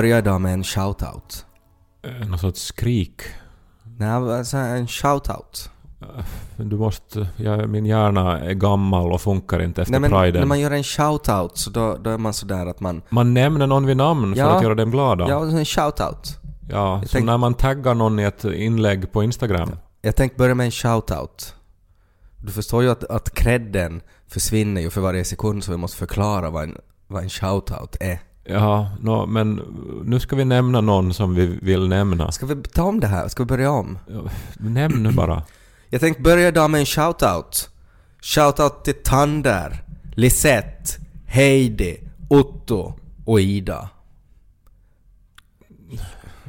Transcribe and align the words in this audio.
skulle 0.00 0.12
börja 0.14 0.18
idag 0.18 0.40
med 0.40 0.54
en 0.54 0.64
shoutout. 0.64 1.46
Eh, 2.02 2.28
Någon 2.28 2.38
sorts 2.38 2.62
skrik. 2.62 3.22
Nej, 3.98 4.08
alltså 4.10 4.56
en 4.56 4.86
shoutout. 4.88 5.70
Du 6.56 6.76
måste... 6.76 7.28
Ja, 7.36 7.66
min 7.66 7.86
hjärna 7.86 8.40
är 8.40 8.54
gammal 8.54 9.12
och 9.12 9.20
funkar 9.20 9.62
inte 9.62 9.82
efter 9.82 9.92
Nej, 9.92 10.00
men 10.00 10.10
priden. 10.10 10.40
när 10.40 10.46
man 10.46 10.60
gör 10.60 10.70
en 10.70 10.84
shoutout 10.84 11.58
så 11.58 11.70
då, 11.70 11.96
då 11.96 12.10
är 12.10 12.18
man 12.18 12.32
sådär 12.32 12.66
att 12.66 12.80
man... 12.80 13.02
Man 13.08 13.34
nämner 13.34 13.66
någon 13.66 13.86
vid 13.86 13.96
namn 13.96 14.34
för 14.34 14.40
Ja. 14.42 14.56
att 14.56 14.62
göra 14.62 14.74
den 14.74 14.90
glada. 14.90 15.28
Ja, 15.28 15.42
en 15.44 15.64
shoutout. 15.64 16.38
Ja, 16.70 16.98
Jag 16.98 16.98
som 17.00 17.08
tänk- 17.12 17.26
när 17.26 17.38
man 17.38 17.54
taggar 17.54 17.94
någon 17.94 18.18
i 18.18 18.22
ett 18.24 18.44
inlägg 18.44 19.12
på 19.12 19.22
Instagram. 19.22 19.70
Jag 20.02 20.16
tänkte 20.16 20.38
börja 20.38 20.54
med 20.54 20.64
en 20.66 20.70
shoutout. 20.72 21.54
Du 22.36 22.52
förstår 22.52 22.82
ju 22.82 22.90
att, 22.90 23.04
att 23.04 23.34
credden 23.34 24.00
försvinner 24.28 24.80
ju 24.80 24.90
för 24.90 25.00
varje 25.00 25.24
sekund 25.24 25.64
så 25.64 25.70
vi 25.70 25.76
måste 25.78 25.96
förklara 25.96 26.50
vad 26.50 26.62
en, 26.64 26.76
vad 27.06 27.22
en 27.22 27.28
shoutout 27.30 27.96
är. 28.00 28.20
Ja, 28.44 28.90
nå, 29.00 29.26
men 29.26 29.54
nu 30.04 30.20
ska 30.20 30.36
vi 30.36 30.44
nämna 30.44 30.80
någon 30.80 31.14
som 31.14 31.34
vi 31.34 31.46
vill 31.62 31.88
nämna. 31.88 32.32
Ska 32.32 32.46
vi 32.46 32.62
ta 32.62 32.82
om 32.82 33.00
det 33.00 33.06
här? 33.06 33.28
Ska 33.28 33.42
vi 33.42 33.46
börja 33.46 33.70
om? 33.70 33.98
Ja, 34.06 34.22
Nämn 34.58 35.02
nu 35.02 35.12
bara. 35.12 35.42
Jag 35.88 36.00
tänkte 36.00 36.22
börja 36.22 36.48
idag 36.48 36.70
med 36.70 36.78
en 36.80 36.86
shoutout. 36.86 37.70
Shoutout 38.22 38.84
till 38.84 38.94
Tander, 39.04 39.84
Lisette, 40.14 41.00
Heidi, 41.26 42.00
Otto 42.28 42.94
och 43.24 43.40
Ida. 43.40 43.88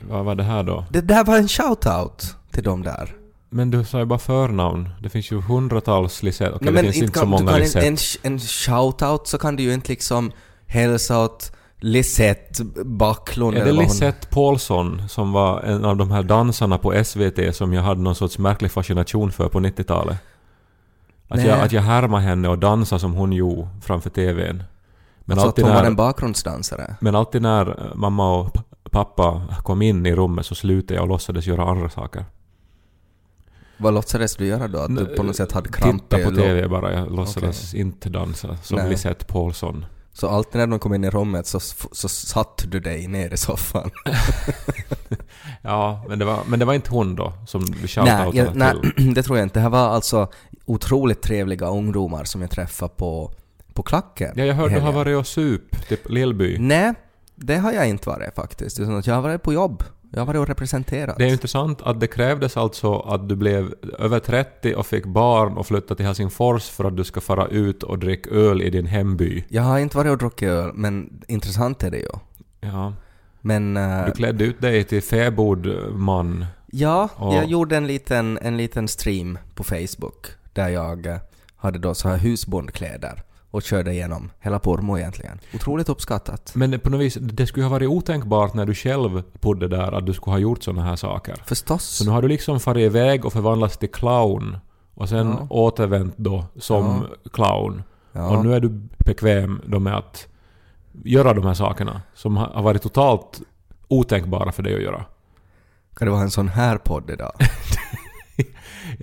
Vad 0.09 0.25
var 0.25 0.35
det 0.35 0.43
här 0.43 0.63
då? 0.63 0.85
Det 0.89 1.01
där 1.01 1.23
var 1.23 1.37
en 1.37 1.47
shoutout 1.47 2.35
till 2.51 2.63
dem 2.63 2.83
där. 2.83 3.15
Men 3.49 3.71
du 3.71 3.83
sa 3.83 3.99
ju 3.99 4.05
bara 4.05 4.19
förnamn. 4.19 4.89
Det 5.01 5.09
finns 5.09 5.31
ju 5.31 5.41
hundratals 5.41 6.23
Lisette. 6.23 6.55
Okej, 6.55 6.71
Nej, 6.71 6.83
det 6.83 6.91
finns 6.91 7.03
inte 7.03 7.19
så 7.19 7.25
kan- 7.25 7.31
du 7.31 7.43
många 7.45 7.57
Lisette. 7.57 7.87
En, 7.87 7.97
en, 8.23 8.33
en 8.33 8.39
shoutout 8.39 9.27
så 9.27 9.37
kan 9.37 9.55
du 9.55 9.63
ju 9.63 9.73
inte 9.73 9.89
liksom 9.89 10.31
hälsa 10.65 11.19
åt 11.19 11.51
Lisette 11.83 12.63
Backlund 12.85 13.57
Är 13.57 13.65
det. 13.65 13.71
Lisette 13.71 14.27
Paulsson 14.27 15.09
som 15.09 15.31
var 15.31 15.61
en 15.61 15.85
av 15.85 15.97
de 15.97 16.11
här 16.11 16.23
dansarna 16.23 16.77
på 16.77 17.03
SVT 17.03 17.55
som 17.55 17.73
jag 17.73 17.81
hade 17.81 18.01
någon 18.01 18.15
sorts 18.15 18.37
märklig 18.37 18.71
fascination 18.71 19.31
för 19.31 19.49
på 19.49 19.59
90-talet? 19.59 20.17
Att 21.27 21.37
Nej. 21.37 21.47
jag, 21.47 21.59
att 21.59 21.71
jag 21.71 21.81
härmade 21.81 22.23
henne 22.23 22.47
och 22.47 22.59
dansade 22.59 22.99
som 22.99 23.13
hon 23.13 23.33
gjorde 23.33 23.67
framför 23.81 24.09
TVn. 24.09 24.63
Men, 25.19 25.37
alltså 25.37 25.49
att 25.49 25.59
hon 25.59 25.69
var 25.69 25.81
när, 25.81 25.87
en 25.87 25.95
bakgrundsdansare. 25.95 26.95
men 26.99 27.15
alltid 27.15 27.41
när 27.41 27.69
eh, 27.69 27.95
mamma 27.95 28.39
och 28.39 28.57
pappa 28.91 29.41
kom 29.63 29.81
in 29.81 30.05
i 30.05 30.15
rummet 30.15 30.45
så 30.45 30.55
slutade 30.55 30.93
jag 30.93 31.01
och 31.01 31.09
låtsades 31.09 31.47
göra 31.47 31.63
andra 31.63 31.89
saker. 31.89 32.25
Vad 33.77 33.93
låtsades 33.93 34.35
du 34.35 34.45
göra 34.45 34.67
då? 34.67 34.79
Att 34.79 34.97
du 34.97 35.05
på 35.05 35.23
något 35.23 35.35
sätt 35.35 35.51
hade 35.51 35.69
kramp 35.69 36.09
Titta 36.09 36.29
på 36.29 36.35
TV 36.35 36.67
bara. 36.67 36.93
Jag 36.93 37.11
låtsades 37.11 37.73
inte 37.73 38.09
dansa 38.09 38.57
som 38.57 38.77
Nej. 38.77 38.89
Lisette 38.89 39.25
Paulsson. 39.25 39.85
Så 40.13 40.29
alltid 40.29 40.59
när 40.59 40.67
de 40.67 40.79
kom 40.79 40.93
in 40.93 41.03
i 41.03 41.09
rummet 41.09 41.47
så, 41.47 41.59
så 41.91 42.09
satt 42.09 42.63
du 42.67 42.79
dig 42.79 43.07
ner 43.07 43.33
i 43.33 43.37
soffan? 43.37 43.91
Ja, 45.61 46.05
men 46.07 46.19
det 46.19 46.25
var, 46.25 46.39
men 46.47 46.59
det 46.59 46.65
var 46.65 46.73
inte 46.73 46.91
hon 46.91 47.15
då 47.15 47.33
som 47.47 47.65
vi 47.65 47.87
shoutoutade 47.87 48.37
jag, 48.37 48.55
nej, 48.55 48.73
till. 48.95 49.13
det 49.13 49.23
tror 49.23 49.37
jag 49.37 49.45
inte. 49.45 49.59
Det 49.59 49.63
här 49.63 49.69
var 49.69 49.89
alltså 49.89 50.27
otroligt 50.65 51.21
trevliga 51.21 51.67
ungdomar 51.67 52.23
som 52.23 52.41
jag 52.41 52.51
träffade 52.51 52.93
på, 52.95 53.31
på 53.73 53.83
klacken. 53.83 54.33
Ja, 54.35 54.45
jag 54.45 54.55
hörde 54.55 54.75
du 54.75 54.79
har 54.79 54.91
varit 54.91 55.17
och 55.17 55.27
sup, 55.27 55.87
typ 55.89 56.09
Lillby. 56.09 56.57
Nej, 56.59 56.93
det 57.35 57.57
har 57.57 57.71
jag 57.71 57.89
inte 57.89 58.09
varit 58.09 58.35
faktiskt. 58.35 58.79
Att 58.79 59.07
jag 59.07 59.15
har 59.15 59.21
varit 59.21 59.43
på 59.43 59.53
jobb. 59.53 59.83
Jag 60.13 60.19
har 60.21 60.25
varit 60.25 60.39
och 60.39 60.47
representerat. 60.47 61.17
Det 61.17 61.23
är 61.23 61.27
intressant 61.31 61.81
att 61.81 61.99
det 61.99 62.07
krävdes 62.07 62.57
alltså 62.57 62.99
att 62.99 63.29
du 63.29 63.35
blev 63.35 63.73
över 63.99 64.19
30 64.19 64.75
och 64.75 64.85
fick 64.85 65.05
barn 65.05 65.57
och 65.57 65.67
flyttade 65.67 65.95
till 65.95 66.05
Helsingfors 66.05 66.69
för 66.69 66.83
att 66.85 66.97
du 66.97 67.03
ska 67.03 67.21
fara 67.21 67.47
ut 67.47 67.83
och 67.83 67.99
dricka 67.99 68.29
öl 68.29 68.61
i 68.61 68.69
din 68.69 68.85
hemby. 68.85 69.43
Jag 69.49 69.61
har 69.63 69.79
inte 69.79 69.97
varit 69.97 70.11
och 70.11 70.17
druckit 70.17 70.49
öl, 70.49 70.71
men 70.73 71.21
intressant 71.27 71.83
är 71.83 71.91
det 71.91 71.97
ju. 71.97 72.07
Ja. 72.61 72.93
Men... 73.41 73.77
eh, 73.77 74.05
Du 74.05 74.11
klädde 74.11 74.43
ut 74.43 74.61
dig 74.61 74.83
till 74.83 75.01
fäbodman. 75.03 76.45
Ja, 76.67 77.09
Och- 77.15 77.35
jag 77.35 77.45
gjorde 77.45 77.77
en 77.77 77.87
liten, 77.87 78.37
en 78.41 78.57
liten 78.57 78.87
stream 78.87 79.37
på 79.55 79.63
Facebook 79.63 80.27
där 80.53 80.69
jag 80.69 81.05
eh, 81.05 81.17
hade 81.55 81.79
då 81.79 81.93
så 81.95 82.09
här 82.09 82.17
husbondkläder 82.17 83.23
och 83.51 83.61
körde 83.63 83.91
igenom 83.91 84.31
hela 84.39 84.59
Pormo 84.59 84.97
egentligen. 84.97 85.39
Otroligt 85.55 85.89
uppskattat. 85.89 86.51
Men 86.55 86.79
på 86.79 86.89
något 86.89 87.01
vis, 87.01 87.17
det 87.21 87.47
skulle 87.47 87.63
ju 87.63 87.67
ha 87.69 87.71
varit 87.75 87.89
otänkbart 87.89 88.53
när 88.53 88.65
du 88.65 88.73
själv 88.75 89.23
bodde 89.41 89.67
där 89.67 89.91
att 89.91 90.05
du 90.05 90.13
skulle 90.13 90.33
ha 90.33 90.39
gjort 90.39 90.63
såna 90.63 90.81
här 90.83 90.95
saker. 90.95 91.35
Förstås. 91.45 91.83
Så 91.85 92.05
nu 92.05 92.11
har 92.11 92.21
du 92.21 92.27
liksom 92.27 92.59
farit 92.59 92.81
iväg 92.85 93.25
och 93.25 93.33
förvandlats 93.33 93.77
till 93.77 93.91
clown 93.91 94.57
och 94.93 95.09
sen 95.09 95.27
Ja. 95.27 95.47
återvänt 95.49 96.13
då 96.17 96.45
som 96.59 97.05
clown. 97.33 97.83
Ja. 98.11 98.37
Och 98.37 98.45
nu 98.45 98.53
är 98.53 98.59
du 98.59 98.69
bekväm 99.05 99.61
då 99.65 99.79
med 99.79 99.95
att 99.97 100.27
göra 101.03 101.33
de 101.33 101.45
här 101.45 101.53
sakerna 101.53 102.01
som 102.13 102.37
har 102.37 102.61
varit 102.61 102.81
totalt 102.81 103.41
otänkbara 103.87 104.51
för 104.51 104.63
dig 104.63 104.75
att 104.75 104.81
göra. 104.81 105.05
Kan 105.95 106.05
det 106.05 106.11
vara 106.11 106.21
en 106.21 106.31
sån 106.31 106.47
här 106.47 106.77
podd 106.77 107.09
idag? 107.09 107.31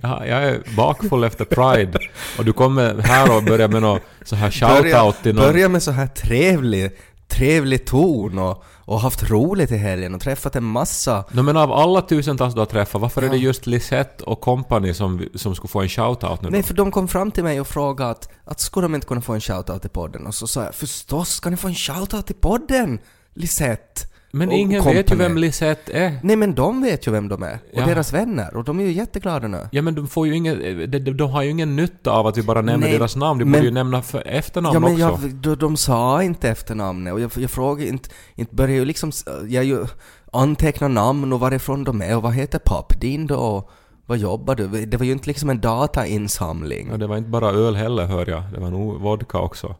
Jag, 0.01 0.27
jag 0.27 0.43
är 0.43 0.75
bakfull 0.75 1.23
efter 1.23 1.45
Pride 1.45 1.99
och 2.37 2.45
du 2.45 2.53
kommer 2.53 2.97
här 2.97 3.37
och 3.37 3.43
börjar 3.43 3.67
med 3.67 3.81
någon 3.81 3.99
så 4.25 4.35
här 4.35 4.51
shoutout 4.51 5.23
till 5.23 5.35
någon... 5.35 5.45
börja 5.45 5.69
med 5.69 5.83
så 5.83 5.91
här 5.91 6.07
trevlig, 6.07 6.91
trevlig 7.27 7.85
ton 7.85 8.39
och, 8.39 8.63
och 8.85 8.99
haft 8.99 9.29
roligt 9.29 9.71
i 9.71 9.77
helgen 9.77 10.15
och 10.15 10.21
träffat 10.21 10.55
en 10.55 10.63
massa... 10.63 11.23
No, 11.31 11.41
men 11.41 11.57
av 11.57 11.71
alla 11.73 12.01
tusentals 12.01 12.53
du 12.53 12.59
har 12.59 12.65
träffat, 12.65 13.01
varför 13.01 13.21
är 13.21 13.25
Ja. 13.25 13.31
det 13.31 13.37
just 13.37 13.67
Lisette 13.67 14.23
och 14.23 14.41
company 14.41 14.93
som, 14.93 15.25
som 15.35 15.55
skulle 15.55 15.69
få 15.69 15.81
en 15.81 15.89
shoutout 15.89 16.41
nu 16.41 16.49
Nej, 16.49 16.61
då? 16.61 16.67
för 16.67 16.73
de 16.73 16.91
kom 16.91 17.07
fram 17.07 17.31
till 17.31 17.43
mig 17.43 17.61
och 17.61 17.67
frågade 17.67 18.11
att, 18.11 18.29
att 18.45 18.59
skulle 18.59 18.85
de 18.85 18.95
inte 18.95 19.07
kunna 19.07 19.21
få 19.21 19.33
en 19.33 19.41
shoutout 19.41 19.85
i 19.85 19.89
podden? 19.89 20.27
Och 20.27 20.35
så 20.35 20.47
sa 20.47 20.63
jag 20.63 20.75
förstås 20.75 21.29
ska 21.29 21.49
ni 21.49 21.57
få 21.57 21.67
en 21.67 21.75
shoutout 21.75 22.31
i 22.31 22.33
podden, 22.33 22.99
Lisette! 23.33 24.08
Men 24.31 24.51
ingen 24.51 24.83
vet 24.83 25.11
ju 25.11 25.15
vem 25.15 25.37
Lisette 25.37 25.91
är. 25.93 26.19
Nej 26.23 26.35
men 26.35 26.55
de 26.55 26.81
vet 26.81 27.07
ju 27.07 27.11
vem 27.11 27.27
de 27.27 27.43
är, 27.43 27.53
och 27.53 27.59
Ja. 27.79 27.85
deras 27.85 28.13
vänner, 28.13 28.55
och 28.57 28.63
de 28.63 28.79
är 28.79 28.83
ju 28.83 28.91
jätteglada 28.91 29.47
nu. 29.47 29.67
Ja 29.71 29.81
men 29.81 29.95
de 29.95 30.07
får 30.07 30.27
ju 30.27 30.35
ingen, 30.35 30.59
de, 30.91 30.99
de, 30.99 31.11
de 31.11 31.29
har 31.31 31.41
ju 31.43 31.49
ingen 31.49 31.75
nytta 31.75 32.11
av 32.11 32.27
att 32.27 32.37
vi 32.37 32.43
bara 32.43 32.61
nämner 32.61 32.87
Nej, 32.87 32.97
deras 32.97 33.15
namn, 33.15 33.39
de 33.39 33.45
men- 33.45 33.51
borde 33.51 33.65
ju 33.65 33.71
nämna 33.73 34.01
för 34.01 34.27
efternamn 34.27 34.73
Ja 34.73 34.79
men 34.79 34.91
också. 34.91 35.25
jag, 35.27 35.35
de, 35.35 35.55
de 35.55 35.77
sa 35.77 36.23
inte 36.23 36.49
efternamnet 36.49 37.13
och 37.13 37.19
jag, 37.19 37.31
jag 37.37 37.49
frågade 37.51 37.87
inte, 37.89 38.09
inte 38.35 38.55
började 38.55 38.73
ju 38.79 38.85
liksom, 38.85 39.11
jag 39.47 39.63
ju 39.63 39.85
antecknar 40.33 40.89
namn 40.89 41.33
och 41.33 41.39
varifrån 41.39 41.83
de 41.83 42.01
är 42.01 42.15
och 42.17 42.21
vad 42.23 42.33
heter 42.33 42.59
papp 42.59 43.01
din 43.01 43.27
då 43.27 43.35
och 43.35 43.69
vad 44.05 44.17
jobbar 44.17 44.55
du? 44.55 44.67
Det 44.85 44.97
var 44.97 45.05
ju 45.05 45.11
inte 45.11 45.27
liksom 45.27 45.49
en 45.49 45.59
datainsamling. 45.61 46.87
Ja, 46.91 46.97
det 46.97 47.07
var 47.07 47.17
inte 47.17 47.29
bara 47.29 47.49
öl 47.49 47.75
heller 47.75 48.05
hör 48.05 48.29
jag, 48.29 48.43
det 48.53 48.59
var 48.59 48.69
nog 48.69 49.01
vodka 49.01 49.37
också. 49.39 49.75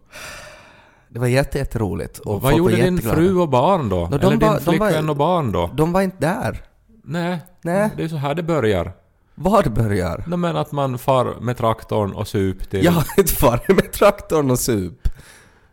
Det 1.10 1.20
var 1.20 1.28
jätte, 1.28 1.58
jätteroligt. 1.58 2.18
Och 2.18 2.42
vad 2.42 2.58
gjorde 2.58 2.76
var 2.76 2.84
din 2.84 3.02
fru 3.02 3.36
och 3.38 3.50
barn 3.50 3.90
då? 3.90 4.08
de 4.12 4.14
Eller 4.16 4.30
din 4.38 4.40
var- 4.40 4.60
flickvän 4.60 5.06
var- 5.06 5.10
och 5.10 5.18
barn 5.18 5.52
då? 5.52 5.70
De 5.76 5.92
var 5.92 6.02
inte 6.02 6.18
där. 6.20 6.62
Nej, 7.04 7.40
Nej. 7.62 7.90
det 7.98 8.04
är 8.04 8.08
så 8.08 8.16
här 8.16 8.36
det 8.36 8.44
börjar. 8.44 8.92
Vad 9.36 9.74
börjar? 9.74 10.24
No, 10.28 10.36
men 10.36 10.56
att 10.58 10.72
man 10.72 10.98
far 10.98 11.36
med 11.42 11.58
traktorn 11.58 12.14
och 12.14 12.28
sup 12.28 12.70
till... 12.70 12.86
Jag 12.86 12.92
har 12.92 13.06
inte 13.18 13.46
varit 13.46 13.68
med 13.68 13.92
traktorn 13.92 14.52
och 14.52 14.60
sup. 14.60 15.08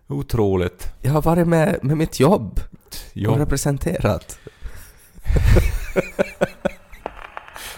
Otroligt. 0.09 0.89
Jag 1.03 1.13
har 1.13 1.23
varit 1.23 1.49
med, 1.49 1.79
med 1.83 1.97
mitt 1.97 2.21
jobb 2.21 2.61
och 2.87 2.97
Jo. 3.13 3.35
representerat. 3.35 4.39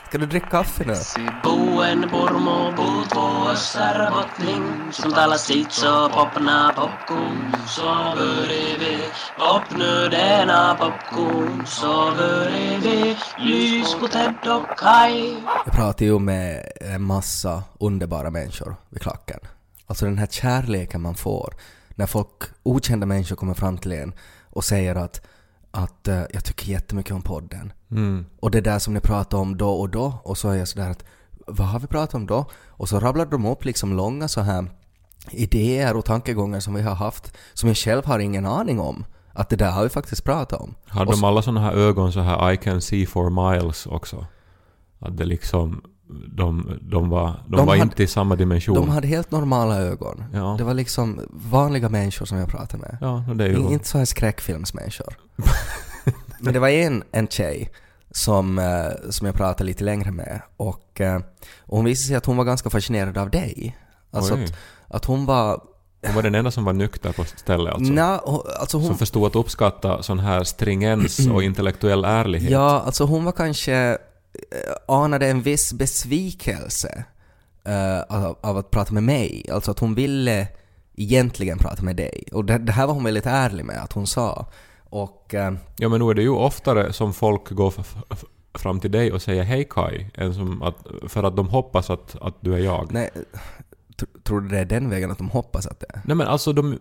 Ska 0.09 0.19
du 0.19 0.27
dricka 0.27 0.47
kaffe 0.47 0.85
nu? 0.85 0.95
Buen 1.43 2.11
Pormo 2.11 2.73
puuttuu 2.77 3.51
Österbottning 3.53 4.93
Som 4.93 5.13
talar 5.13 5.37
sitt 5.37 5.73
så 5.73 6.09
popna 6.09 6.73
popcorn. 6.77 7.53
Så 7.67 8.15
börjar 8.17 8.79
vi. 8.79 8.99
Popnu 9.39 10.09
denna 10.09 10.75
popcorn. 10.75 11.67
Så 11.67 12.13
börjar 12.17 12.79
vi. 12.81 13.17
Lys 13.39 13.95
på 13.95 14.09
Ted 14.09 14.35
och 14.47 14.79
Kai 14.79 15.37
Jag 15.65 15.75
pratar 15.75 16.05
ju 16.05 16.19
med 16.19 16.73
en 16.81 17.03
massa 17.03 17.63
underbara 17.81 18.31
människor 18.31 18.77
vid 18.89 19.03
klacken. 19.03 19.41
Alltså 19.87 20.05
den 20.05 20.19
här 20.19 20.27
kärleken 20.27 21.01
man 21.01 21.15
får 21.15 21.55
när 21.89 22.07
folk, 22.07 22.43
okända 22.63 23.07
människor 23.07 23.37
kommer 23.37 23.55
fram 23.55 23.79
till 23.79 23.93
en 23.93 24.13
och 24.51 24.65
säger 24.65 24.95
att, 24.95 25.27
att 25.71 26.09
eh, 26.09 26.23
jag 26.33 26.45
tycker 26.45 26.73
jättemycket 26.73 27.13
om 27.13 27.23
podden. 27.23 27.73
Mm. 27.91 28.27
Och 28.41 28.51
det 28.51 28.61
där 28.61 28.79
som 28.79 28.95
ni 28.95 29.01
pratar 29.01 29.39
om 29.39 29.57
då 29.57 29.71
och 29.71 29.89
då 29.89 30.21
och 30.23 30.39
så 30.39 30.49
är 30.51 30.57
jag 30.57 30.69
sådär 30.69 30.91
att 30.91 31.05
vad 31.47 31.67
har 31.67 31.81
vi 31.81 31.87
pratat 31.87 32.15
om 32.15 32.27
då? 32.27 32.51
Och 32.67 32.89
så 32.89 33.01
rabblar 33.01 33.27
de 33.27 33.47
upp 33.47 33.65
liksom 33.65 33.97
långa 33.97 34.29
så 34.29 34.41
här 34.41 34.71
idéer 35.31 35.97
och 35.97 36.05
tankegångar 36.05 36.61
som 36.61 36.75
vi 36.75 36.83
har 36.83 36.95
haft 36.95 37.37
som 37.55 37.69
jag 37.69 37.77
själv 37.77 38.05
har 38.05 38.19
ingen 38.19 38.47
aning 38.47 38.81
om. 38.81 39.05
Att 39.33 39.49
det 39.49 39.57
där 39.57 39.71
har 39.71 39.83
vi 39.83 39.89
faktiskt 39.89 40.25
pratat 40.25 40.61
om. 40.61 40.75
Har 40.87 41.07
Och 41.07 41.13
de 41.13 41.25
alla 41.25 41.43
såna 41.43 41.61
här 41.61 41.73
ögon 41.73 42.13
så 42.13 42.21
här 42.21 42.53
I 42.53 42.57
can 42.57 42.81
see 42.81 43.07
for 43.07 43.31
miles 43.31 43.87
också? 43.87 44.27
Att 44.99 45.17
det 45.17 45.25
liksom... 45.25 45.83
De, 46.37 46.79
de 46.83 47.09
var, 47.11 47.27
de 47.47 47.57
De 47.57 47.67
var 47.67 47.77
hade- 47.77 47.83
inte 47.83 48.03
i 48.03 48.07
samma 48.07 48.37
dimension. 48.37 48.75
De 48.75 48.89
hade 48.89 49.07
helt 49.07 49.31
normala 49.31 49.77
ögon. 49.79 50.25
Ja. 50.33 50.55
Det 50.59 50.65
var 50.65 50.75
liksom 50.75 51.21
vanliga 51.31 51.89
människor 51.89 52.27
som 52.27 52.39
jag 52.39 52.49
pratade 52.49 52.79
med. 52.83 52.99
Ja, 53.01 53.25
det 53.35 53.45
är 53.45 53.49
ju... 53.49 53.57
In- 53.57 53.69
Inte 53.73 53.89
så 53.89 53.99
här 53.99 54.05
skräckfilmsmänniskor. 54.05 55.15
Men 56.41 56.53
det 56.53 56.59
var 56.61 56.69
en, 56.69 57.03
en 57.13 57.27
tjej 57.29 57.71
som, 58.11 58.59
eh, 58.59 59.11
som 59.11 59.27
jag 59.27 59.35
pratade 59.37 59.65
lite 59.65 59.85
längre 59.85 60.11
med 60.11 60.41
och, 60.57 61.01
eh, 61.01 61.17
och 61.61 61.77
hon 61.77 61.85
visade 61.85 62.07
sig 62.07 62.17
att 62.17 62.27
hon 62.27 62.37
var 62.37 62.45
ganska 62.45 62.71
fascinerad 62.71 63.19
av 63.19 63.31
dig. 63.31 63.77
Alltså 64.11 64.35
att, 64.35 64.55
att 64.89 65.05
hon 65.05 65.27
var 65.27 65.61
Hon 66.07 66.15
var 66.15 66.23
den 66.23 66.35
enda 66.35 66.51
som 66.51 66.65
var 66.65 66.73
nykter 66.73 67.13
på 67.13 67.25
stället 67.25 67.75
alltså. 67.75 67.93
Hon- 68.25 68.43
alltså 68.61 68.77
hon... 68.79 68.87
Som 68.87 68.99
förstod 68.99 69.27
att 69.27 69.37
uppskatta 69.37 70.03
sån 70.03 70.19
här 70.19 70.45
stringens 70.45 71.27
och 71.33 71.43
intellektuell 71.43 72.05
ärlighet. 72.05 72.51
Ja, 72.51 72.83
alltså 72.87 73.05
hon 73.05 73.25
var 73.25 73.33
kanske... 73.33 73.99
eh, 74.33 74.95
anade 74.95 75.27
en 75.29 75.43
viss 75.43 75.73
besvikelse 75.73 77.05
eh, 77.65 78.01
av, 78.01 78.39
av 78.41 78.57
att 78.57 78.71
prata 78.71 78.93
med 78.95 79.03
mig. 79.03 79.47
Alltså 79.53 79.71
att 79.71 79.79
hon 79.79 79.95
ville 79.95 80.49
egentligen 80.97 81.59
prata 81.59 81.83
med 81.83 81.97
dig. 81.97 82.25
Och 82.33 82.45
det, 82.45 82.59
det 82.59 82.73
här 82.73 82.87
var 82.87 82.95
hon 82.95 83.05
väldigt 83.05 83.27
ärlig 83.27 83.65
med 83.65 83.83
att 83.83 83.93
hon 83.93 84.07
sa. 84.07 84.47
Och... 84.91 85.35
eh, 85.35 85.53
Ja 85.77 85.89
men 85.89 86.01
nu 86.01 86.11
är 86.11 86.15
det 86.15 86.23
ju 86.23 86.31
oftare 86.31 86.93
som 86.93 87.15
folk 87.15 87.51
går 87.51 87.75
fram 88.59 88.81
till 88.81 88.91
dig 88.91 89.13
och 89.13 89.23
säger 89.23 89.43
hej 89.43 89.67
Kai, 89.71 90.07
än 90.15 90.35
som 90.35 90.63
att, 90.63 90.77
för 91.09 91.23
att 91.23 91.37
de 91.37 91.49
hoppas 91.49 91.91
att, 91.91 92.17
att 92.21 92.35
du 92.41 92.55
är 92.55 92.59
jag. 92.59 92.93
nej, 92.93 93.11
tr- 93.97 94.23
tror 94.25 94.41
du 94.41 94.49
det 94.49 94.59
är 94.59 94.65
den 94.65 94.91
vägen 94.91 95.11
att 95.11 95.19
de 95.19 95.29
hoppas 95.31 95.67
att 95.67 95.81
det 95.81 95.87
är? 95.95 96.01
Nej 96.05 96.17
men 96.17 96.27
alltså, 96.27 96.53
de, 96.53 96.79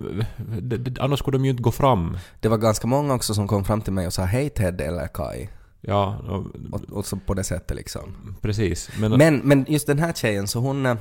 de, 0.61 0.77
de, 0.77 1.01
annars 1.01 1.19
skulle 1.19 1.37
de 1.37 1.45
ju 1.45 1.51
inte 1.51 1.63
gå 1.63 1.71
fram. 1.71 2.17
Det 2.39 2.47
var 2.47 2.57
ganska 2.57 2.87
många 2.87 3.13
också 3.13 3.33
som 3.33 3.47
kom 3.47 3.65
fram 3.65 3.81
till 3.81 3.93
mig 3.93 4.07
och 4.07 4.13
sa 4.13 4.23
hej 4.23 4.49
Ted 4.49 4.81
eller 4.81 5.07
Kai. 5.07 5.47
Ja, 5.89 6.17
och, 6.17 6.81
Och, 6.91 7.05
så 7.05 7.17
på 7.17 7.33
det 7.33 7.43
sättet 7.43 7.77
liksom. 7.77 8.35
precis. 8.41 8.89
Men, 8.99 9.11
Men, 9.11 9.37
men 9.37 9.65
just 9.69 9.87
den 9.87 9.99
här 9.99 10.13
tjejen, 10.13 10.47
så 10.47 10.59
hon, 10.59 10.85
eh, 10.85 10.97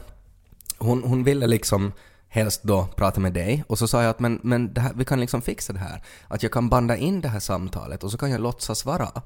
hon, 0.79 1.03
hon 1.03 1.25
ville 1.25 1.47
liksom 1.47 1.93
helst 2.29 2.63
då 2.63 2.89
prata 2.97 3.21
med 3.21 3.33
dig 3.33 3.65
och 3.67 3.79
så 3.79 3.89
sa 3.89 4.03
jag 4.03 4.11
att 4.11 4.21
men, 4.21 4.41
men 4.43 4.77
här, 4.77 4.93
vi 4.95 5.05
kan 5.05 5.21
liksom 5.21 5.43
fixa 5.43 5.73
det 5.73 5.79
här. 5.79 6.03
Att 6.29 6.43
jag 6.43 6.53
kan 6.53 6.69
banda 6.69 6.97
in 6.97 7.21
det 7.21 7.29
här 7.29 7.41
samtalet 7.41 8.05
och 8.05 8.11
så 8.11 8.19
kan 8.19 8.31
jag 8.31 8.41
låtsas 8.41 8.85
vara 8.85 9.23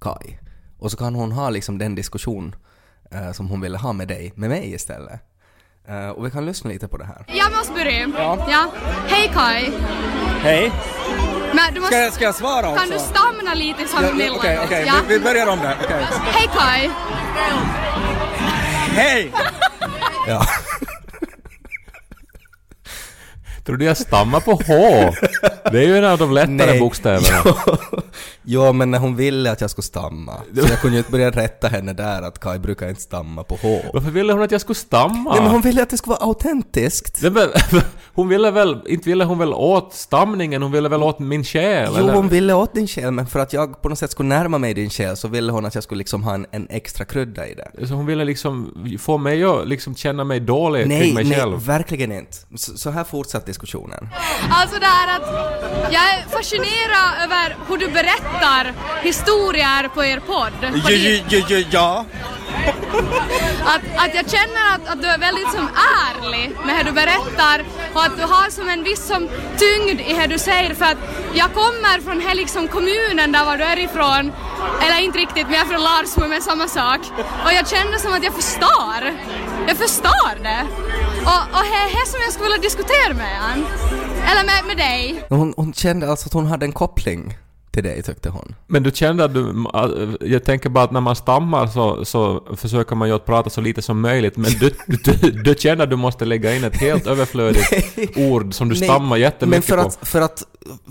Kai. 0.00 0.38
Och 0.78 0.90
så 0.90 0.96
kan 0.96 1.14
hon 1.14 1.32
ha 1.32 1.50
liksom 1.50 1.78
den 1.78 1.94
diskussion 1.94 2.54
eh, 3.10 3.32
som 3.32 3.48
hon 3.48 3.60
ville 3.60 3.78
ha 3.78 3.92
med 3.92 4.08
dig, 4.08 4.32
med 4.36 4.48
mig 4.48 4.74
istället. 4.74 5.20
Eh, 5.88 6.08
och 6.08 6.26
vi 6.26 6.30
kan 6.30 6.46
lyssna 6.46 6.70
lite 6.70 6.88
på 6.88 6.96
det 6.96 7.04
här. 7.04 7.24
Jag 7.26 7.52
måste 7.52 7.72
börja. 7.72 8.08
Ja. 8.18 8.70
Hej 9.06 9.30
Kai. 9.34 9.70
Hej. 10.40 10.72
Men 11.54 11.74
du 11.74 11.80
måste, 11.80 11.94
Ska 11.94 12.04
jag, 12.04 12.12
ska 12.12 12.24
jag 12.24 12.34
svara 12.34 12.68
också? 12.68 12.80
kan 12.80 12.90
du 12.90 12.98
stamna 12.98 13.54
lite 13.54 13.88
som 13.88 14.04
Ja, 14.04 14.10
ja? 14.24 14.32
Okej, 14.36 14.58
okej. 14.64 14.84
Ja. 14.86 14.94
Vi, 15.08 15.18
vi 15.18 15.24
börjar 15.24 15.46
om 15.46 15.58
där. 15.58 15.76
Okej. 15.84 16.06
Hej 16.32 16.48
Kai. 16.58 16.90
Hej! 18.94 19.32
Ja. 20.28 20.46
tror 23.64 23.76
du 23.76 23.84
jag 23.84 23.96
stammar 23.96 24.40
på 24.40 24.52
H? 24.52 24.64
Det 25.72 25.78
är 25.78 25.86
ju 25.86 25.98
en 25.98 26.04
av 26.04 26.18
de 26.18 26.32
lättare 26.32 26.78
bokstäverna. 26.78 27.54
Jo, 28.44 28.72
men 28.72 28.90
när 28.90 28.98
hon 28.98 29.16
ville 29.16 29.50
att 29.50 29.60
jag 29.60 29.70
skulle 29.70 29.82
stamma. 29.82 30.32
Så 30.54 30.60
jag 30.68 30.80
kunde 30.80 30.96
ju 30.96 30.98
inte 30.98 31.10
börja 31.10 31.30
rätta 31.30 31.68
henne 31.68 31.92
där 31.92 32.22
att 32.22 32.38
Kai 32.38 32.58
brukar 32.58 32.88
inte 32.88 33.00
stamma 33.00 33.44
på 33.44 33.58
H. 33.62 33.80
Varför 33.94 34.10
ville 34.10 34.32
hon 34.32 34.42
att 34.42 34.50
jag 34.50 34.60
skulle 34.60 34.76
stamma? 34.76 35.32
Nej, 35.32 35.42
men 35.42 35.50
hon 35.50 35.60
ville 35.60 35.82
att 35.82 35.90
det 35.90 35.96
skulle 35.96 36.14
vara 36.14 36.24
autentiskt. 36.24 37.22
Nej, 37.22 37.30
men, 37.30 37.48
hon 38.14 38.28
ville 38.28 38.50
väl, 38.50 38.80
inte 38.86 39.08
ville 39.08 39.24
hon 39.24 39.38
väl 39.38 39.54
åt 39.54 39.94
stamningen, 39.94 40.62
hon 40.62 40.72
ville 40.72 40.88
väl 40.88 41.02
åt 41.02 41.18
min 41.18 41.44
själ? 41.44 41.88
Jo, 41.92 41.98
eller? 42.02 42.12
hon 42.12 42.28
ville 42.28 42.52
åt 42.54 42.74
din 42.74 42.86
själ, 42.88 43.10
men 43.10 43.26
för 43.26 43.38
att 43.38 43.52
jag 43.52 43.82
på 43.82 43.88
något 43.88 43.98
sätt 43.98 44.10
skulle 44.10 44.28
närma 44.28 44.58
mig 44.58 44.74
din 44.74 44.90
själ 44.90 45.16
så 45.16 45.28
ville 45.28 45.52
hon 45.52 45.66
att 45.66 45.74
jag 45.74 45.84
skulle 45.84 45.98
liksom 45.98 46.22
ha 46.22 46.34
en, 46.34 46.46
en 46.50 46.66
extra 46.70 47.04
krydda 47.04 47.46
i 47.46 47.54
det. 47.54 47.86
Så 47.86 47.94
hon 47.94 48.06
ville 48.06 48.24
liksom 48.24 48.74
få 49.00 49.18
mig 49.18 49.44
att 49.44 49.68
liksom 49.68 49.94
känna 49.94 50.24
mig 50.24 50.40
dålig 50.40 50.88
Nej, 50.88 51.00
kring 51.00 51.14
mig 51.14 51.24
nej, 51.24 51.38
själv. 51.38 51.66
verkligen 51.66 52.12
inte. 52.12 52.36
Så, 52.56 52.78
så 52.78 52.90
här 52.90 53.04
fortsatte 53.04 53.46
diskussionen. 53.46 54.08
Alltså 54.50 54.78
det 54.80 54.86
här 54.86 55.20
att 55.20 55.26
jag 55.92 56.02
är 56.14 56.28
fascinerad 56.28 57.24
över 57.24 57.56
hur 57.68 57.78
du 57.78 57.88
berättar 57.88 58.31
historier 59.02 59.88
på 59.94 60.04
er 60.04 60.20
podd. 60.20 60.52
Ja, 60.62 60.70
Fordi 60.82 61.24
ja, 61.28 61.38
ja, 61.48 61.64
ja. 61.70 62.04
att, 63.64 63.82
att 63.96 64.14
jag 64.14 64.30
känner 64.30 64.74
att, 64.74 64.88
att 64.88 65.02
du 65.02 65.08
är 65.08 65.18
väldigt 65.18 65.50
som 65.50 65.68
ärlig 66.08 66.56
med 66.66 66.76
hur 66.76 66.84
du 66.84 66.92
berättar 66.92 67.64
och 67.94 68.04
att 68.04 68.16
du 68.16 68.22
har 68.22 68.50
som 68.50 68.68
en 68.68 68.82
viss 68.84 69.06
som 69.06 69.28
tyngd 69.58 70.00
i 70.00 70.14
hur 70.14 70.26
du 70.28 70.38
säger 70.38 70.74
för 70.74 70.84
att 70.84 70.98
jag 71.34 71.54
kommer 71.54 72.00
från 72.00 72.20
här 72.20 72.34
liksom 72.34 72.68
kommunen 72.68 73.32
där 73.32 73.44
var 73.44 73.56
du 73.56 73.64
är 73.64 73.78
ifrån. 73.78 74.32
Eller 74.82 75.00
inte 75.00 75.18
riktigt 75.18 75.46
men 75.46 75.54
jag 75.54 75.62
är 75.62 75.68
från 75.68 75.82
Larsmo 75.82 76.28
men 76.28 76.42
samma 76.42 76.68
sak. 76.68 77.00
Och 77.44 77.52
jag 77.52 77.68
kände 77.68 77.98
som 77.98 78.12
att 78.12 78.24
jag 78.24 78.34
förstår. 78.34 79.00
Jag 79.68 79.76
förstår 79.76 80.42
det. 80.42 80.62
Och, 81.30 81.42
och 81.56 81.64
det 81.70 81.78
är 81.84 81.90
det 82.00 82.10
som 82.10 82.20
jag 82.24 82.32
skulle 82.32 82.48
vilja 82.48 82.62
diskutera 82.68 83.14
med 83.14 83.36
han 83.40 83.66
eller 84.30 84.44
med, 84.44 84.64
med 84.66 84.76
dig. 84.76 85.24
Hon, 85.28 85.54
hon 85.56 85.72
kände 85.72 86.10
alltså 86.10 86.26
att 86.26 86.32
hon 86.32 86.46
hade 86.46 86.66
en 86.66 86.72
koppling 86.72 87.36
till 87.72 87.84
dig, 87.84 88.02
tyckte 88.02 88.28
hon. 88.28 88.54
Men 88.66 88.82
du 88.82 88.90
kände 88.90 89.24
att 89.24 89.34
du... 89.34 89.66
Jag 90.20 90.44
tänker 90.44 90.68
bara 90.68 90.84
att 90.84 90.90
när 90.90 91.00
man 91.00 91.16
stammar 91.16 91.66
så, 91.66 92.04
så 92.04 92.42
försöker 92.56 92.96
man 92.96 93.08
ju 93.08 93.14
att 93.14 93.26
prata 93.26 93.50
så 93.50 93.60
lite 93.60 93.82
som 93.82 94.00
möjligt, 94.00 94.36
men 94.36 94.50
du, 94.50 94.70
du, 95.04 95.30
du 95.30 95.54
känner 95.58 95.84
att 95.84 95.90
du 95.90 95.96
måste 95.96 96.24
lägga 96.24 96.56
in 96.56 96.64
ett 96.64 96.76
helt 96.76 97.06
överflödigt 97.06 97.66
ord 98.16 98.54
som 98.54 98.68
du 98.68 98.74
Nej, 98.74 98.88
stammar 98.88 99.16
jättemycket 99.16 99.68
Men 99.68 99.78
för 99.78 99.82
på. 99.82 99.88
att, 99.88 100.08
för 100.08 100.20
att, 100.20 100.42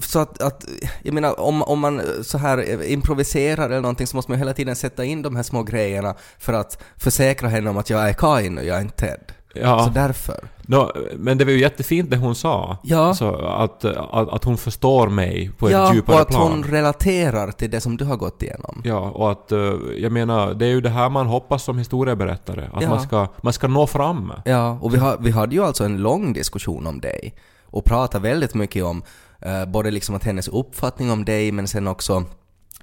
så 0.02 0.20
att, 0.20 0.42
att, 0.42 0.66
jag 1.04 1.14
menar 1.14 1.40
om, 1.40 1.64
om 1.64 1.80
man 1.80 2.02
så 2.24 2.38
här 2.38 2.86
improviserar 2.86 3.66
eller 3.66 3.82
någonting 3.82 4.08
så 4.08 4.16
måste 4.16 4.32
man 4.32 4.38
ju 4.38 4.42
hela 4.42 4.54
tiden 4.54 4.76
sätta 4.76 5.06
in 5.06 5.22
de 5.22 5.36
här 5.36 5.44
små 5.44 5.64
grejerna 5.64 6.16
för 6.40 6.54
att 6.54 6.84
försäkra 6.98 7.50
henne 7.50 7.70
om 7.70 7.78
att 7.78 7.90
jag 7.90 8.10
är 8.10 8.14
Kain 8.14 8.58
och 8.58 8.66
jag 8.66 8.78
är 8.78 8.82
inte 8.82 8.96
Ted. 8.96 9.41
Ja. 9.56 9.84
Så 9.84 9.90
därför. 9.90 10.48
Nå, 10.62 10.92
men 11.16 11.38
det 11.38 11.46
var 11.46 11.52
ju 11.52 11.60
jättefint 11.60 12.10
det 12.12 12.18
hon 12.18 12.36
sa. 12.36 12.78
Ja. 12.84 13.14
Så 13.14 13.36
att, 13.36 13.86
att, 13.86 14.30
att 14.30 14.44
hon 14.44 14.58
förstår 14.58 15.08
mig 15.10 15.52
på 15.58 15.66
ett 15.68 15.72
Ja, 15.74 15.94
djupare 15.94 16.16
och 16.16 16.22
att 16.22 16.28
plan. 16.28 16.52
hon 16.52 16.64
relaterar 16.64 17.52
till 17.52 17.72
det 17.72 17.82
som 17.82 17.98
du 17.98 18.06
har 18.06 18.18
gått 18.18 18.44
igenom. 18.44 18.82
Ja, 18.86 19.00
och 19.00 19.32
att 19.32 19.52
eh, 19.52 19.74
jag 19.98 20.12
menar, 20.12 20.54
det 20.54 20.66
är 20.66 20.70
ju 20.70 20.82
det 20.82 20.90
här 20.90 21.10
man 21.10 21.28
hoppas 21.28 21.64
som 21.64 21.78
historieberättare. 21.78 22.70
Att 22.74 22.82
Ja. 22.84 22.90
man, 22.90 23.02
ska, 23.02 23.28
man 23.44 23.54
ska 23.54 23.68
nå 23.68 23.88
fram. 23.88 24.34
Ja, 24.46 24.78
och 24.82 24.94
vi, 24.94 24.98
har, 24.98 25.18
vi 25.20 25.32
hade 25.32 25.56
ju 25.56 25.64
alltså 25.64 25.84
en 25.84 25.98
lång 25.98 26.34
diskussion 26.34 26.88
om 26.88 27.02
dig 27.02 27.36
och 27.66 27.86
pratade 27.86 28.30
väldigt 28.30 28.54
mycket 28.54 28.84
om 28.84 29.04
eh, 29.40 29.66
både 29.66 29.92
liksom 29.92 30.16
att 30.16 30.24
hennes 30.24 30.48
uppfattning 30.48 31.12
om 31.12 31.26
dig 31.26 31.52
men 31.52 31.68
sen 31.68 31.88
också 31.88 32.24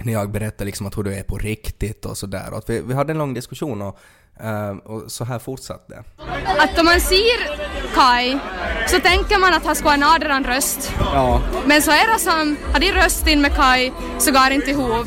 när 0.03 0.13
jag 0.13 0.31
berättade 0.31 0.65
liksom 0.65 0.87
att 0.87 0.99
hur 0.99 1.03
du 1.03 1.15
är 1.15 1.23
på 1.23 1.39
riktigt 1.39 2.05
och 2.05 2.17
sådär. 2.17 2.63
Vi, 2.67 2.81
vi 2.81 2.95
hade 2.95 3.13
en 3.13 3.19
lång 3.19 3.35
diskussion 3.35 3.83
och, 3.83 3.99
eh, 4.41 4.71
och 4.71 5.13
så 5.13 5.25
här 5.25 5.39
fortsatte 5.39 5.85
det. 5.89 6.05
att 6.59 6.79
om 6.79 6.85
man 6.85 7.01
ser 7.01 7.59
Kai 7.95 8.39
så 8.87 9.01
tänker 9.01 9.39
man 9.39 9.55
att 9.55 9.65
han 9.67 9.77
ska 9.77 9.89
ha 9.89 9.95
en 9.95 10.03
adran 10.03 10.45
röst 10.45 10.93
ja. 11.01 11.41
Men 11.67 11.83
så 11.83 11.91
är 11.91 12.13
det 12.13 12.19
som, 12.21 12.57
har 12.73 12.81
din 12.81 12.95
röst 12.95 13.27
in 13.27 13.41
med 13.41 13.55
Kai 13.55 13.93
så 14.19 14.31
går 14.33 14.49
det 14.49 14.55
inte 14.55 14.71
ihop. 14.71 15.07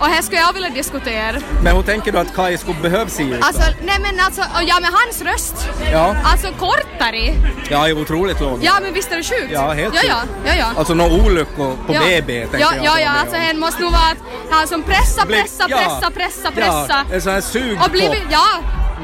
Och 0.00 0.06
här 0.06 0.22
skulle 0.22 0.40
jag 0.40 0.52
vilja 0.52 0.70
diskutera. 0.70 1.40
Men 1.62 1.76
hur 1.76 1.82
tänker 1.82 2.12
du 2.12 2.18
att 2.18 2.34
Kai 2.34 2.58
skulle 2.58 2.80
behöva 2.80 3.10
se 3.10 3.22
ut? 3.22 3.40
då? 3.40 3.46
Alltså, 3.46 3.62
nej 3.82 3.98
men 4.00 4.20
alltså, 4.20 4.42
ja 4.66 4.80
med 4.80 4.90
hans 4.90 5.22
röst. 5.22 5.68
Ja. 5.92 6.16
Alltså 6.24 6.48
kortare. 6.58 7.34
Ja, 7.70 7.88
är 7.88 8.00
otroligt 8.00 8.40
låg. 8.40 8.58
Ja 8.62 8.72
men 8.82 8.94
visst 8.94 9.12
är 9.12 9.16
det 9.16 9.22
sjukt? 9.22 9.52
Ja, 9.52 9.72
helt 9.72 9.94
ja, 9.94 10.00
ja, 10.08 10.20
sjukt. 10.20 10.32
ja, 10.46 10.54
ja. 10.54 10.66
Alltså 10.76 10.94
några 10.94 11.14
olyckor 11.14 11.76
på 11.86 11.94
ja. 11.94 12.00
BB 12.00 12.40
tänker 12.40 12.58
ja, 12.58 12.74
jag. 12.76 12.84
Ja, 12.84 13.00
ja, 13.00 13.10
alltså 13.10 13.36
hen 13.36 13.58
måste 13.60 13.82
nog 13.82 13.92
vara 13.92 14.10
att 14.12 14.18
han 14.50 14.68
som 14.68 14.82
pressa, 14.82 15.26
pressa, 15.26 15.66
ja. 15.68 15.76
pressa, 15.78 16.10
pressa, 16.10 16.50
pressa. 16.50 17.04
Ja, 17.08 17.14
en 17.14 17.22
sån 17.22 17.32
här 17.32 17.40
sug 17.40 17.78
Och 17.84 17.90
blivit, 17.90 18.24
ja, 18.30 18.46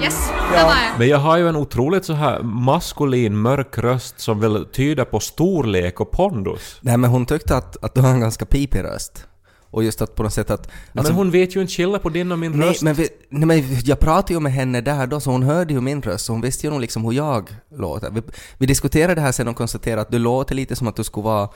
yes, 0.02 0.28
det 0.52 0.62
var 0.62 0.70
jag. 0.70 0.98
Men 0.98 1.08
jag 1.08 1.18
har 1.18 1.36
ju 1.36 1.48
en 1.48 1.56
otroligt 1.56 2.04
så 2.04 2.12
här 2.12 2.42
maskulin, 2.42 3.36
mörk 3.36 3.78
röst 3.78 4.20
som 4.20 4.40
väl 4.40 4.66
tyder 4.66 5.04
på 5.04 5.20
storlek 5.20 6.00
och 6.00 6.10
pondus. 6.10 6.78
Nej 6.80 6.96
men 6.96 7.10
hon 7.10 7.26
tyckte 7.26 7.56
att, 7.56 7.84
att 7.84 7.94
du 7.94 8.00
har 8.00 8.10
en 8.10 8.20
ganska 8.20 8.44
pipig 8.44 8.82
röst. 8.84 9.26
Och 9.76 9.84
just 9.84 10.02
att 10.02 10.14
på 10.14 10.22
något 10.22 10.32
sätt 10.32 10.50
att... 10.50 10.60
alltså- 10.60 11.12
men 11.12 11.12
hon 11.12 11.30
vet 11.30 11.56
ju 11.56 11.60
inte 11.60 11.72
skillnad 11.72 12.02
på 12.02 12.08
din 12.08 12.32
och 12.32 12.38
min 12.38 12.52
Nej 12.52 12.68
röst. 12.68 12.82
men, 12.82 12.94
vi, 12.94 13.08
nej 13.28 13.46
men 13.46 13.80
jag 13.84 14.00
pratade 14.00 14.32
ju 14.34 14.40
med 14.40 14.52
henne 14.52 14.80
där 14.80 15.06
då 15.06 15.20
så 15.20 15.30
hon 15.30 15.42
hörde 15.42 15.74
ju 15.74 15.80
min 15.80 16.02
röst 16.02 16.24
så 16.24 16.32
hon 16.32 16.40
visste 16.40 16.66
ju 16.66 16.70
nog 16.70 16.80
liksom 16.80 17.04
hur 17.04 17.12
jag 17.12 17.56
låter. 17.70 18.10
Vi, 18.10 18.22
vi 18.58 18.66
diskuterade 18.66 19.14
det 19.14 19.20
här 19.20 19.32
sen 19.32 19.48
och 19.48 19.56
konstaterade 19.56 20.02
att 20.02 20.10
du 20.10 20.18
låter 20.18 20.54
lite 20.54 20.76
som 20.76 20.88
att 20.88 20.96
du 20.96 21.04
skulle 21.04 21.24
vara 21.24 21.48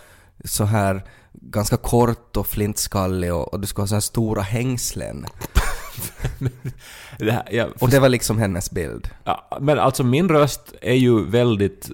så 0.45 0.65
här 0.65 1.05
ganska 1.33 1.77
kort 1.77 2.37
och 2.37 2.47
flintskallig 2.47 3.35
och, 3.35 3.55
och 3.55 3.61
du 3.61 3.67
skulle 3.67 3.83
ha 3.83 3.87
så 3.89 3.95
här 3.95 4.01
stora 4.01 4.43
hängslen. 4.43 5.27
Det 7.19 7.33
här, 7.33 7.49
jag, 7.51 7.69
Och 7.81 7.89
det 7.91 8.01
var 8.01 8.09
liksom 8.09 8.39
hennes 8.39 8.71
bild. 8.71 9.09
Ja, 9.25 9.59
men 9.61 9.79
alltså 9.79 10.05
min 10.05 10.29
röst 10.29 10.75
är 10.83 10.95
ju 10.95 11.25
väldigt, 11.25 11.91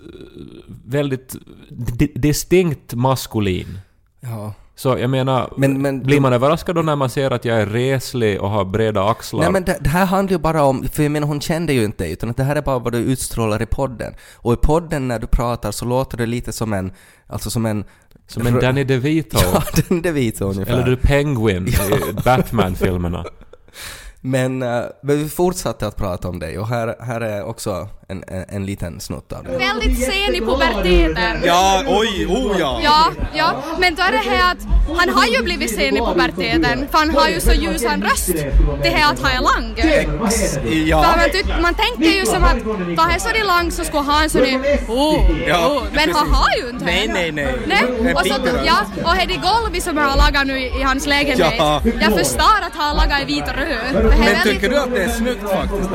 väldigt 0.85 1.37
di- 1.71 2.13
distinkt 2.15 2.95
maskulin. 2.95 3.79
Ja. 4.21 4.55
Så 4.79 4.99
jag 4.99 5.11
menar, 5.11 5.53
Men- 5.57 5.83
men- 5.83 6.03
blir 6.03 6.21
man 6.21 6.33
överraskad 6.33 6.75
då 6.75 6.83
när 6.83 6.97
man 6.97 7.11
ser 7.11 7.31
att 7.31 7.45
jag 7.45 7.61
är 7.61 7.67
reslig 7.67 8.41
och 8.41 8.51
har 8.51 8.65
breda 8.65 9.09
axlar? 9.11 9.41
Nej 9.41 9.53
men 9.53 9.65
det, 9.65 9.79
det 9.81 9.89
här 9.89 10.07
handlar 10.07 10.33
ju 10.33 10.39
bara 10.39 10.63
om, 10.63 10.89
för 10.93 11.03
jag 11.03 11.13
menar 11.13 11.27
hon 11.27 11.41
kände 11.41 11.73
ju 11.73 11.85
inte 11.85 12.05
dig 12.05 12.13
utan 12.13 12.31
att 12.31 12.37
det 12.37 12.45
här 12.45 12.57
är 12.57 12.63
bara 12.63 12.79
vad 12.79 12.93
du 12.93 12.99
utstrålar 12.99 13.63
i 13.63 13.67
podden. 13.67 14.15
Och 14.35 14.53
i 14.53 14.57
podden 14.57 15.09
när 15.09 15.19
du 15.19 15.27
pratar 15.27 15.73
så 15.73 15.85
låter 15.85 16.17
det 16.19 16.27
lite 16.27 16.53
som 16.53 16.73
en, 16.73 16.93
alltså 17.27 17.51
som 17.51 17.67
en... 17.67 17.85
Som 18.27 18.47
en 18.47 18.61
Danny 18.61 18.85
DeVito. 18.85 19.39
Ja, 19.53 19.63
det 20.03 20.11
vet 20.13 20.41
ungefär. 20.41 20.73
Eller 20.73 20.97
The 20.97 21.07
Penguin 21.07 21.69
i 21.69 21.73
Batman-filmerna. 22.25 23.25
Men, 24.27 24.63
eh, 24.63 24.85
men 25.03 25.19
vi 25.19 25.29
fortsatte 25.29 25.87
att 25.87 25.97
prata 25.97 26.29
om 26.29 26.39
dig 26.39 26.59
och 26.59 26.69
här, 26.69 26.97
här 27.01 27.21
är 27.21 27.45
också 27.45 27.89
en, 28.09 28.25
en, 28.27 28.45
en 28.49 28.67
liten 28.67 29.01
snutt 29.01 29.33
av 29.33 29.45
det. 29.45 29.59
Väldigt 29.59 30.05
sen 30.05 30.35
i 30.35 30.41
puberteten. 30.41 31.43
Ja, 31.45 31.83
oj, 31.87 32.27
oh 32.27 32.57
ja. 32.61 32.81
Ja, 32.85 33.13
ja, 33.35 33.55
men 33.79 33.95
då 33.95 34.03
är 34.03 34.13
det 34.13 34.31
här 34.31 34.53
att 34.53 34.59
han 34.99 35.09
har 35.09 35.27
ju 35.27 35.43
blivit 35.43 35.75
sen 35.75 35.97
i 35.97 36.01
puberteten 36.01 36.89
för 36.91 36.99
han 36.99 37.11
har 37.11 37.29
ju 37.29 37.41
så 37.41 37.53
ljusan 37.53 38.03
röst. 38.03 38.35
Det 38.83 38.89
här 38.89 39.13
att 39.13 39.21
han 39.21 39.31
är 39.33 39.41
lång. 39.41 39.77
För 39.77 40.75
Ja, 40.89 41.15
man, 41.17 41.31
tyck, 41.33 41.47
man 41.63 41.75
tänker 41.75 42.19
ju 42.19 42.27
som 42.27 42.45
att 42.45 42.65
då 42.97 43.03
han 43.03 43.11
är 43.11 43.19
så 43.19 43.63
lång 43.63 43.71
så 43.71 43.85
skulle 43.85 44.03
han 44.03 44.15
ha 44.15 44.23
en 44.23 44.31
sån 44.31 44.41
där 44.41 44.79
oh, 44.89 45.31
oh. 45.31 45.83
Men 45.95 46.15
han 46.15 46.31
har 46.31 46.51
ju 46.63 46.71
inte 46.71 46.85
Nej, 46.85 47.07
det. 47.07 47.13
nej, 47.13 47.33
nej. 47.33 47.55
nej. 47.67 48.11
En 48.11 48.17
Och, 48.17 48.27
så, 48.27 48.35
ja, 48.67 48.79
och 49.05 49.17
är 49.17 49.27
det 49.27 49.37
golvet 49.37 49.83
som 49.83 49.97
han 49.97 50.11
har 50.11 50.17
lagat 50.17 50.47
nu 50.47 50.59
i, 50.61 50.83
hans 50.83 51.07
lägenhet. 51.07 51.55
Ja. 51.59 51.83
Jag 52.01 52.19
förstår 52.19 52.59
att 52.67 52.75
han 52.75 52.89
har 52.89 52.95
lagat 52.95 53.23
i 53.23 53.25
vit 53.25 53.45
och 53.49 53.55
röd. 53.55 54.15
Men 54.19 54.43
tycker 54.43 54.69
du 54.69 54.77
att 54.79 54.91
det 54.95 55.03
är 55.03 55.09
snyggt 55.09 55.51
faktiskt? 55.51 55.91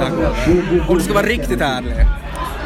Om 0.89 0.97
du 0.97 1.03
ska 1.03 1.13
vara 1.13 1.25
riktigt 1.25 1.61
ärlig. 1.61 1.93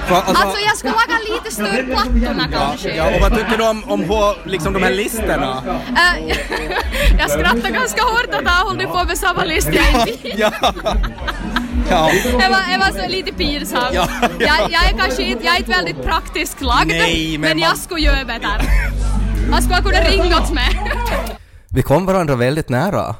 Alltså, 0.09 0.43
Alltså 0.43 0.59
jag 0.67 0.77
skulle 0.77 0.93
laga 0.93 1.19
lite 1.35 1.51
större 1.55 1.83
plattorna 1.83 2.47
kanske. 2.51 2.95
ja, 2.95 3.15
och 3.15 3.21
vad 3.21 3.35
tycker 3.37 3.57
du 3.57 3.63
om, 3.69 3.83
om 3.83 4.33
liksom 4.45 4.73
de 4.73 4.83
här 4.83 4.91
listorna? 4.91 5.63
Äh, 5.89 6.35
jag 7.19 7.29
skrattar 7.29 7.69
ganska 7.69 8.01
hårt 8.03 8.29
att 8.33 8.47
han 8.47 8.67
håller 8.67 8.85
på 8.85 9.03
med 9.03 9.17
samma 9.17 9.43
list 9.43 9.69
jag 9.73 10.07
inte 10.09 10.27
Ja. 10.37 10.51
Ja. 11.89 12.09
Det 12.23 12.31
var, 12.49 12.71
det 12.71 12.77
var 12.79 13.03
så 13.03 13.09
lite 13.09 13.33
pinsamt. 13.33 13.89
Ja, 13.93 14.07
ja. 14.21 14.29
Jag, 14.39 14.71
jag 14.71 14.85
är 14.89 14.97
kanske 14.97 15.23
inte, 15.23 15.45
jag 15.45 15.55
är 15.55 15.59
inte 15.59 15.71
väldigt 15.71 16.03
praktiskt 16.03 16.61
lagd, 16.61 16.87
Nej, 16.87 17.31
men 17.31 17.41
men, 17.41 17.49
man- 17.59 17.69
jag 17.69 17.77
skulle 17.77 18.01
göra 18.01 18.25
bättre. 18.25 18.47
Jag 19.51 19.63
skulle 19.63 19.81
kunna 19.81 19.99
ringa 20.09 20.37
åt 20.37 20.53
mig. 20.53 20.81
Vi 21.69 21.81
kom 21.81 22.05
varandra 22.05 22.35
väldigt 22.35 22.69
nära, 22.69 23.15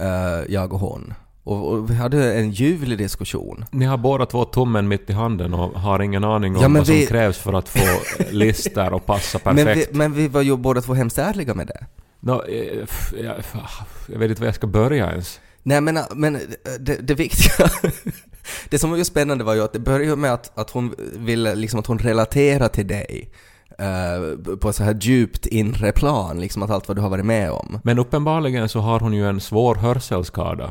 eh, 0.00 0.06
jag 0.48 0.72
och 0.72 0.80
hon. 0.80 1.14
Och, 1.46 1.68
och 1.72 1.90
vi 1.90 1.94
hade 1.94 2.34
en 2.34 2.50
ljuvlig 2.50 2.98
diskussion. 2.98 3.64
Ni 3.70 3.84
har 3.84 3.96
båda 3.96 4.26
två 4.26 4.44
tummen 4.44 4.88
mitt 4.88 5.10
i 5.10 5.12
handen 5.12 5.54
och 5.54 5.80
har 5.80 6.02
ingen 6.02 6.24
aning 6.24 6.56
om 6.56 6.62
Ja, 6.62 6.68
vad 6.68 6.86
som 6.86 6.94
vi- 6.94 7.06
krävs 7.06 7.38
för 7.38 7.52
att 7.52 7.68
få 7.68 7.80
listor 8.30 8.92
och 8.92 9.06
passa 9.06 9.38
Men 9.44 9.56
vi, 9.56 9.64
perfekt. 9.64 9.94
men 9.94 10.12
vi 10.12 10.28
var 10.28 10.42
ju 10.42 10.56
båda 10.56 10.80
två 10.80 10.94
hemskt 10.94 11.18
ärliga 11.18 11.54
med 11.54 11.66
det. 11.66 11.86
Eh, 12.32 12.82
f- 12.82 13.14
jag, 13.22 13.34
f- 13.38 14.06
jag 14.12 14.18
vet 14.18 14.30
inte 14.30 14.42
var 14.42 14.46
jag 14.48 14.54
ska 14.54 14.66
börja 14.66 15.10
ens. 15.10 15.40
Nej 15.62 15.80
men, 15.80 15.98
men 16.14 16.38
det, 16.80 16.94
det 17.08 17.14
viktiga, 17.14 17.70
det 18.68 18.78
som 18.78 18.90
var 18.90 18.96
ju 18.96 19.04
spännande 19.04 19.44
var 19.44 19.54
ju 19.54 19.62
att 19.62 19.72
det 19.72 19.78
började 19.78 20.16
med 20.16 20.32
att, 20.32 20.58
att 20.58 20.70
hon 20.70 20.94
ville, 21.18 21.54
liksom 21.54 21.80
att 21.80 21.86
hon 21.86 21.98
relaterade 21.98 22.68
till 22.74 22.86
dig 22.86 23.30
eh, 23.78 24.56
på 24.56 24.72
så 24.72 24.82
här 24.84 24.98
djupt 25.00 25.46
inre 25.46 25.92
plan, 25.92 26.40
liksom 26.40 26.62
att 26.62 26.70
allt 26.70 26.88
vad 26.88 26.96
du 26.96 27.00
har 27.00 27.08
varit 27.08 27.24
med 27.26 27.50
om. 27.50 27.80
Men 27.82 27.98
uppenbarligen 27.98 28.68
så 28.68 28.80
har 28.80 29.00
hon 29.00 29.12
ju 29.12 29.28
en 29.28 29.40
svår 29.40 29.74
hörselskada. 29.74 30.70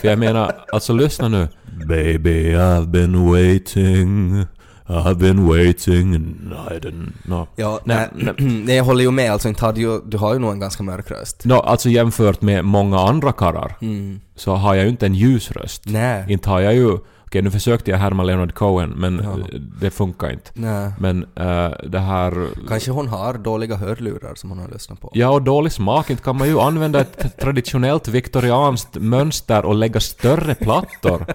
För 0.00 0.08
jag 0.08 0.18
menar, 0.18 0.52
alltså 0.72 0.92
lyssna 0.92 1.28
nu. 1.28 1.48
Baby 1.88 2.54
I've 2.54 2.86
been 2.86 3.30
waiting, 3.30 4.44
I've 4.86 5.14
been 5.14 5.46
waiting 5.48 6.14
and 6.14 6.52
I 6.70 6.78
didn't 6.78 7.12
know. 7.22 7.48
Ja, 7.56 7.80
Nej, 7.84 8.08
nej, 8.14 8.34
nej, 8.38 8.76
jag 8.76 8.84
håller 8.84 9.04
ju 9.04 9.10
med, 9.10 9.32
alltså 9.32 9.48
inte 9.48 9.64
hade 9.64 9.80
ju, 9.80 10.00
du 10.06 10.16
har 10.18 10.32
ju 10.32 10.38
nog 10.38 10.52
en 10.52 10.60
ganska 10.60 10.82
mörk 10.82 11.10
röst. 11.10 11.44
Nå, 11.44 11.60
alltså 11.60 11.88
jämfört 11.88 12.42
med 12.42 12.64
många 12.64 12.98
andra 12.98 13.32
karlar 13.32 13.76
Mm. 13.80 14.20
så 14.36 14.54
har 14.54 14.74
jag 14.74 14.84
ju 14.84 14.90
inte 14.90 15.06
en 15.06 15.14
ljus 15.14 15.50
röst. 15.50 15.82
Nej. 15.86 16.24
Inte 16.28 16.48
har 16.50 16.60
jag 16.60 16.74
ju... 16.74 16.98
Okej, 17.32 17.42
nu 17.42 17.50
försökte 17.50 17.90
jag 17.90 17.98
härma 17.98 18.22
Leonard 18.22 18.54
Cohen, 18.54 18.90
men 18.90 19.20
Ja. 19.24 19.58
det 19.80 19.90
funkar 19.90 20.30
inte. 20.32 20.50
Nej. 20.54 20.92
Men 21.00 21.22
eh, 21.22 21.70
det 21.88 21.98
här... 21.98 22.46
Kanske 22.68 22.90
hon 22.90 23.08
har 23.08 23.34
dåliga 23.34 23.76
hörlurar 23.76 24.34
som 24.34 24.50
hon 24.50 24.58
har 24.58 24.68
lyssnat 24.68 25.00
på. 25.00 25.10
Ja, 25.14 25.28
och 25.30 25.42
dålig 25.42 25.72
smak. 25.72 26.10
Inte 26.10 26.22
kan 26.22 26.38
man 26.38 26.48
ju 26.48 26.60
använda 26.60 27.00
ett 27.00 27.38
traditionellt 27.40 28.08
viktorianskt 28.08 28.94
mönster 28.94 29.64
och 29.64 29.74
lägga 29.74 30.00
större 30.00 30.54
plattor. 30.54 31.26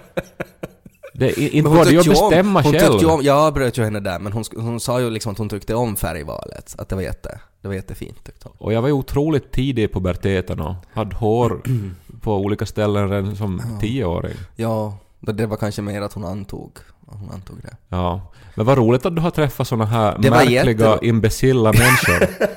Det, 1.14 1.38
inte 1.40 1.70
går 1.70 1.84
det 1.84 1.90
ju 1.90 1.98
att 1.98 2.06
om- 2.06 2.10
bestämma 2.10 2.62
hon 2.62 2.72
själv. 2.72 2.92
tyckte 2.92 3.06
om, 3.06 3.22
jag 3.22 3.36
avbröt 3.38 3.78
ju 3.78 3.84
henne 3.84 4.00
där, 4.00 4.18
men 4.18 4.32
hon, 4.32 4.44
hon 4.56 4.80
sa 4.80 5.00
ju 5.00 5.10
liksom 5.10 5.32
att 5.32 5.38
hon 5.38 5.48
tyckte 5.48 5.74
om 5.74 5.96
färgvalet. 5.96 6.74
Att 6.78 6.88
det 6.88 6.94
var 6.94 7.02
jätte, 7.02 7.40
det 7.62 7.68
var 7.68 7.74
jättefint 7.74 8.24
tyckte 8.24 8.48
hon. 8.48 8.56
Och 8.58 8.72
jag 8.72 8.80
var 8.82 8.88
ju 8.88 8.94
otroligt 8.94 9.52
tidig 9.52 9.82
i 9.82 9.88
puberteten 9.88 10.60
och 10.60 10.74
hade 10.92 11.16
hår 11.16 11.60
på 12.20 12.36
olika 12.36 12.66
ställen 12.66 13.10
redan 13.10 13.36
som 13.36 13.62
tioåring. 13.80 14.34
Ja, 14.56 14.98
det 15.20 15.46
var 15.46 15.56
kanske 15.56 15.82
mer 15.82 16.02
att 16.02 16.12
hon 16.12 16.24
antog, 16.24 16.78
hon 17.06 17.30
antog 17.30 17.56
det. 17.62 17.76
Ja. 17.88 18.32
Men 18.54 18.66
vad 18.66 18.78
roligt 18.78 19.06
att 19.06 19.16
du 19.16 19.22
har 19.22 19.30
träffat 19.30 19.68
såna 19.68 19.84
här 19.86 20.18
Det 20.18 20.30
märkliga, 20.30 20.64
jättero- 20.64 21.04
imbecilla 21.04 21.72
människor. 21.72 22.28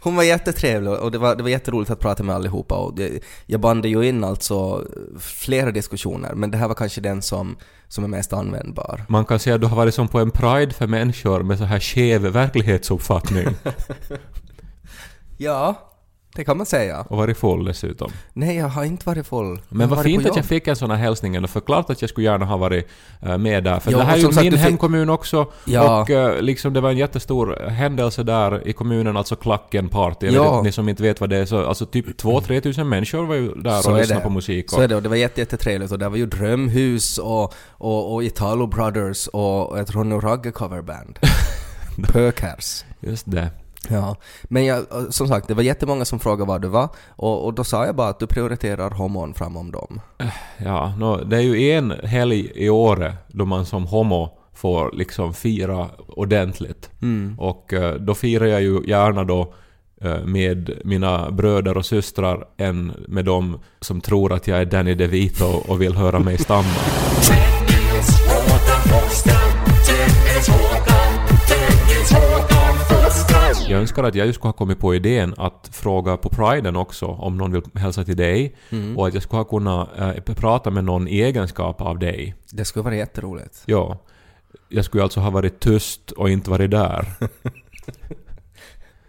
Hon 0.00 0.16
var 0.16 0.22
jättetrevlig 0.22 0.92
och 0.92 1.10
det 1.10 1.18
var, 1.18 1.36
det 1.36 1.42
var 1.42 1.50
jätteroligt 1.50 1.90
att 1.90 2.00
prata 2.00 2.22
med 2.22 2.34
allihopa 2.34 2.74
och 2.74 2.94
det, 2.96 3.20
jag 3.46 3.60
bandade 3.60 3.88
ju 3.88 4.08
in 4.08 4.24
alltså 4.24 4.84
flera 5.18 5.70
diskussioner 5.70 6.34
men 6.34 6.50
det 6.50 6.58
här 6.58 6.68
var 6.68 6.74
kanske 6.74 7.00
den 7.00 7.22
som, 7.22 7.56
som 7.88 8.04
är 8.04 8.08
mest 8.08 8.32
användbar. 8.32 9.04
Man 9.08 9.24
kan 9.24 9.38
säga 9.38 9.54
att 9.54 9.60
du 9.60 9.66
har 9.66 9.76
varit 9.76 9.94
som 9.94 10.08
på 10.08 10.18
en 10.20 10.30
pride 10.30 10.74
för 10.74 10.86
människor 10.86 11.42
med 11.42 11.58
så 11.58 11.64
här 11.64 11.80
skev 11.80 12.22
verklighetsuppfattning. 12.22 13.46
Ja, 15.38 15.74
det 16.36 16.44
kan 16.44 16.56
man 16.56 16.66
säga. 16.66 17.00
Och 17.08 17.16
varit 17.16 17.36
full 17.38 17.64
dessutom. 17.64 18.10
Nej, 18.32 18.56
jag 18.56 18.68
har 18.68 18.84
inte 18.84 19.06
varit 19.06 19.26
full. 19.26 19.60
Men 19.68 19.88
vad 19.88 20.02
fint 20.02 20.26
att 20.26 20.36
jag 20.36 20.44
fick 20.44 20.68
en 20.68 20.76
sån 20.76 20.90
här 20.90 20.98
hälsning 20.98 21.36
ändå, 21.36 21.48
för 21.48 21.60
klart 21.60 21.90
att 21.90 22.00
jag 22.02 22.10
skulle 22.10 22.24
gärna 22.26 22.44
ha 22.46 22.56
varit 22.56 22.88
eh, 23.22 23.38
med 23.38 23.64
där. 23.64 23.80
För 23.80 23.90
Ja, 23.92 23.98
det 23.98 24.04
här 24.04 24.16
är 24.16 24.42
ju 24.44 24.50
min 24.50 24.54
hemkommun 24.58 25.10
också. 25.10 25.46
Ja. 25.64 26.00
Och 26.00 26.10
eh, 26.10 26.42
liksom 26.42 26.72
det 26.72 26.80
var 26.80 26.90
en 26.90 26.96
jättestor 26.96 27.68
händelse 27.68 28.22
där 28.22 28.68
i 28.68 28.72
kommunen, 28.72 29.16
alltså 29.16 29.36
Klacken 29.36 29.88
Party. 29.88 30.26
Jag 30.26 30.34
Ja. 30.34 30.62
ni 30.62 30.72
som 30.72 30.88
inte 30.88 31.02
vet 31.02 31.20
vad 31.20 31.30
det 31.30 31.36
är, 31.36 31.44
så 31.46 31.66
alltså 31.66 31.86
typ 31.86 32.06
2-3 32.22 32.60
tusen 32.60 32.88
människor 32.88 33.24
var 33.26 33.34
ju 33.34 33.54
där 33.54 33.80
Så 33.82 33.90
och 33.92 33.98
lyssnade 33.98 34.20
det. 34.20 34.24
på 34.24 34.30
musik. 34.30 34.70
Så 34.70 34.76
Och, 34.76 34.84
är 34.84 34.88
det 34.88 34.96
och 34.96 35.02
det 35.02 35.08
var 35.08 35.16
jätte, 35.16 35.40
jättetrevligt 35.40 35.92
och 35.92 35.98
det 35.98 36.08
var 36.08 36.16
ju 36.16 36.26
Drömhus 36.26 37.18
och, 37.18 37.54
och, 37.70 38.14
och 38.14 38.24
Italo 38.24 38.66
Brothers 38.66 39.26
och 39.26 39.78
ett 39.78 39.90
Ronny 39.94 40.14
Ragge 40.16 40.50
coverband. 40.52 41.18
Pökers. 42.12 42.84
just 43.00 43.30
det. 43.30 43.50
Ja, 43.88 44.16
men 44.42 44.64
jag, 44.64 44.84
som 45.10 45.28
sagt, 45.28 45.48
det 45.48 45.54
var 45.54 45.62
jättemånga 45.62 46.04
som 46.04 46.18
frågade 46.18 46.48
vad 46.48 46.62
du 46.62 46.68
var 46.68 46.88
och, 47.08 47.44
och 47.44 47.54
då 47.54 47.64
sa 47.64 47.86
jag 47.86 47.96
bara 47.96 48.08
att 48.08 48.18
du 48.18 48.26
prioriterar 48.26 48.90
homon 48.90 49.34
framom 49.34 49.70
dem. 49.70 50.00
Ja, 50.58 50.94
nå, 50.98 51.16
det 51.16 51.36
är 51.36 51.40
ju 51.40 51.70
en 51.70 51.90
helg 51.90 52.52
i 52.54 52.68
året 52.68 53.14
då 53.28 53.44
man 53.44 53.66
som 53.66 53.86
homo 53.86 54.38
får 54.54 54.92
liksom 54.92 55.34
fira 55.34 55.88
ordentligt. 56.08 56.90
Mm. 57.02 57.38
Och 57.38 57.72
eh, 57.72 57.94
då 57.94 58.14
firar 58.14 58.46
jag 58.46 58.62
ju 58.62 58.80
gärna 58.86 59.24
då 59.24 59.54
eh, 60.00 60.24
med 60.24 60.70
mina 60.84 61.30
bröder 61.30 61.76
och 61.76 61.86
systrar 61.86 62.44
än 62.56 62.92
med 63.08 63.24
dem 63.24 63.58
som 63.80 64.00
tror 64.00 64.32
att 64.32 64.46
jag 64.46 64.60
är 64.60 64.64
Danny 64.64 64.94
DeVito 64.94 65.44
och 65.44 65.82
vill 65.82 65.96
höra 65.96 66.18
mig 66.18 66.38
stamma. 66.38 66.74
Jag 73.68 73.80
önskar 73.80 74.04
att 74.04 74.14
jag 74.14 74.26
ju 74.26 74.32
skulle 74.32 74.48
ha 74.48 74.52
kommit 74.52 74.78
på 74.80 74.94
idén 74.94 75.34
att 75.38 75.68
fråga 75.72 76.16
på 76.16 76.28
priden 76.28 76.76
också 76.76 77.06
om 77.06 77.36
någon 77.36 77.52
vill 77.52 77.62
hälsa 77.74 78.04
till 78.04 78.16
dig 78.16 78.56
Mm. 78.70 78.98
och 78.98 79.06
att 79.06 79.14
jag 79.14 79.22
skulle 79.22 79.38
ha 79.38 79.44
kunnat 79.44 79.88
eh, 79.98 80.34
prata 80.34 80.70
med 80.70 80.84
någon 80.84 81.08
i 81.08 81.20
egenskap 81.20 81.80
av 81.80 81.98
dig. 81.98 82.34
Det 82.50 82.64
skulle 82.64 82.82
vara 82.82 82.94
jätteroligt. 82.96 83.62
Ja. 83.66 83.98
Jag 84.68 84.84
skulle 84.84 85.02
alltså 85.02 85.20
ha 85.20 85.30
varit 85.30 85.60
tyst 85.60 86.10
och 86.10 86.30
inte 86.30 86.50
varit 86.50 86.70
där. 86.70 87.06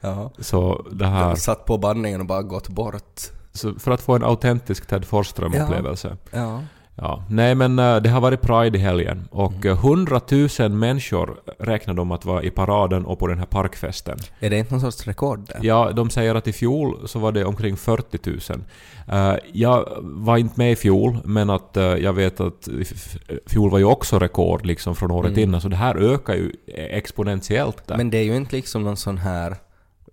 Ja. 0.02 0.32
Så 0.40 0.86
det 0.92 1.06
Jag 1.06 1.12
här... 1.12 1.36
satt 1.36 1.66
på 1.66 1.78
bandningen 1.78 2.22
och 2.22 2.28
bara 2.28 2.42
gått 2.42 2.70
bort. 2.70 3.22
Så 3.54 3.74
för 3.80 3.92
att 3.92 4.02
få 4.02 4.16
en 4.16 4.24
autentisk 4.24 4.88
Ted 4.88 5.06
Forsström-upplevelse. 5.06 6.18
Ja. 6.32 6.38
Ja. 6.40 6.62
Nej 7.30 7.56
men 7.56 7.80
eh, 7.80 7.96
det 7.98 8.10
har 8.10 8.22
varit 8.22 8.42
Pride 8.42 8.78
i 8.78 8.82
helgen 8.82 9.28
och 9.32 9.52
Mm. 9.54 9.68
eh, 9.68 9.86
100 9.86 10.22
000 10.60 10.70
människor 10.70 11.38
räknar 11.60 11.94
de 11.94 12.12
att 12.12 12.26
vara 12.26 12.44
i 12.44 12.50
paraden 12.50 13.06
och 13.06 13.20
på 13.20 13.28
den 13.28 13.38
här 13.40 13.46
parkfesten. 13.46 14.18
Är 14.40 14.50
det 14.50 14.58
inte 14.58 14.72
någon 14.74 14.82
sorts 14.82 15.08
rekord 15.08 15.46
det? 15.48 15.68
Ja, 15.68 15.92
de 15.92 16.10
säger 16.10 16.36
att 16.36 16.48
i 16.48 16.54
fjol 16.54 17.08
så 17.08 17.20
var 17.20 17.32
det 17.32 17.46
omkring 17.46 17.78
40 17.78 18.54
000. 18.54 18.62
Eh, 19.34 19.40
jag 19.54 19.88
var 20.02 20.38
inte 20.38 20.54
med 20.60 20.72
i 20.72 20.76
fjol, 20.76 21.18
men 21.26 21.50
att 21.50 21.72
jag 21.76 22.14
vet 22.14 22.40
att 22.40 22.68
fjol 23.46 23.70
var 23.72 23.78
ju 23.80 23.86
också 23.86 24.20
rekord 24.20 24.66
liksom 24.66 24.96
från 24.96 25.12
året 25.12 25.32
Mm. 25.32 25.44
innan, 25.44 25.62
så 25.62 25.68
det 25.68 25.76
här 25.76 25.96
ökar 25.96 26.34
ju 26.34 26.52
exponentiellt 27.02 27.88
där. 27.88 27.98
Men 27.98 28.10
det 28.10 28.18
är 28.18 28.24
ju 28.24 28.36
inte 28.36 28.56
liksom 28.56 28.84
någon 28.84 28.98
sån 28.98 29.18
här, 29.18 29.56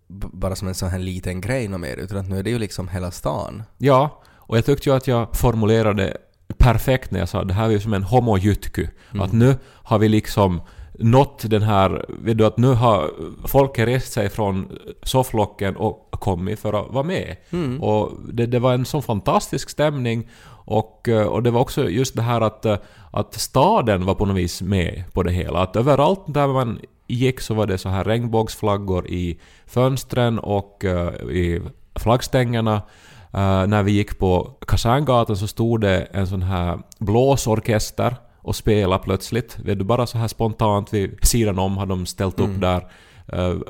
bara 0.08 0.56
som 0.56 0.68
en 0.68 0.74
sån 0.74 0.88
här 0.88 0.98
liten 0.98 1.40
grej 1.40 1.68
mer, 1.68 1.96
utan 1.96 2.18
att 2.18 2.28
nu 2.28 2.38
är 2.38 2.42
det 2.42 2.50
ju 2.50 2.58
liksom 2.58 2.88
hela 2.88 3.10
stan. 3.10 3.62
Ja, 3.78 4.22
och 4.46 4.56
jag 4.56 4.64
tyckte 4.64 4.88
ju 4.90 4.96
att 4.96 5.06
jag 5.06 5.36
formulerade 5.36 6.16
perfekt 6.58 7.10
när 7.10 7.18
jag 7.18 7.28
sa 7.28 7.44
det 7.44 7.54
här 7.54 7.66
är 7.66 7.70
ju 7.70 7.80
som 7.80 7.94
en 7.94 8.02
homojytky. 8.02 8.86
Att 9.20 9.32
nu 9.32 9.56
har 9.64 9.98
vi 9.98 10.08
liksom 10.08 10.60
nått 10.98 11.50
den 11.50 11.62
här, 11.62 12.04
vet 12.08 12.38
du 12.38 12.46
att 12.46 12.56
nu 12.56 12.68
har 12.68 13.10
folket 13.46 13.88
rest 13.88 14.12
sig 14.12 14.28
från 14.28 14.78
sofflocken 15.02 15.76
och 15.76 16.08
kommit 16.10 16.58
för 16.60 16.72
att 16.72 16.92
vara 16.92 17.04
med. 17.04 17.36
Och 17.80 18.12
det, 18.32 18.46
det 18.46 18.58
var 18.58 18.74
en 18.74 18.84
sån 18.84 19.02
fantastisk 19.02 19.70
stämning 19.70 20.28
och, 20.66 21.08
eh, 21.08 21.26
och 21.26 21.42
det 21.42 21.50
var 21.50 21.60
också 21.60 21.88
just 21.90 22.16
det 22.16 22.22
här 22.22 22.40
att, 22.40 22.64
eh, 22.64 22.76
att 23.10 23.34
staden 23.34 24.04
var 24.04 24.14
på 24.14 24.26
något 24.26 24.36
vis 24.36 24.62
med 24.62 25.04
på 25.12 25.22
det 25.22 25.32
hela. 25.32 25.62
Att 25.62 25.76
överallt 25.76 26.22
där 26.26 26.48
man 26.48 26.78
gick 27.06 27.40
så 27.40 27.54
var 27.54 27.66
det 27.66 27.78
så 27.78 27.88
här 27.88 28.04
regnbågsflaggor 28.04 29.06
i 29.08 29.38
fönstren 29.66 30.38
och 30.38 30.84
eh, 30.84 31.14
i 31.30 31.62
flaggstängerna. 31.94 32.82
Eh, 33.34 33.66
när 33.66 33.82
vi 33.82 33.92
gick 33.92 34.18
på 34.18 34.56
Kaserngatan 34.66 35.36
så 35.36 35.46
stod 35.46 35.80
det 35.80 36.00
en 36.02 36.26
sån 36.26 36.42
här 36.42 36.78
blåsorkester 36.98 38.16
och 38.36 38.56
spelade 38.56 39.02
plötsligt. 39.04 39.58
Vet 39.58 39.78
du, 39.78 39.84
bara 39.84 40.06
så 40.06 40.18
här 40.18 40.28
spontant 40.28 40.94
vid 40.94 41.18
sidan 41.22 41.58
om 41.58 41.76
hade 41.76 41.92
de 41.92 42.06
ställt 42.06 42.40
upp 42.40 42.60
där 42.60 42.86
uh, 43.34 43.60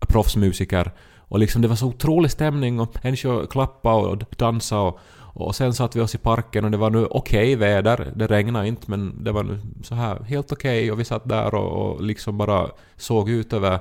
proffsmusiker. 0.00 0.92
Och 1.18 1.38
liksom 1.38 1.62
det 1.62 1.68
var 1.68 1.76
så 1.76 1.86
otrolig 1.86 2.30
stämning 2.30 2.80
och 2.80 3.04
människor 3.04 3.46
klappade 3.46 3.96
och 3.96 4.24
dansade 4.36 4.82
och, 4.82 4.98
och 5.46 5.54
sen 5.54 5.74
satt 5.74 5.96
vi 5.96 6.00
oss 6.00 6.14
i 6.14 6.18
parken 6.18 6.64
och 6.64 6.70
det 6.70 6.76
var 6.76 6.90
nu 6.90 7.06
okej 7.06 7.56
väder. 7.56 8.12
Det 8.16 8.26
regnade 8.26 8.68
inte 8.68 8.90
men 8.90 9.24
det 9.24 9.32
var 9.32 9.42
nu 9.42 9.58
så 9.82 9.94
här 9.94 10.22
helt 10.22 10.52
okej 10.52 10.92
och 10.92 11.00
vi 11.00 11.04
satt 11.04 11.28
där 11.28 11.54
och, 11.54 11.92
och 11.92 12.02
liksom 12.02 12.38
bara 12.38 12.68
såg 12.96 13.30
ut 13.30 13.52
över, 13.52 13.78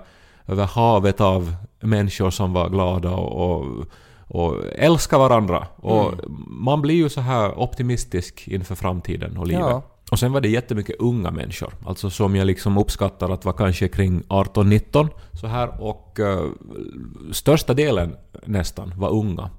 över 0.47 0.65
havet 0.65 1.21
av 1.21 1.55
människor 1.79 2.29
som 2.29 2.53
var 2.53 2.69
glada 2.69 3.11
och, 3.11 3.51
och 3.51 3.85
och 4.33 4.55
älskar 4.75 5.17
varandra. 5.17 5.67
Och 5.75 6.13
man 6.47 6.81
blir 6.81 6.95
ju 6.95 7.09
så 7.09 7.21
här 7.21 7.59
optimistisk 7.59 8.47
inför 8.47 8.75
framtiden 8.75 9.37
och 9.37 9.47
livet. 9.47 9.61
Ja. 9.61 9.83
Och 10.11 10.19
sen 10.19 10.31
var 10.31 10.41
det 10.41 10.49
jättemycket 10.49 10.95
unga 10.99 11.31
människor, 11.31 11.73
alltså 11.85 12.09
som 12.09 12.35
jag 12.35 12.47
liksom 12.47 12.77
uppskattar 12.77 13.29
att 13.29 13.45
var 13.45 13.53
kanske 13.53 13.87
kring 13.87 14.21
18-19 14.21 15.07
så 15.41 15.47
här 15.47 15.81
och 15.83 16.19
eh, 16.19 16.45
största 17.31 17.73
delen 17.73 18.15
nästan 18.45 18.93
var 18.97 19.09
unga. 19.09 19.49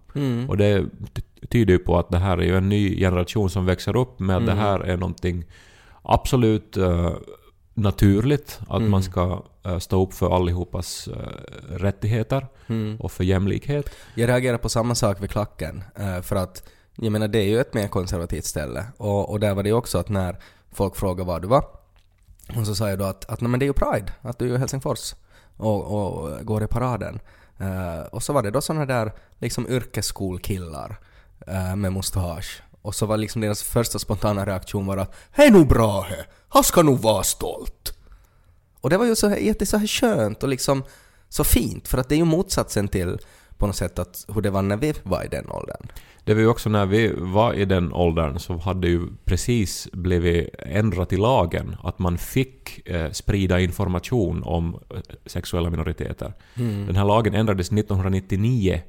Och 0.48 0.56
det 0.56 0.84
ty- 1.14 1.46
tyder 1.48 1.72
ju 1.72 1.78
på 1.78 1.98
att 1.98 2.10
det 2.10 2.18
här 2.18 2.38
är 2.38 2.42
ju 2.42 2.56
en 2.56 2.68
ny 2.68 2.98
generation 2.98 3.50
som 3.50 3.66
växer 3.66 3.96
upp 3.96 4.20
med 4.20 4.36
att 4.36 4.46
det 4.46 4.52
här 4.54 4.80
är 4.80 4.96
någonting 4.96 5.44
absolut 6.02 6.76
eh, 6.76 7.10
naturligt, 7.74 8.60
att 8.68 8.82
man 8.82 9.02
ska 9.02 9.42
eh, 9.64 9.78
stå 9.78 10.02
upp 10.02 10.14
för 10.14 10.36
allihopas 10.36 11.08
eh, 11.08 11.16
rättigheter 11.68 12.46
och 12.98 13.12
för 13.12 13.24
jämlikhet. 13.24 13.90
Jag 14.14 14.28
reagerar 14.28 14.58
på 14.58 14.68
samma 14.68 14.94
sak 14.94 15.22
vid 15.22 15.30
klacken. 15.30 15.84
eh, 15.94 16.20
För 16.20 16.36
att, 16.36 16.62
jag 16.96 17.12
menar 17.12 17.28
det 17.28 17.38
är 17.38 17.48
ju 17.48 17.60
ett 17.60 17.74
mer 17.74 17.88
konservativt 17.88 18.44
ställe. 18.44 18.86
Och, 18.96 19.30
och 19.30 19.40
där 19.40 19.54
var 19.54 19.62
det 19.62 19.68
ju 19.68 19.74
också 19.74 19.98
att 19.98 20.08
när 20.08 20.38
folk 20.72 20.96
frågade 20.96 21.28
var 21.28 21.40
du 21.40 21.48
var, 21.48 21.64
och 22.56 22.66
så 22.66 22.74
sa 22.74 22.88
jag 22.88 22.98
då 22.98 23.04
att, 23.04 23.30
att 23.30 23.40
nej, 23.40 23.50
men 23.50 23.60
det 23.60 23.64
är 23.64 23.66
ju 23.66 23.72
Pride, 23.72 24.12
att 24.20 24.38
du 24.38 24.50
är 24.50 24.54
i 24.54 24.58
Helsingfors 24.58 25.14
och, 25.56 25.84
och 25.84 26.46
går 26.46 26.62
i 26.62 26.66
paraden. 26.66 27.20
Och 28.10 28.22
så 28.22 28.32
var 28.32 28.42
det 28.42 28.50
då 28.50 28.60
såna 28.60 28.86
där 28.86 29.12
liksom 29.38 29.68
yrkesskolkillar 29.68 30.98
med 31.76 31.92
mustasch. 31.92 32.62
Och 32.82 32.94
så 32.94 33.06
var 33.06 33.16
liksom 33.16 33.40
deras 33.40 33.62
första 33.62 33.98
spontana 33.98 34.46
reaktion 34.46 34.86
var 34.86 34.96
att 34.96 35.14
”Hej 35.30 35.50
nu 35.50 35.64
bra 35.64 36.00
he, 36.02 36.16
han 36.52 36.64
ska 36.64 36.82
nog 36.82 36.98
vara 36.98 37.22
stolt”. 37.22 37.92
Och 38.80 38.90
det 38.90 38.96
var 38.98 39.06
ju 39.06 39.16
så 39.16 39.28
här, 39.28 39.36
jätte 39.36 39.66
så 39.66 39.76
här 39.76 39.86
skönt 39.86 40.42
och 40.42 40.48
liksom 40.48 40.82
så 41.28 41.44
fint, 41.44 41.88
för 41.88 41.98
att 41.98 42.08
det 42.08 42.14
är 42.14 42.16
ju 42.16 42.24
motsatsen 42.24 42.88
till 42.88 43.18
på 43.56 43.66
något 43.66 43.76
sätt 43.76 43.98
att 43.98 44.24
hur 44.34 44.42
det 44.42 44.50
var 44.50 44.62
när 44.62 44.76
vi 44.76 44.94
var 45.02 45.24
i 45.24 45.28
den 45.28 45.50
åldern. 45.50 45.86
Det 46.24 46.34
var 46.34 46.40
ju 46.40 46.46
också 46.46 46.68
när 46.68 46.86
vi 46.86 47.12
var 47.16 47.54
i 47.54 47.64
den 47.64 47.92
åldern 47.92 48.38
så 48.38 48.56
hade 48.56 48.88
ju 48.88 49.00
precis 49.24 49.88
blivit 49.92 50.48
ändrat 50.58 51.12
i 51.12 51.16
lagen 51.16 51.76
att 51.82 51.98
man 51.98 52.18
fick 52.18 52.88
eh, 52.88 53.10
sprida 53.10 53.60
information 53.60 54.42
om 54.42 54.80
eh, 54.90 55.00
sexuella 55.26 55.70
minoriteter. 55.70 56.32
Den 56.86 56.96
här 56.96 57.04
lagen 57.04 57.34
ändrades 57.34 57.66
1999 57.72 58.82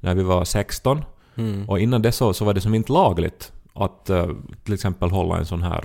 när 0.00 0.14
vi 0.14 0.22
var 0.22 0.44
16 0.44 1.04
och 1.68 1.80
innan 1.80 2.02
det 2.02 2.12
så, 2.12 2.34
så 2.34 2.44
var 2.44 2.54
det 2.54 2.60
som 2.60 2.74
inte 2.74 2.92
lagligt 2.92 3.52
att 3.72 4.10
eh, 4.10 4.28
till 4.64 4.74
exempel 4.74 5.10
hålla 5.10 5.38
en 5.38 5.46
sån 5.46 5.62
här 5.62 5.84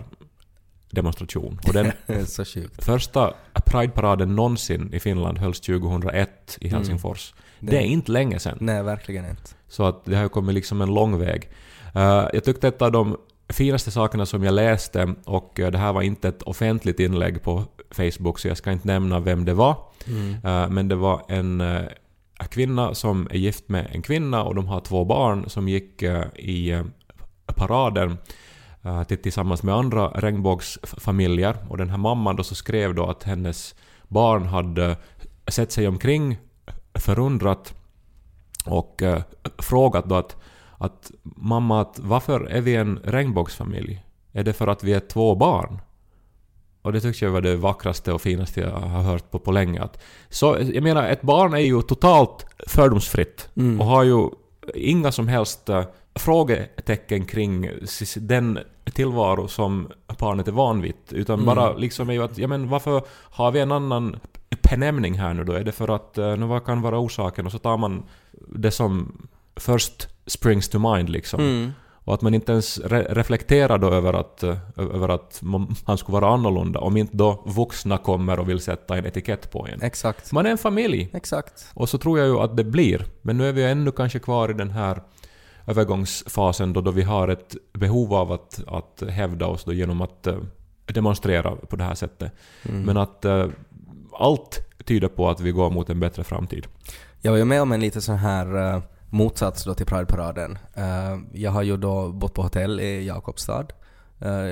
demonstration. 0.92 1.60
Och 1.68 1.74
den 1.74 1.92
första 2.78 3.34
Pride-paraden 3.66 4.36
någonsin 4.36 4.94
i 4.94 5.00
Finland 5.00 5.38
hölls 5.38 5.60
2001 5.60 6.58
i 6.62 6.68
Helsingfors. 6.68 7.34
Det 7.60 7.78
är 7.78 7.82
inte 7.82 8.12
länge 8.12 8.40
sedan. 8.40 8.58
Nej, 8.62 8.84
verkligen 8.84 9.30
inte. 9.30 9.52
Så 9.68 9.84
att 9.84 10.06
det 10.06 10.16
har 10.16 10.24
ju 10.24 10.30
kommit 10.30 10.56
liksom 10.56 10.82
en 10.82 10.94
lång 10.94 11.20
väg. 11.20 11.50
Eh, 11.96 12.28
jag 12.34 12.44
tyckte 12.44 12.68
ett 12.68 12.82
av 12.82 12.92
de 12.92 13.18
finaste 13.50 13.92
sakerna 13.92 14.26
som 14.26 14.44
jag 14.44 14.54
läste, 14.54 15.16
och 15.26 15.60
eh, 15.60 15.72
det 15.72 15.78
här 15.78 15.94
var 15.94 16.02
inte 16.02 16.28
ett 16.28 16.42
offentligt 16.42 17.00
inlägg 17.00 17.44
på 17.44 17.64
Facebook 17.92 18.40
så 18.40 18.48
jag 18.48 18.58
ska 18.58 18.72
inte 18.72 18.88
nämna 18.88 19.20
vem 19.20 19.46
det 19.46 19.54
var, 19.54 19.76
Eh, 20.44 20.70
men 20.70 20.88
det 20.88 20.96
var 20.96 21.22
en 21.28 21.62
eh, 21.62 21.84
kvinna 22.50 22.94
som 22.94 23.28
är 23.32 23.38
gift 23.38 23.70
med 23.70 23.88
en 23.92 24.02
kvinna 24.02 24.44
och 24.44 24.56
de 24.56 24.68
har 24.68 24.80
två 24.80 25.06
barn 25.06 25.50
som 25.50 25.70
gick 25.70 26.04
i 26.36 26.84
paraden 27.46 28.18
tillsammans 29.24 29.64
med 29.64 29.76
andra 29.76 30.08
regnbågsfamiljer 30.08 31.58
och 31.70 31.78
den 31.78 31.90
här 31.90 31.98
mamman 31.98 32.36
då 32.36 32.44
så 32.44 32.56
skrev 32.56 32.96
då 32.96 33.06
att 33.06 33.24
hennes 33.24 33.76
barn 34.08 34.46
hade 34.46 34.98
sett 35.48 35.72
sig 35.72 35.88
omkring 35.88 36.38
förundrat 36.94 37.74
och 38.66 39.02
eh, 39.02 39.22
frågat 39.58 40.06
då 40.06 40.16
att, 40.16 40.38
att 40.78 41.12
mamma, 41.24 41.82
att 41.82 42.00
varför 42.00 42.46
är 42.46 42.62
vi 42.62 42.76
en 42.76 43.00
regnbågsfamilj? 43.04 44.04
Är 44.32 44.44
det 44.44 44.54
för 44.54 44.68
att 44.68 44.84
vi 44.84 44.94
är 44.94 45.00
två 45.00 45.36
barn? 45.36 45.82
Och 46.82 46.94
det 46.94 47.02
tyckte 47.02 47.26
jag 47.26 47.32
var 47.32 47.42
det 47.42 47.56
vackraste 47.56 48.14
och 48.14 48.22
finaste 48.22 48.62
jag 48.62 48.72
har 48.72 49.02
hört 49.02 49.32
på, 49.32 49.40
på 49.40 49.52
länge. 49.52 49.82
Att, 49.82 50.04
så 50.30 50.58
jag 50.74 50.84
menar, 50.84 51.08
ett 51.08 51.22
barn 51.22 51.54
är 51.54 51.58
ju 51.58 51.82
totalt 51.82 52.46
fördomsfritt 52.68 53.50
och 53.80 53.86
har 53.86 54.04
ju 54.04 54.30
inga 54.76 55.12
som 55.12 55.28
helst 55.28 55.70
eh, 55.70 55.84
frågetecken 56.16 57.26
kring 57.26 57.70
den 58.16 58.60
tillvaro 58.94 59.48
som 59.48 59.88
barnet 60.20 60.48
är 60.48 60.52
van 60.52 60.82
vid. 60.82 60.96
Utan 61.10 61.46
bara 61.46 61.74
liksom 61.74 62.10
är 62.10 62.14
ju 62.14 62.24
att, 62.24 62.38
ja 62.38 62.48
men 62.48 62.70
varför 62.70 63.02
har 63.10 63.52
vi 63.52 63.60
en 63.60 63.72
annan 63.72 64.20
benämning 64.70 65.14
här 65.20 65.34
nu 65.34 65.44
då? 65.44 65.54
Är 65.54 65.64
det 65.64 65.72
för 65.72 65.96
att, 65.96 66.18
eh, 66.18 66.36
nu 66.38 66.46
vad 66.46 66.66
kan 66.66 66.82
vara 66.82 67.00
orsaken? 67.00 67.46
Och 67.46 67.52
så 67.52 67.58
tar 67.58 67.78
man 67.78 68.04
det 68.48 68.72
som 68.72 69.18
först 69.56 70.08
springs 70.26 70.70
to 70.70 70.80
mind 70.94 71.10
liksom. 71.10 71.74
Och 72.04 72.14
att 72.14 72.22
man 72.22 72.34
inte 72.34 72.52
ens 72.52 72.80
re- 72.80 73.14
reflekterar 73.14 73.78
då 73.78 73.90
över 73.92 74.14
att, 74.14 74.44
eh, 74.44 74.58
över 74.78 75.10
att 75.10 75.40
man 75.42 75.98
skulle 75.98 76.14
vara 76.20 76.34
annorlunda 76.34 76.80
om 76.80 76.98
inte 76.98 77.18
då 77.18 77.44
vuxna 77.46 77.98
kommer 77.98 78.40
och 78.40 78.50
vill 78.50 78.60
sätta 78.60 78.98
en 78.98 79.06
etikett 79.06 79.52
på 79.52 79.68
en. 79.68 79.82
Exakt. 79.82 80.32
Man 80.32 80.46
är 80.46 80.50
en 80.50 80.58
familj. 80.58 81.10
Exakt. 81.14 81.66
Och 81.74 81.90
så 81.90 81.98
tror 81.98 82.20
jag 82.20 82.28
ju 82.28 82.40
att 82.40 82.58
det 82.58 82.64
blir. 82.64 83.06
Men 83.22 83.38
nu 83.38 83.50
är 83.50 83.54
vi 83.54 83.64
ännu 83.64 83.92
kanske 83.92 84.20
kvar 84.20 84.50
i 84.50 84.54
den 84.54 84.70
här 84.70 85.02
övergångsfasen 85.70 86.74
då, 86.74 86.82
då 86.82 86.92
vi 86.92 87.02
har 87.02 87.28
ett 87.28 87.56
behov 87.74 88.14
av 88.14 88.32
att, 88.32 88.64
att 88.68 89.04
hävda 89.10 89.46
oss 89.46 89.64
då 89.64 89.74
genom 89.74 90.02
att 90.02 90.28
eh, 90.28 90.38
demonstrera 90.86 91.56
på 91.56 91.76
det 91.76 91.84
här 91.84 91.96
sättet. 91.96 92.32
Men 92.64 92.98
att 92.98 93.26
eh, 93.26 93.48
allt 94.20 94.60
tyder 94.86 95.08
på 95.08 95.30
att 95.30 95.40
vi 95.40 95.52
går 95.52 95.70
mot 95.70 95.90
en 95.90 96.00
bättre 96.00 96.24
framtid. 96.24 96.68
Jag 97.22 97.32
var 97.32 97.38
ju 97.38 97.46
med 97.46 97.62
om 97.62 97.72
en 97.72 97.80
lite 97.80 98.02
sån 98.02 98.18
här 98.18 98.76
eh, 98.76 98.82
motsats 99.10 99.64
då 99.64 99.74
till 99.74 99.86
Pride-paraden. 99.86 100.58
Jag 101.34 101.52
har 101.52 101.64
ju 101.64 101.78
då 101.78 102.10
bott 102.10 102.34
på 102.34 102.42
hotell 102.42 102.80
i 102.80 103.06
Jakobstad 103.08 103.66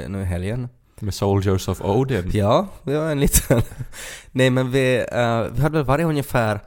nu 0.08 0.22
i 0.22 0.26
helgen. 0.26 0.70
Med 1.00 1.14
Soldiers 1.14 1.68
of 1.68 1.82
Odin. 1.82 2.30
Ja, 2.34 2.68
det 2.84 2.98
var 2.98 3.12
en 3.12 3.20
liten... 3.20 3.62
Nej 4.32 4.50
men 4.50 4.72
vi, 4.72 5.06
vi 5.52 5.62
hade 5.62 5.78
väl 5.78 5.84
varit 5.84 6.06
ungefär, 6.06 6.60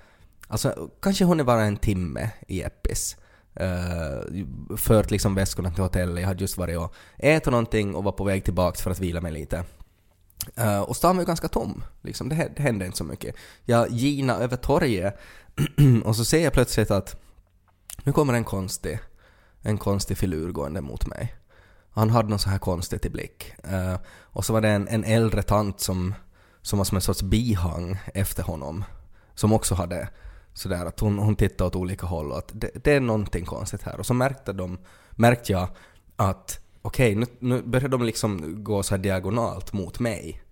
alltså 0.48 0.90
kanske 1.02 1.24
hunnit 1.24 1.46
vara 1.46 1.62
en 1.62 1.76
timme 1.76 2.30
i 2.48 2.62
Eppis. 2.62 3.16
Uh, 3.60 4.46
fört 4.76 5.10
liksom 5.10 5.34
väskorna 5.34 5.70
till 5.70 5.82
hotellet, 5.82 6.20
jag 6.20 6.28
hade 6.28 6.40
just 6.40 6.58
varit 6.58 6.78
och 6.78 6.94
ätit 7.18 7.50
någonting 7.50 7.94
och 7.94 8.04
var 8.04 8.12
på 8.12 8.24
väg 8.24 8.44
tillbaks 8.44 8.82
för 8.82 8.90
att 8.90 9.00
vila 9.00 9.20
mig 9.20 9.32
lite. 9.32 9.64
Uh, 10.58 10.80
och 10.80 10.96
stan 10.96 11.16
var 11.16 11.22
ju 11.22 11.26
ganska 11.26 11.48
tom, 11.48 11.82
liksom. 12.02 12.28
det, 12.28 12.52
det 12.56 12.62
hände 12.62 12.86
inte 12.86 12.98
så 12.98 13.04
mycket. 13.04 13.34
Jag 13.64 13.90
gina 13.90 14.34
över 14.34 14.56
torget 14.56 15.18
och 16.04 16.16
så 16.16 16.24
ser 16.24 16.44
jag 16.44 16.52
plötsligt 16.52 16.90
att 16.90 17.16
nu 18.04 18.12
kommer 18.12 18.34
en 18.34 18.44
konstig, 18.44 18.98
en 19.62 19.78
konstig 19.78 20.18
filur 20.18 20.52
gående 20.52 20.80
mot 20.80 21.06
mig. 21.06 21.34
Han 21.90 22.10
hade 22.10 22.28
någon 22.28 22.38
så 22.38 22.50
här 22.50 22.58
konstigt 22.58 23.06
i 23.06 23.10
blick. 23.10 23.52
Uh, 23.72 23.96
och 24.22 24.44
så 24.44 24.52
var 24.52 24.60
det 24.60 24.68
en, 24.68 24.88
en 24.88 25.04
äldre 25.04 25.42
tant 25.42 25.80
som, 25.80 26.14
som 26.62 26.78
var 26.78 26.84
som 26.84 26.96
en 26.96 27.02
sorts 27.02 27.22
bihang 27.22 27.98
efter 28.14 28.42
honom. 28.42 28.84
Som 29.34 29.52
också 29.52 29.74
hade 29.74 30.08
sådär 30.54 30.86
att 30.86 31.00
hon, 31.00 31.18
hon 31.18 31.36
tittade 31.36 31.68
åt 31.68 31.76
olika 31.76 32.06
håll 32.06 32.32
och 32.32 32.38
att 32.38 32.50
det, 32.52 32.70
det 32.84 32.92
är 32.92 33.00
någonting 33.00 33.44
konstigt 33.44 33.82
här. 33.82 33.98
Och 33.98 34.06
så 34.06 34.14
märkte, 34.14 34.52
de, 34.52 34.78
märkte 35.10 35.52
jag 35.52 35.68
att 36.16 36.60
okej, 36.82 37.14
nu, 37.14 37.26
nu 37.38 37.62
börjar 37.62 37.88
de 37.88 38.02
liksom 38.02 38.64
gå 38.64 38.82
så 38.82 38.94
här 38.94 39.02
diagonalt 39.02 39.72
mot 39.72 39.98
mig. 39.98 40.42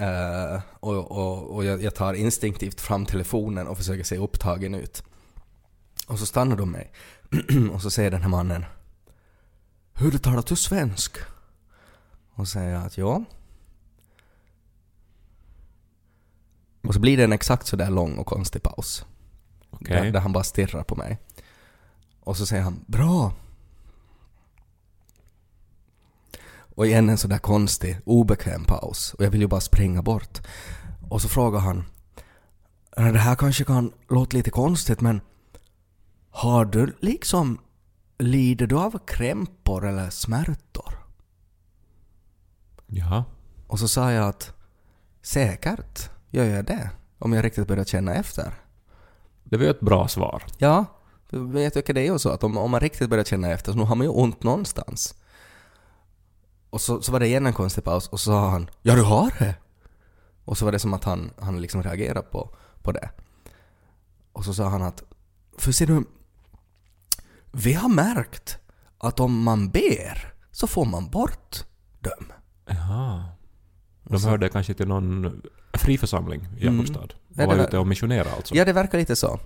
Uh, 0.00 0.60
och 0.80 1.10
och, 1.10 1.54
och 1.54 1.64
jag, 1.64 1.82
jag 1.82 1.94
tar 1.94 2.14
instinktivt 2.14 2.80
fram 2.80 3.06
telefonen 3.06 3.66
och 3.66 3.78
försöker 3.78 4.04
se 4.04 4.16
upptagen 4.16 4.74
ut. 4.74 5.02
Och 6.06 6.18
så 6.18 6.26
stannar 6.26 6.56
de 6.56 6.70
mig. 6.70 6.92
och 7.72 7.82
så 7.82 7.90
säger 7.90 8.10
den 8.10 8.22
här 8.22 8.28
mannen 8.28 8.64
Hur 9.94 10.10
du 10.10 10.18
talar 10.18 10.44
du 10.48 10.56
svensk? 10.56 11.18
Och 12.34 12.48
säger 12.48 12.72
jag 12.72 12.82
att 12.82 12.98
ja. 12.98 13.24
Och 16.82 16.94
så 16.94 17.00
blir 17.00 17.16
det 17.16 17.24
en 17.24 17.32
exakt 17.32 17.66
sådär 17.66 17.90
lång 17.90 18.18
och 18.18 18.26
konstig 18.26 18.62
paus. 18.62 19.06
Okej. 19.70 19.96
Där, 19.96 20.12
där 20.12 20.20
han 20.20 20.32
bara 20.32 20.44
stirrar 20.44 20.82
på 20.82 20.96
mig. 20.96 21.18
Och 22.20 22.36
så 22.36 22.46
säger 22.46 22.62
han 22.62 22.84
”Bra”. 22.86 23.32
Och 26.76 26.86
igen 26.86 27.08
en 27.08 27.18
sådär 27.18 27.38
konstig, 27.38 27.98
obekväm 28.04 28.64
paus. 28.64 29.14
Och 29.14 29.24
jag 29.24 29.30
vill 29.30 29.40
ju 29.40 29.46
bara 29.46 29.60
springa 29.60 30.02
bort. 30.02 30.38
Och 31.08 31.22
så 31.22 31.28
frågar 31.28 31.60
han 31.60 31.84
"Ja, 32.96 33.02
Det 33.02 33.18
här 33.18 33.34
kanske 33.34 33.64
kan 33.64 33.92
låta 34.08 34.36
lite 34.36 34.50
konstigt 34.50 35.00
men 35.00 35.20
har 36.30 36.64
du 36.64 36.96
liksom 37.00 37.58
lider 38.18 38.66
du 38.66 38.78
av 38.78 38.98
krämpor 39.06 39.86
eller 39.86 40.10
smärtor? 40.10 40.98
Ja. 42.86 43.24
Och 43.66 43.78
så 43.78 43.88
sa 43.88 44.12
jag 44.12 44.28
att 44.28 44.52
säkert 45.22 46.10
gör 46.30 46.44
jag 46.44 46.64
det, 46.64 46.90
om 47.18 47.32
jag 47.32 47.44
riktigt 47.44 47.68
börjar 47.68 47.84
känna 47.84 48.14
efter. 48.14 48.54
Det 49.50 49.56
var 49.56 49.64
ju 49.64 49.70
ett 49.70 49.80
bra 49.80 50.08
svar. 50.08 50.42
Ja, 50.58 50.84
men 51.30 51.62
jag 51.62 51.74
tycker 51.74 51.94
det 51.94 52.00
är 52.00 52.12
ju 52.12 52.18
så 52.18 52.30
att 52.30 52.44
om, 52.44 52.56
om 52.58 52.70
man 52.70 52.80
riktigt 52.80 53.10
börjar 53.10 53.24
känna 53.24 53.50
efter 53.50 53.72
så 53.72 53.78
nu 53.78 53.84
har 53.84 53.94
man 53.94 54.06
ju 54.06 54.10
ont 54.10 54.42
någonstans. 54.42 55.14
Och 56.70 56.80
så, 56.80 57.02
så 57.02 57.12
var 57.12 57.20
det 57.20 57.26
igen 57.26 57.46
en 57.46 57.52
konstig 57.52 57.84
paus 57.84 58.08
och 58.08 58.20
så 58.20 58.30
sa 58.30 58.50
han 58.50 58.70
”Ja, 58.82 58.94
du 58.94 59.02
har 59.02 59.34
det!” 59.38 59.54
Och 60.44 60.58
så 60.58 60.64
var 60.64 60.72
det 60.72 60.78
som 60.78 60.94
att 60.94 61.04
han, 61.04 61.30
han 61.38 61.60
liksom 61.60 61.82
reagerade 61.82 62.22
på, 62.22 62.56
på 62.82 62.92
det. 62.92 63.10
Och 64.32 64.44
så 64.44 64.54
sa 64.54 64.68
han 64.68 64.82
att 64.82 65.02
”För 65.58 65.72
ser 65.72 65.86
du, 65.86 66.04
vi 67.52 67.72
har 67.72 67.88
märkt 67.88 68.58
att 68.98 69.20
om 69.20 69.42
man 69.42 69.70
ber 69.70 70.34
så 70.50 70.66
får 70.66 70.84
man 70.84 71.10
bort 71.10 71.64
dem.” 72.00 72.32
Jaha. 72.66 73.35
De 74.08 74.24
hörde 74.24 74.48
kanske 74.48 74.74
till 74.74 74.88
någon 74.88 75.42
friförsamling 75.72 76.48
i 76.58 76.64
Jakobstad. 76.66 77.08
Ja, 77.28 77.44
Och 77.44 77.50
var 77.50 77.56
var- 77.56 77.64
ute 77.64 77.78
och 77.78 77.86
missionerade 77.86 78.32
alltså. 78.32 78.54
Ja, 78.54 78.64
det 78.64 78.72
verkar 78.72 78.98
lite 78.98 79.16
så. 79.16 79.40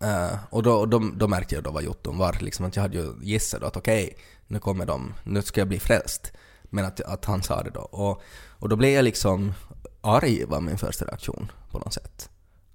Eh, 0.00 0.36
och 0.50 0.62
då, 0.62 0.86
då, 0.86 0.98
då 1.16 1.28
märkte 1.28 1.54
jag 1.54 1.64
då 1.64 1.70
vad 1.70 1.82
jotton 1.82 2.18
var. 2.18 2.36
Liksom 2.40 2.66
att 2.66 2.76
jag 2.76 2.82
hade 2.82 2.96
ju 2.96 3.14
gissat 3.22 3.60
då 3.60 3.66
att 3.66 3.76
okej, 3.76 4.16
nu 4.46 4.58
kommer 4.58 4.86
de, 4.86 5.14
nu 5.24 5.42
ska 5.42 5.60
jag 5.60 5.68
bli 5.68 5.78
frälst. 5.80 6.32
Men 6.62 6.84
att, 6.84 7.00
att 7.00 7.24
han 7.24 7.42
sa 7.42 7.62
det 7.62 7.70
då. 7.70 7.80
Och, 7.80 8.22
och 8.58 8.68
då 8.68 8.76
blev 8.76 8.90
jag 8.90 9.02
liksom 9.04 9.54
arg 10.00 10.44
var 10.44 10.60
min 10.60 10.78
första 10.78 11.04
reaktion 11.04 11.52
på 11.70 11.78
något 11.78 11.94
sätt. 11.94 12.30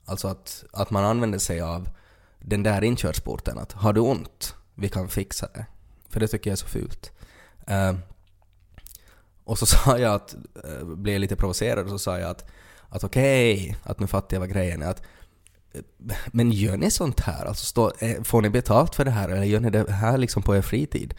Alltså 0.06 0.28
att, 0.28 0.64
att 0.74 0.92
man 0.92 1.04
använder 1.06 1.40
sig 1.40 1.62
av 1.62 1.90
den 2.40 2.64
där 2.64 2.84
inkörsporten 2.84 3.58
att 3.58 3.72
har 3.72 3.94
du 3.94 4.02
ont, 4.02 4.56
vi 4.76 4.90
kan 4.90 5.10
fixa 5.10 5.48
det. 5.54 5.66
För 6.10 6.20
det 6.20 6.28
tycker 6.28 6.50
jag 6.50 6.54
är 6.54 6.58
så 6.58 6.68
fult. 6.68 7.12
Eh, 7.68 7.94
och 9.52 9.60
så 9.60 9.66
sa 9.66 9.98
jag 9.98 10.14
att, 10.14 10.36
eh, 10.64 10.86
blev 10.86 11.20
lite 11.20 11.36
provocerad 11.36 11.86
och 11.86 11.90
så 11.90 12.00
sa 12.00 12.20
jag 12.20 12.30
att, 12.30 12.46
att 12.90 13.04
okej, 13.04 13.78
att 13.84 14.00
nu 14.00 14.08
fattar 14.08 14.36
jag 14.36 14.40
vad 14.40 14.50
grejen 14.50 14.82
är. 14.82 14.90
Att, 14.90 15.02
eh, 15.74 15.82
men 16.28 16.52
gör 16.52 16.78
ni 16.78 16.92
sånt 16.92 17.20
här? 17.20 17.46
Alltså 17.46 17.66
stå, 17.66 17.92
eh, 18.00 18.24
får 18.24 18.42
ni 18.42 18.50
betalt 18.50 18.96
för 18.96 19.06
det 19.06 19.12
här 19.12 19.30
eller 19.30 19.44
gör 19.44 19.60
ni 19.60 19.70
det 19.70 19.92
här 19.92 20.18
liksom 20.18 20.44
på 20.44 20.56
er 20.56 20.62
fritid? 20.62 21.14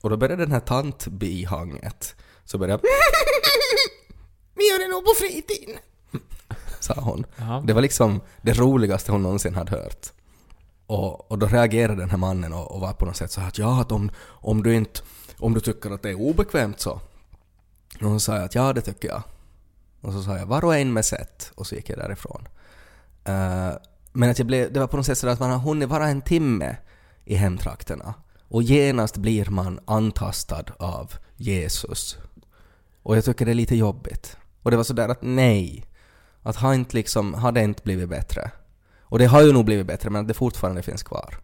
Och 0.00 0.10
då 0.10 0.16
började 0.16 0.42
den 0.42 0.52
här 0.52 0.60
tantbihanget. 0.60 2.14
Så 2.44 2.58
började 2.58 2.82
Vi 4.54 4.68
gör 4.70 4.78
det 4.78 4.88
nog 4.88 5.04
på 5.04 5.12
fritiden. 5.18 5.76
Sa 6.80 6.94
hon. 6.94 7.26
Jaha. 7.36 7.60
Det 7.66 7.72
var 7.72 7.82
liksom 7.82 8.20
det 8.42 8.52
roligaste 8.52 9.12
hon 9.12 9.22
någonsin 9.22 9.54
hade 9.54 9.70
hört. 9.70 10.06
Och, 10.86 11.30
och 11.30 11.38
då 11.38 11.46
reagerade 11.46 12.00
den 12.00 12.10
här 12.10 12.18
mannen 12.18 12.52
och, 12.52 12.72
och 12.72 12.80
var 12.80 12.92
på 12.92 13.04
något 13.04 13.16
sätt 13.16 13.30
så 13.30 13.40
här 13.40 13.48
att 13.48 13.58
ja, 13.58 13.80
att 13.80 13.92
om, 13.92 14.10
om 14.26 14.62
du 14.62 14.74
inte, 14.74 15.00
om 15.38 15.54
du 15.54 15.60
tycker 15.60 15.90
att 15.90 16.02
det 16.02 16.10
är 16.10 16.20
obekvämt 16.20 16.80
så. 16.80 17.00
Och 18.02 18.10
hon 18.10 18.20
sa 18.20 18.36
att 18.36 18.54
ja, 18.54 18.72
det 18.72 18.80
tycker 18.80 19.08
jag. 19.08 19.22
Och 20.00 20.12
så 20.12 20.22
sa 20.22 20.38
jag 20.38 20.46
var 20.46 20.64
och 20.64 20.76
en 20.76 20.92
med 20.92 21.04
sätt 21.04 21.52
och 21.54 21.66
så 21.66 21.74
gick 21.74 21.90
jag 21.90 21.98
därifrån. 21.98 22.48
Uh, 23.28 23.72
men 24.12 24.30
att 24.30 24.38
jag 24.38 24.46
blev, 24.46 24.72
det 24.72 24.80
var 24.80 24.86
på 24.86 24.96
något 24.96 25.06
sätt 25.06 25.18
så 25.18 25.28
att 25.28 25.40
man 25.40 25.50
har 25.50 25.58
hunnit 25.58 25.88
vara 25.88 26.08
en 26.08 26.22
timme 26.22 26.76
i 27.24 27.34
hemtrakterna 27.34 28.14
och 28.48 28.62
genast 28.62 29.16
blir 29.16 29.50
man 29.50 29.80
antastad 29.84 30.64
av 30.78 31.12
Jesus. 31.36 32.18
Och 33.02 33.16
jag 33.16 33.24
tycker 33.24 33.44
det 33.44 33.52
är 33.52 33.54
lite 33.54 33.76
jobbigt. 33.76 34.36
Och 34.62 34.70
det 34.70 34.76
var 34.76 34.84
sådär 34.84 35.08
att 35.08 35.22
nej, 35.22 35.86
att 36.42 36.56
ha 36.56 36.74
inte 36.74 36.96
liksom, 36.96 37.34
har 37.34 37.52
det 37.52 37.62
inte 37.62 37.82
blivit 37.82 38.08
bättre. 38.08 38.50
Och 39.00 39.18
det 39.18 39.26
har 39.26 39.42
ju 39.42 39.52
nog 39.52 39.64
blivit 39.64 39.86
bättre 39.86 40.10
men 40.10 40.20
att 40.22 40.28
det 40.28 40.34
fortfarande 40.34 40.82
finns 40.82 41.02
kvar. 41.02 41.38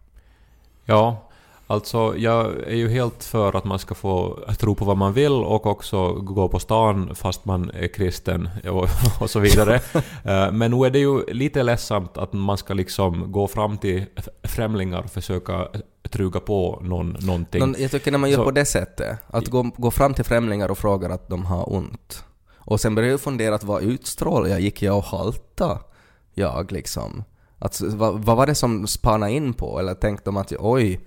Ja, 0.85 1.28
alltså 1.69 2.17
jag 2.17 2.45
är 2.67 2.75
ju 2.75 2.89
helt 2.89 3.23
för 3.23 3.55
att 3.57 3.63
man 3.65 3.79
ska 3.79 3.95
få 3.95 4.39
tro 4.59 4.75
på 4.75 4.85
vad 4.85 4.97
man 4.97 5.13
vill 5.13 5.31
och 5.31 5.65
också 5.65 6.13
gå 6.13 6.49
på 6.49 6.59
stan 6.59 7.15
fast 7.15 7.45
man 7.45 7.69
är 7.73 7.87
kristen 7.87 8.49
och, 8.69 8.87
och 9.21 9.29
så 9.29 9.39
vidare. 9.39 9.81
Eh, 10.23 10.51
Men 10.51 10.71
nu 10.71 10.85
är 10.85 10.89
det 10.89 10.99
ju 10.99 11.25
lite 11.33 11.63
ledsamt 11.63 12.17
att 12.17 12.33
man 12.33 12.57
ska 12.57 12.73
liksom 12.73 13.31
gå 13.31 13.47
fram 13.47 13.77
till 13.77 14.05
främlingar 14.43 14.99
och 15.03 15.09
försöka 15.11 15.67
truga 16.09 16.39
på 16.39 16.79
någon, 16.81 17.17
någonting. 17.21 17.59
Någon, 17.59 17.75
jag 17.77 17.91
tycker 17.91 18.11
när 18.11 18.17
man 18.19 18.29
gör 18.29 18.37
Så- 18.37 18.43
på 18.43 18.51
det 18.51 18.65
sättet, 18.65 19.19
att 19.27 19.47
gå, 19.47 19.71
gå 19.77 19.91
fram 19.91 20.13
till 20.13 20.25
främlingar 20.25 20.71
och 20.71 20.77
fråga 20.77 21.13
att 21.13 21.29
de 21.29 21.45
har 21.45 21.73
ont. 21.73 22.23
Och 22.57 22.79
sen 22.81 22.95
började 22.95 23.11
jag 23.13 23.21
fundera 23.21 23.55
att 23.55 23.63
vad 23.63 23.83
utstrålar 23.83 24.49
jag? 24.49 24.59
Gick 24.61 24.81
jag 24.81 24.97
och 24.97 25.03
halta? 25.03 25.79
Jag 26.33 26.71
liksom. 26.71 27.23
Att, 27.59 27.81
vad, 27.81 28.19
vad 28.23 28.37
var 28.37 28.47
det 28.47 28.55
som 28.55 28.87
spanade 28.87 29.31
in 29.31 29.53
på? 29.53 29.79
Eller 29.79 29.93
tänkte 29.93 30.25
de 30.25 30.37
att 30.37 30.53
oj, 30.59 30.99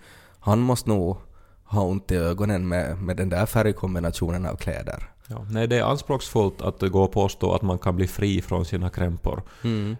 han 0.42 0.58
måste 0.58 0.88
nog 0.88 1.16
ha 1.64 1.82
ont 1.82 2.12
i 2.12 2.16
ögonen 2.16 2.68
med, 2.68 3.02
med 3.02 3.16
den 3.16 3.28
där 3.28 3.46
färgkombinationen 3.46 4.46
av 4.46 4.56
kläder. 4.56 5.08
Ja, 5.26 5.46
nej, 5.50 5.66
det 5.68 5.76
är 5.78 5.82
anspråksfullt 5.82 6.62
att 6.62 6.80
gå 6.80 7.02
och 7.02 7.12
påstå 7.12 7.54
att 7.54 7.62
man 7.62 7.78
kan 7.78 7.96
bli 7.96 8.06
fri 8.06 8.42
från 8.42 8.64
sina 8.64 8.90
krämpor. 8.90 9.42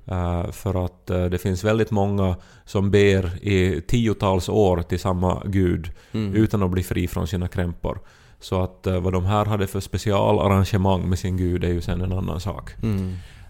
Eh, 0.07 0.51
för 0.51 0.85
att 0.85 1.11
eh, 1.11 1.25
det 1.25 1.39
finns 1.39 1.65
väldigt 1.65 1.91
många 1.91 2.37
som 2.65 2.91
ber 2.91 3.45
i 3.45 3.81
tiotals 3.81 4.49
år 4.49 4.83
till 4.83 4.99
samma 5.01 5.43
gud 5.47 5.91
utan 6.13 6.63
att 6.63 6.71
bli 6.71 6.83
fri 6.83 7.09
från 7.09 7.27
sina 7.27 7.49
krämpor. 7.49 7.99
Så 8.41 8.63
att 8.63 8.87
eh, 8.87 9.01
vad 9.01 9.13
de 9.13 9.25
här 9.25 9.45
hade 9.45 9.67
för 9.67 9.81
specialarrangemang 9.81 11.09
med 11.09 11.19
sin 11.19 11.37
gud 11.37 11.65
är 11.65 11.69
ju 11.69 11.81
sen 11.81 12.01
en 12.01 12.13
annan 12.13 12.41
sak. 12.41 12.71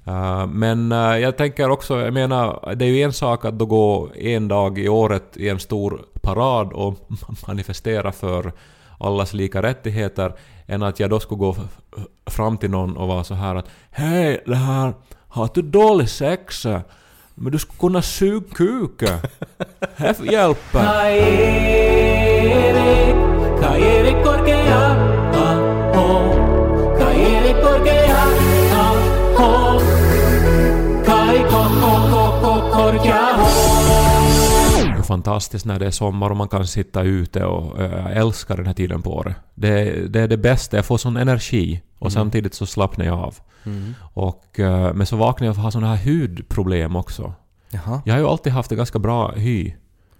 Eh, 0.06 0.46
men 0.46 0.90
jag 1.20 1.36
tänker 1.36 1.70
också, 1.70 2.00
jag 2.00 2.14
menar, 2.14 2.74
det 2.76 2.84
är 2.84 2.88
ju 2.88 3.02
en 3.02 3.12
sak 3.12 3.44
att 3.44 3.58
då 3.58 3.66
gå 3.66 4.10
en 4.14 4.48
dag 4.48 4.78
i 4.78 4.88
året 4.88 5.36
i 5.36 5.48
en 5.48 5.58
stor 5.58 6.00
parad 6.22 6.72
och 6.72 7.10
manifestera 7.46 8.12
för 8.12 8.52
allas 8.98 9.32
lika 9.32 9.62
rättigheter 9.62 10.34
än 10.66 10.82
att 10.82 11.00
jag 11.00 11.10
då 11.10 11.20
skulle 11.20 11.38
gå 11.38 11.56
fram 12.26 12.58
till 12.58 12.70
någon 12.70 12.96
och 12.96 13.08
vara 13.08 13.24
så 13.24 13.34
här 13.34 13.54
att 13.54 13.68
Hej, 13.90 14.42
det 14.46 14.56
här, 14.56 14.94
har 15.28 15.50
du 15.54 15.62
dålig 15.62 16.08
sex? 16.08 16.66
Men 17.34 17.52
du 17.52 17.58
skulle 17.58 17.78
kunna 17.78 18.02
suga 18.02 18.54
kuken. 18.54 19.18
Här 19.96 20.32
hjälper. 20.32 20.80
Fantastiskt 35.12 35.66
när 35.66 35.78
det 35.78 35.86
är 35.86 35.90
sommar 35.90 36.30
och 36.30 36.36
man 36.36 36.48
kan 36.48 36.66
sitta 36.66 37.02
ute 37.02 37.44
och 37.44 37.82
jag 37.82 38.12
älskar 38.16 38.56
den 38.56 38.66
här 38.66 38.74
tiden 38.74 39.02
på 39.02 39.14
året. 39.16 39.36
Det, 39.54 40.06
det 40.12 40.20
är 40.20 40.28
det 40.28 40.36
bästa, 40.36 40.76
jag 40.76 40.86
får 40.86 40.98
sån 40.98 41.16
energi 41.16 41.82
och 41.98 42.12
samtidigt 42.12 42.54
så 42.54 42.66
slappnar 42.66 43.04
jag 43.06 43.18
av. 43.18 43.34
Och, 44.14 44.60
eh, 44.60 44.94
men 44.94 45.06
så 45.06 45.16
vaknar 45.16 45.46
jag 45.46 45.56
och 45.56 45.62
har 45.62 45.70
såna 45.70 45.94
här 45.96 46.04
hudproblem 46.04 46.96
också. 46.96 47.34
Jaha, 47.70 48.00
Jag 48.04 48.14
har 48.14 48.20
ju 48.20 48.26
alltid 48.26 48.52
haft 48.52 48.70
det 48.70 48.76
ganska 48.76 48.98
bra 48.98 49.32
hy. 49.32 49.72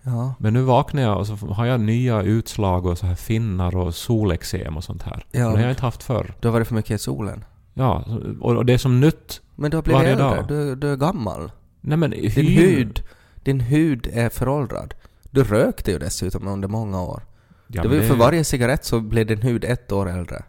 ja. 0.03 0.35
Men 0.39 0.53
nu 0.53 0.63
vaknar 0.63 1.03
jag 1.03 1.19
och 1.19 1.27
så 1.27 1.35
har 1.35 1.67
jag 1.67 1.81
nya 1.81 2.23
utslag 2.23 2.87
och 2.87 2.99
så 2.99 3.07
här 3.07 3.15
finnar 3.15 3.77
och 3.77 3.95
solexem 3.95 4.77
och 4.77 4.85
sånt 4.85 5.03
här. 5.03 5.25
Ja. 5.33 5.47
Och 5.47 5.53
det 5.53 5.59
har 5.59 5.63
jag 5.63 5.71
inte 5.73 5.83
haft 5.87 6.03
förr. 6.03 6.35
Du 6.41 6.49
har 6.49 6.53
varit 6.53 6.69
för 6.69 6.75
mycket 6.75 6.91
i 6.91 6.99
solen. 6.99 7.45
Ja, 7.75 8.05
och 8.41 8.57
och 8.57 8.67
det 8.67 8.73
är 8.73 8.79
som 8.79 9.01
nytt. 9.01 9.41
Men 9.57 9.71
du 9.71 9.77
har 9.77 9.83
blivit 9.83 10.03
äldre, 10.03 10.25
dag. 10.25 10.45
du, 10.49 10.77
du 10.77 10.93
är 10.93 10.97
gammal. 10.97 11.51
Nej 11.81 11.97
men 11.99 12.13
hyn- 12.13 12.59
hud, 12.59 13.03
din 13.43 13.61
hud 13.61 14.09
är 14.13 14.29
föråldrad. 14.29 14.95
Du 15.31 15.45
rökte 15.45 15.91
ju 15.91 15.99
dessutom 15.99 16.49
under 16.49 16.69
många 16.69 17.03
år. 17.03 17.23
Ja, 17.67 17.83
det 17.83 17.89
var 17.89 17.95
ju 17.95 18.03
för 18.03 18.15
varje 18.17 18.45
cigarett 18.45 18.85
så 18.85 19.01
blev 19.01 19.27
din 19.27 19.43
hud 19.43 19.65
ett 19.65 19.93
år 19.93 20.11
äldre. 20.11 20.43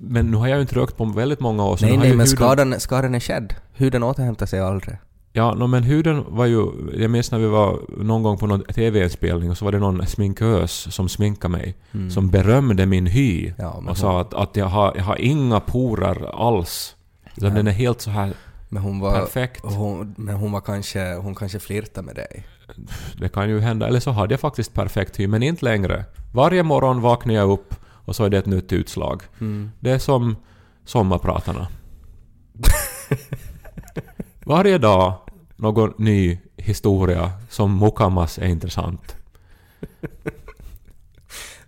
Men 0.00 0.26
nu 0.26 0.36
har 0.36 0.48
jag 0.48 0.56
ju 0.56 0.60
inte 0.62 0.74
rökt 0.74 0.96
på 0.96 1.04
väldigt 1.04 1.40
många 1.40 1.64
år. 1.64 1.76
Så 1.76 1.84
nej, 1.84 1.96
nej, 1.96 2.08
men 2.08 2.10
huden- 2.10 2.26
skadan, 2.26 2.80
skadan 2.80 3.14
är 3.14 3.20
skedd. 3.20 3.54
Huden 3.72 4.02
återhämtar 4.02 4.46
sig 4.46 4.60
aldrig. 4.60 4.96
Ja, 5.32 5.54
no, 5.54 5.66
men 5.66 5.82
huden 5.82 6.24
var 6.28 6.46
ju... 6.46 6.66
Jag 6.94 7.10
minns 7.10 7.30
när 7.30 7.38
vi 7.38 7.46
var 7.46 7.80
någon 7.98 8.22
gång 8.22 8.38
på 8.38 8.46
någon 8.46 8.62
TV-inspelning 8.62 9.50
och 9.50 9.58
så 9.58 9.64
var 9.64 9.72
det 9.72 9.78
någon 9.78 10.06
sminkös 10.06 10.94
som 10.94 11.08
sminkade 11.08 11.52
mig. 11.52 11.76
Som 12.10 12.30
berömde 12.30 12.86
min 12.86 13.06
hy. 13.06 13.42
Mm. 13.44 13.54
Ja, 13.58 13.82
och 13.90 13.96
sa 13.96 14.20
att, 14.20 14.34
att 14.34 14.56
jag, 14.56 14.66
har, 14.66 14.92
jag 14.96 15.04
har 15.04 15.16
inga 15.16 15.60
porer 15.60 16.48
alls. 16.48 16.94
Utan 17.36 17.54
den 17.54 17.66
är 17.66 17.70
helt 17.72 18.00
så 18.00 18.10
här 18.10 18.32
Men 18.68 18.82
hon 18.82 19.00
var... 19.00 19.20
perfekt. 19.20 19.64
Hon, 19.64 20.14
men 20.16 20.34
hon 20.34 20.52
var 20.52 20.60
kanske... 20.60 21.14
Hon 21.14 21.34
kanske 21.34 21.58
flirtade 21.58 22.06
med 22.06 22.14
dig. 22.14 22.46
Det 23.20 23.28
kan 23.28 23.48
ju 23.48 23.60
hända. 23.60 23.86
Eller 23.86 24.00
så 24.00 24.10
hade 24.10 24.32
jag 24.32 24.40
faktiskt 24.40 24.74
perfekt 24.74 25.20
hy, 25.20 25.26
men 25.26 25.42
inte 25.42 25.64
längre. 25.64 26.04
Varje 26.34 26.62
morgon 26.62 27.00
vaknar 27.00 27.34
jag 27.34 27.50
upp 27.50 27.74
och 27.84 28.16
så 28.16 28.24
är 28.24 28.30
det 28.30 28.38
ett 28.38 28.46
nytt 28.46 28.72
utslag. 28.72 29.22
Mm. 29.40 29.70
Det 29.80 29.90
är 29.90 29.98
som 29.98 30.36
sommarpratarna. 30.84 31.68
Varje 34.44 34.78
dag 34.78 35.14
någon 35.56 35.92
ny 35.98 36.38
historia 36.56 37.32
som 37.50 37.78
Mukamas 37.78 38.38
är 38.38 38.46
intressant. 38.46 39.16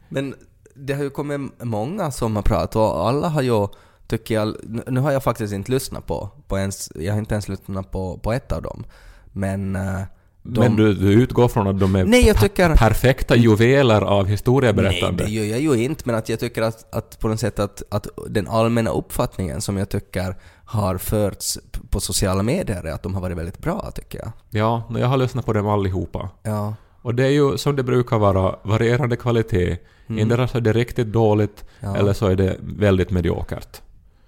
Men 0.08 0.34
det 0.74 0.94
har 0.94 1.02
ju 1.02 1.10
kommit 1.10 1.40
många 1.62 2.10
sommarprat 2.10 2.76
och 2.76 3.08
alla 3.08 3.28
har 3.28 3.42
ju, 3.42 3.68
tycker 4.10 4.34
jag... 4.34 4.54
nu- 4.86 5.00
har 5.00 5.12
jag 5.12 5.22
faktiskt 5.22 5.52
inte 5.54 5.72
lyssnat 5.72 6.06
på, 6.06 6.30
på 6.48 6.58
ens... 6.58 6.92
Jag 6.94 7.12
har 7.12 7.18
inte 7.18 7.34
ens 7.34 7.48
lyssnat 7.48 7.90
på, 7.90 8.18
på 8.18 8.32
ett 8.32 8.52
av 8.52 8.62
dem. 8.62 8.84
Men, 9.32 9.76
eh, 9.76 10.00
Men 10.42 10.76
du, 10.76 10.94
du 10.94 11.12
utgår 11.12 11.48
från 11.48 11.66
att 11.66 11.80
de 11.80 11.96
är 11.96 12.04
Nej, 12.04 12.34
tycker- 12.34 12.76
perfekta 12.76 13.36
juveler 13.36 14.02
av 14.02 14.22
Nej, 14.22 14.30
historieberättande? 14.32 15.24
det 15.24 15.30
gör 15.30 15.44
jag 15.44 15.60
ju 15.60 15.82
inte, 15.84 16.02
men 16.06 16.14
att 16.14 16.28
jag 16.28 16.40
tycker 16.40 16.62
att, 16.62 16.94
att 16.94 17.18
på 17.18 17.28
något 17.28 17.40
sätt 17.40 17.58
att, 17.58 17.82
att 17.90 18.06
den 18.28 18.48
allmänna 18.48 18.90
uppfattningen 18.90 19.60
som 19.60 19.76
jag 19.76 19.88
tycker 19.88 20.36
har 20.64 20.98
förts 20.98 21.58
på 21.90 22.00
sociala 22.00 22.42
medier 22.42 22.84
är 22.86 22.92
att 22.92 23.02
de 23.02 23.14
har 23.14 23.20
varit 23.20 23.36
väldigt 23.36 23.58
bra, 23.58 23.90
tycker 23.94 24.18
jag. 24.18 24.32
Ja, 24.50 24.82
jag 24.98 25.06
har 25.06 25.16
lyssnat 25.16 25.46
på 25.46 25.52
dem 25.52 25.68
allihopa. 25.68 26.28
Ja. 26.42 26.74
Och 27.02 27.14
det 27.14 27.24
är 27.24 27.30
ju 27.30 27.58
som 27.58 27.76
det 27.76 27.82
brukar 27.82 28.18
vara, 28.18 28.56
varierande 28.62 29.16
kvalitet. 29.16 29.76
Endera 30.08 30.48
så 30.48 30.56
är 30.56 30.60
det 30.62 30.72
riktigt 30.72 31.06
dåligt, 31.12 31.64
Mm. 31.80 31.94
Ja. 31.94 32.00
eller 32.00 32.12
så 32.12 32.26
är 32.26 32.36
det 32.36 32.56
väldigt 32.60 33.10
mediokert. 33.10 33.80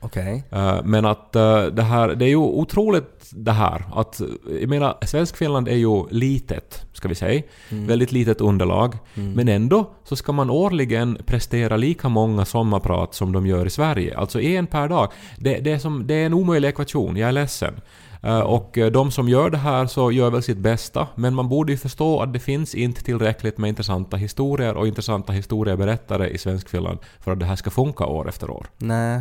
Okej. 0.03 0.45
Eh, 0.51 0.81
Men 0.85 1.05
att 1.05 1.37
eh, 1.37 1.63
det 1.65 1.83
här, 1.83 2.09
det 2.09 2.25
är 2.25 2.29
ju 2.29 2.37
otroligt 2.37 3.31
det 3.31 3.53
här 3.53 3.85
att, 3.95 4.21
jag 4.61 4.69
menar, 4.69 4.99
Svenskfinland 5.03 5.69
är 5.69 5.77
ju 5.77 6.09
litet, 6.11 6.87
ska 6.93 7.09
vi 7.09 7.15
säga. 7.15 7.43
Mm. 7.71 7.87
Väldigt 7.87 8.13
litet 8.13 8.41
underlag. 8.41 8.99
Men 9.15 9.49
ändå 9.49 9.91
så 10.05 10.17
ska 10.17 10.33
man 10.33 10.51
årligen 10.51 11.19
prestera 11.27 11.77
lika 11.77 12.09
många 12.09 12.45
sommarprat 12.45 13.15
som 13.15 13.33
de 13.33 13.47
gör 13.47 13.67
i 13.67 13.71
Sverige. 13.71 14.19
Alltså 14.19 14.41
en 14.41 14.67
per 14.67 14.89
dag. 14.89 15.09
Det, 15.39 15.59
det, 15.59 15.73
är, 15.73 15.79
som, 15.79 16.07
det 16.07 16.15
är 16.15 16.27
en 16.27 16.35
omöjlig 16.35 16.69
ekvation, 16.69 17.17
jag 17.17 17.29
är 17.29 17.33
ledsen. 17.33 17.75
Eh, 18.23 18.41
Och 18.41 18.79
de 18.93 19.11
som 19.11 19.29
gör 19.29 19.51
det 19.51 19.59
här 19.59 19.87
så 19.87 20.13
gör 20.13 20.31
väl 20.31 20.43
sitt 20.43 20.59
bästa, 20.59 21.09
men 21.15 21.35
man 21.35 21.49
borde 21.49 21.73
ju 21.73 21.79
förstå 21.79 22.21
att 22.21 22.33
det 22.33 22.39
finns 22.39 22.75
inte 22.75 23.03
tillräckligt 23.05 23.59
med 23.59 23.69
intressanta 23.69 24.17
historier 24.17 24.75
och 24.77 24.87
intressanta 24.87 25.33
historieberättare 25.33 26.29
i 26.29 26.39
Svenskfinland 26.39 26.99
för 27.21 27.33
att 27.33 27.41
det 27.41 27.47
här 27.47 27.57
ska 27.57 27.71
funka 27.71 28.07
år 28.07 28.29
efter 28.29 28.51
år. 28.51 28.67
Nej. 28.79 29.21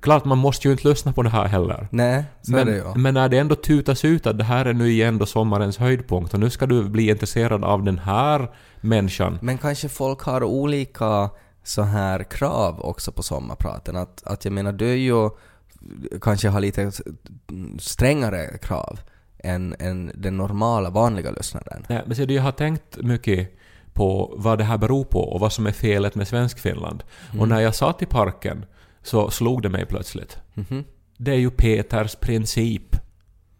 Klart, 0.00 0.24
man 0.24 0.38
måste 0.38 0.68
ju 0.68 0.72
inte 0.72 0.88
lyssna 0.88 1.12
på 1.12 1.22
det 1.22 1.30
här 1.30 1.44
heller. 1.48 1.88
Nej, 1.90 2.24
så 2.42 2.56
är 2.56 2.64
det 2.64 2.76
ju. 2.76 2.84
Men, 2.84 3.02
men 3.02 3.14
när 3.14 3.28
det 3.28 3.38
ändå 3.38 3.54
tutas 3.54 4.04
ut 4.04 4.26
att 4.26 4.38
det 4.38 4.44
här 4.44 4.64
är 4.64 4.72
nu 4.72 4.90
igen 4.90 5.18
då 5.18 5.26
sommarens 5.26 5.78
höjdpunkt 5.78 6.34
och 6.34 6.40
nu 6.40 6.50
ska 6.50 6.66
du 6.66 6.88
bli 6.88 7.10
intresserad 7.10 7.64
av 7.64 7.82
den 7.82 7.98
här 7.98 8.50
människan. 8.80 9.38
Men 9.42 9.58
kanske 9.58 9.88
folk 9.88 10.20
har 10.20 10.44
olika 10.44 11.30
så 11.64 11.82
här 11.82 12.22
krav 12.22 12.80
också 12.80 13.12
på 13.12 13.22
sommarpraten. 13.22 13.96
Att, 13.96 14.22
att 14.26 14.44
jag 14.44 14.52
menar, 14.52 14.72
du 14.72 14.90
är 14.90 14.96
ju 14.96 15.30
kanske 16.20 16.48
har 16.48 16.60
lite 16.60 16.92
strängare 17.78 18.58
krav 18.58 19.00
än, 19.38 19.76
än 19.78 20.12
den 20.14 20.36
normala, 20.36 20.90
vanliga 20.90 21.30
lyssnaren. 21.30 21.84
Nej, 21.88 22.02
men 22.06 22.16
ser 22.16 22.26
du, 22.26 22.34
jag 22.34 22.42
har 22.42 22.52
tänkt 22.52 22.96
mycket 22.96 23.58
på 23.92 24.34
vad 24.36 24.58
det 24.58 24.64
här 24.64 24.78
beror 24.78 25.04
på 25.04 25.20
och 25.20 25.40
vad 25.40 25.52
som 25.52 25.66
är 25.66 25.72
felet 25.72 26.14
med 26.14 26.28
Svenskfinland. 26.28 27.02
Och 27.38 27.48
när 27.48 27.60
jag 27.60 27.74
satt 27.74 28.02
i 28.02 28.06
parken 28.06 28.64
så 29.02 29.30
slog 29.30 29.62
det 29.62 29.68
mig 29.68 29.86
plötsligt. 29.86 30.38
Mhm. 30.54 30.84
Det 31.16 31.30
är 31.30 31.36
ju 31.36 31.50
Peters 31.50 32.14
princip. 32.16 32.96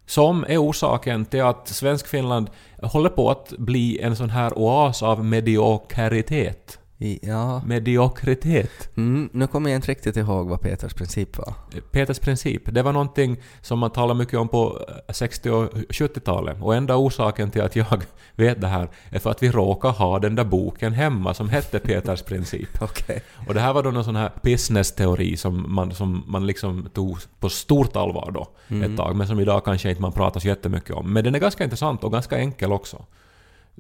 Som 0.07 0.45
är 0.49 0.63
orsaken 0.63 1.25
till 1.25 1.43
att 1.43 1.69
Svenskfinland 1.69 2.51
håller 2.83 3.11
på 3.11 3.31
att 3.31 3.53
bli 3.59 4.01
en 4.01 4.17
sån 4.17 4.31
här 4.31 4.59
oas 4.59 5.03
av 5.03 5.25
mediokritet. 5.25 6.79
Ja. 7.23 7.63
Mediokritet. 7.67 8.97
Mm, 8.97 9.29
nu 9.33 9.47
kommer 9.47 9.71
jag 9.71 9.79
inte 9.79 9.91
riktigt 9.91 10.17
ihåg 10.17 10.49
vad 10.49 10.61
Peters 10.61 10.95
princip 10.95 11.39
var. 11.39 11.55
Peters 11.91 12.19
princip, 12.19 12.63
det 12.75 12.83
var 12.83 12.93
någonting 12.93 13.41
som 13.61 13.79
man 13.79 13.91
talade 13.91 14.19
mycket 14.19 14.39
om 14.39 14.49
på 14.49 14.87
eh, 15.09 15.13
60 15.13 15.51
och 15.51 15.73
70-talet. 15.73 16.57
Och 16.61 16.75
enda 16.75 16.97
orsaken 16.97 17.51
till 17.51 17.63
att 17.63 17.77
jag 17.77 18.03
vet 18.35 18.61
det 18.61 18.67
här 18.67 18.89
är 19.11 19.19
för 19.19 19.31
att 19.31 19.43
vi 19.43 19.51
råkar 19.51 19.91
ha 19.91 20.19
den 20.19 20.35
där 20.35 20.45
boken 20.45 20.93
hemma 20.93 21.35
som 21.35 21.49
hette 21.49 21.79
Peters 21.79 22.23
princip. 22.23 22.69
Okej. 22.83 23.23
Och 23.47 23.55
det 23.55 23.61
här 23.61 23.73
var 23.73 23.83
då 23.83 23.91
någon 23.91 24.05
sån 24.05 24.17
här 24.17 24.31
business-teori 24.43 25.37
som 25.37 25.75
man, 25.75 25.95
som 25.95 26.25
man 26.27 26.47
liksom 26.47 26.89
tog 26.93 27.19
på 27.41 27.49
stort 27.49 27.97
allvar 27.97 28.31
då 28.35 28.49
ett 28.85 28.97
tag, 28.97 29.17
men 29.17 29.27
som 29.27 29.41
idag 29.41 29.65
kanske 29.65 29.91
inte 29.91 30.03
man 30.03 30.13
pratar 30.13 30.41
så 30.41 30.49
jättemycket 30.49 30.91
om. 30.91 31.13
Men 31.13 31.25
den 31.25 31.35
är 31.35 31.39
ganska 31.39 31.65
intressant 31.65 32.05
och 32.05 32.13
ganska 32.13 32.39
enkel 32.39 32.73
också. 32.73 33.05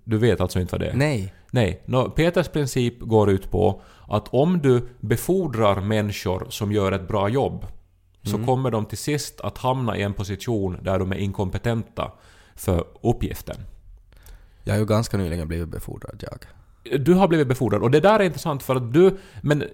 Du 0.05 0.19
vet 0.19 0.41
alltså 0.41 0.61
inte 0.61 0.73
vad 0.73 0.81
det 0.81 0.87
är? 0.87 0.95
Nej. 0.95 1.35
Nej, 1.55 1.83
nå, 1.85 2.11
Peters 2.11 2.49
princip 2.49 3.01
går 3.01 3.31
ut 3.31 3.51
på 3.51 3.83
att 4.09 4.29
om 4.29 4.59
du 4.62 4.88
befordrar 5.01 5.81
människor 5.81 6.47
som 6.49 6.73
gör 6.73 6.93
ett 6.93 7.09
bra 7.09 7.29
jobb 7.29 7.67
så 8.23 8.38
kommer 8.38 8.71
de 8.71 8.85
till 8.85 8.99
sist 8.99 9.41
att 9.41 9.59
hamna 9.59 9.97
i 9.97 10.03
en 10.03 10.12
position 10.12 10.79
där 10.83 10.99
de 10.99 11.12
är 11.12 11.17
inkompetenta 11.17 12.12
för 12.55 12.85
uppgiften. 13.03 13.57
Jag 14.65 14.75
har 14.75 14.79
ju 14.79 14.87
ganska 14.87 15.17
nyligen 15.17 15.49
blivit 15.49 15.69
befordrad, 15.69 16.25
jag. 16.31 16.45
Du 17.05 17.15
har 17.15 17.29
blivit 17.29 17.49
befordrad 17.49 17.83
och 17.83 17.91
det 17.91 18.01
där 18.01 18.21
är 18.21 18.25
intressant 18.25 18.62
för 18.62 18.77
att 18.77 18.93
du... 18.93 19.17
Men 19.41 19.65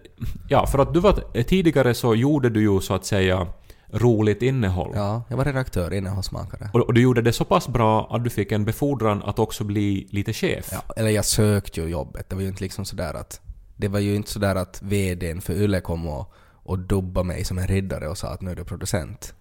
ja, 0.48 0.66
för 0.66 0.78
att 0.78 0.94
du 0.94 1.00
var... 1.00 1.42
Tidigare 1.42 1.94
så 1.94 2.14
gjorde 2.14 2.50
du 2.50 2.60
ju 2.60 2.80
så 2.80 2.94
att 2.94 3.04
säga 3.04 3.46
roligt 3.92 4.42
innehåll. 4.42 4.92
Ja, 4.94 5.22
jag 5.28 5.36
var 5.36 5.44
redaktör, 5.44 5.92
innehållsmakare. 5.94 6.70
Och, 6.72 6.80
och 6.80 6.94
du 6.94 7.00
gjorde 7.00 7.22
det 7.22 7.32
så 7.32 7.44
pass 7.44 7.68
bra 7.68 8.08
att 8.10 8.24
du 8.24 8.30
fick 8.30 8.52
en 8.52 8.64
befordran 8.64 9.22
att 9.22 9.38
också 9.38 9.64
bli 9.64 10.06
lite 10.10 10.32
chef. 10.32 10.68
Ja, 10.72 10.94
eller 10.96 11.10
jag 11.10 11.24
sökte 11.24 11.80
ju 11.80 11.86
jobbet. 11.88 12.28
Det 12.28 12.34
var 12.34 12.42
ju 12.42 12.48
inte 12.48 12.62
liksom 12.62 12.84
sådär 12.84 13.14
att... 13.14 13.40
Det 13.76 13.88
var 13.88 13.98
ju 13.98 14.14
inte 14.14 14.30
sådär 14.30 14.54
att 14.56 14.82
VDn 14.82 15.40
för 15.40 15.52
Yle 15.52 15.80
kom 15.80 16.06
och, 16.06 16.32
och 16.52 16.78
dubbade 16.78 17.26
mig 17.26 17.44
som 17.44 17.58
en 17.58 17.66
riddare 17.66 18.08
och 18.08 18.18
sa 18.18 18.28
att 18.28 18.40
nu 18.40 18.50
är 18.50 18.54
du 18.56 18.64
producent. 18.64 19.34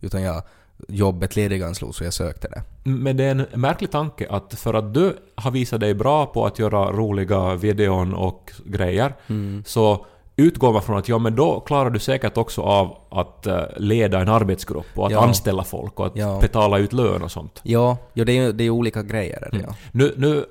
Utan 0.00 0.22
jag... 0.22 0.42
Jobbet 0.88 1.36
lediganslog 1.36 1.94
så 1.94 2.04
jag 2.04 2.14
sökte 2.14 2.48
det. 2.48 2.62
Men 2.90 3.16
det 3.16 3.24
är 3.24 3.30
en 3.30 3.60
märklig 3.60 3.90
tanke 3.90 4.26
att 4.30 4.54
för 4.54 4.74
att 4.74 4.94
du 4.94 5.16
har 5.34 5.50
visat 5.50 5.80
dig 5.80 5.94
bra 5.94 6.26
på 6.26 6.46
att 6.46 6.58
göra 6.58 6.92
roliga 6.92 7.54
videon 7.54 8.14
och 8.14 8.52
grejer 8.64 9.14
Mm. 9.26 9.62
så 9.66 10.06
utgår 10.36 10.72
man 10.72 10.82
från 10.82 10.98
att 10.98 11.08
ja 11.08 11.18
men 11.18 11.36
då 11.36 11.60
klarar 11.60 11.90
du 11.90 11.98
säkert 11.98 12.36
också 12.36 12.62
av 12.62 12.96
att 13.10 13.46
eh, 13.46 13.60
leda 13.76 14.20
en 14.20 14.28
arbetsgrupp 14.28 14.86
och 14.94 15.06
att 15.06 15.12
Ja. 15.12 15.24
anställa 15.26 15.64
folk 15.64 16.00
och 16.00 16.06
att 16.06 16.16
Ja. 16.16 16.38
betala 16.40 16.78
ut 16.78 16.92
lön 16.92 17.22
och 17.22 17.30
sånt. 17.30 17.60
Ja, 17.62 17.96
ja 18.12 18.24
det 18.24 18.38
är 18.38 18.52
det 18.52 18.64
är 18.64 18.70
olika 18.70 19.02
grejer. 19.02 19.48
Mm. 19.52 19.64
ja. 19.68 19.74
Nu, 19.92 20.14
nu 20.16 20.44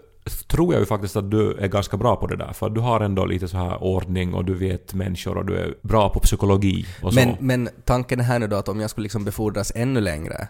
tror 0.48 0.74
jag 0.74 0.80
ju 0.80 0.86
faktiskt 0.86 1.16
att 1.16 1.32
du 1.32 1.58
är 1.58 1.68
ganska 1.68 1.98
bra 1.98 2.16
på 2.16 2.28
det 2.28 2.36
där 2.36 2.54
för 2.54 2.70
du 2.70 2.82
har 2.82 3.00
ändå 3.00 3.26
lite 3.26 3.48
så 3.48 3.58
här 3.58 3.84
ordning 3.84 4.34
och 4.34 4.46
du 4.46 4.54
vet 4.54 4.94
människor 4.94 5.38
och 5.38 5.46
du 5.46 5.58
är 5.58 5.74
bra 5.82 6.10
på 6.10 6.20
psykologi 6.20 6.86
och 7.02 7.14
så. 7.14 7.20
Men, 7.20 7.36
men 7.40 7.70
tanken 7.86 8.20
är 8.20 8.24
här 8.24 8.40
nu 8.40 8.48
då 8.48 8.56
att 8.56 8.70
om 8.70 8.80
jag 8.80 8.90
skulle 8.90 9.04
liksom 9.04 9.26
befordras 9.26 9.72
ännu 9.76 10.02
längre 10.02 10.48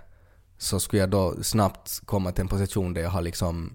så 0.62 0.80
skulle 0.80 1.00
jag 1.00 1.10
då 1.10 1.36
snabbt 1.42 2.02
komma 2.06 2.32
till 2.32 2.42
en 2.42 2.48
position 2.48 2.94
där 2.94 3.02
jag 3.02 3.10
har 3.10 3.22
liksom... 3.22 3.74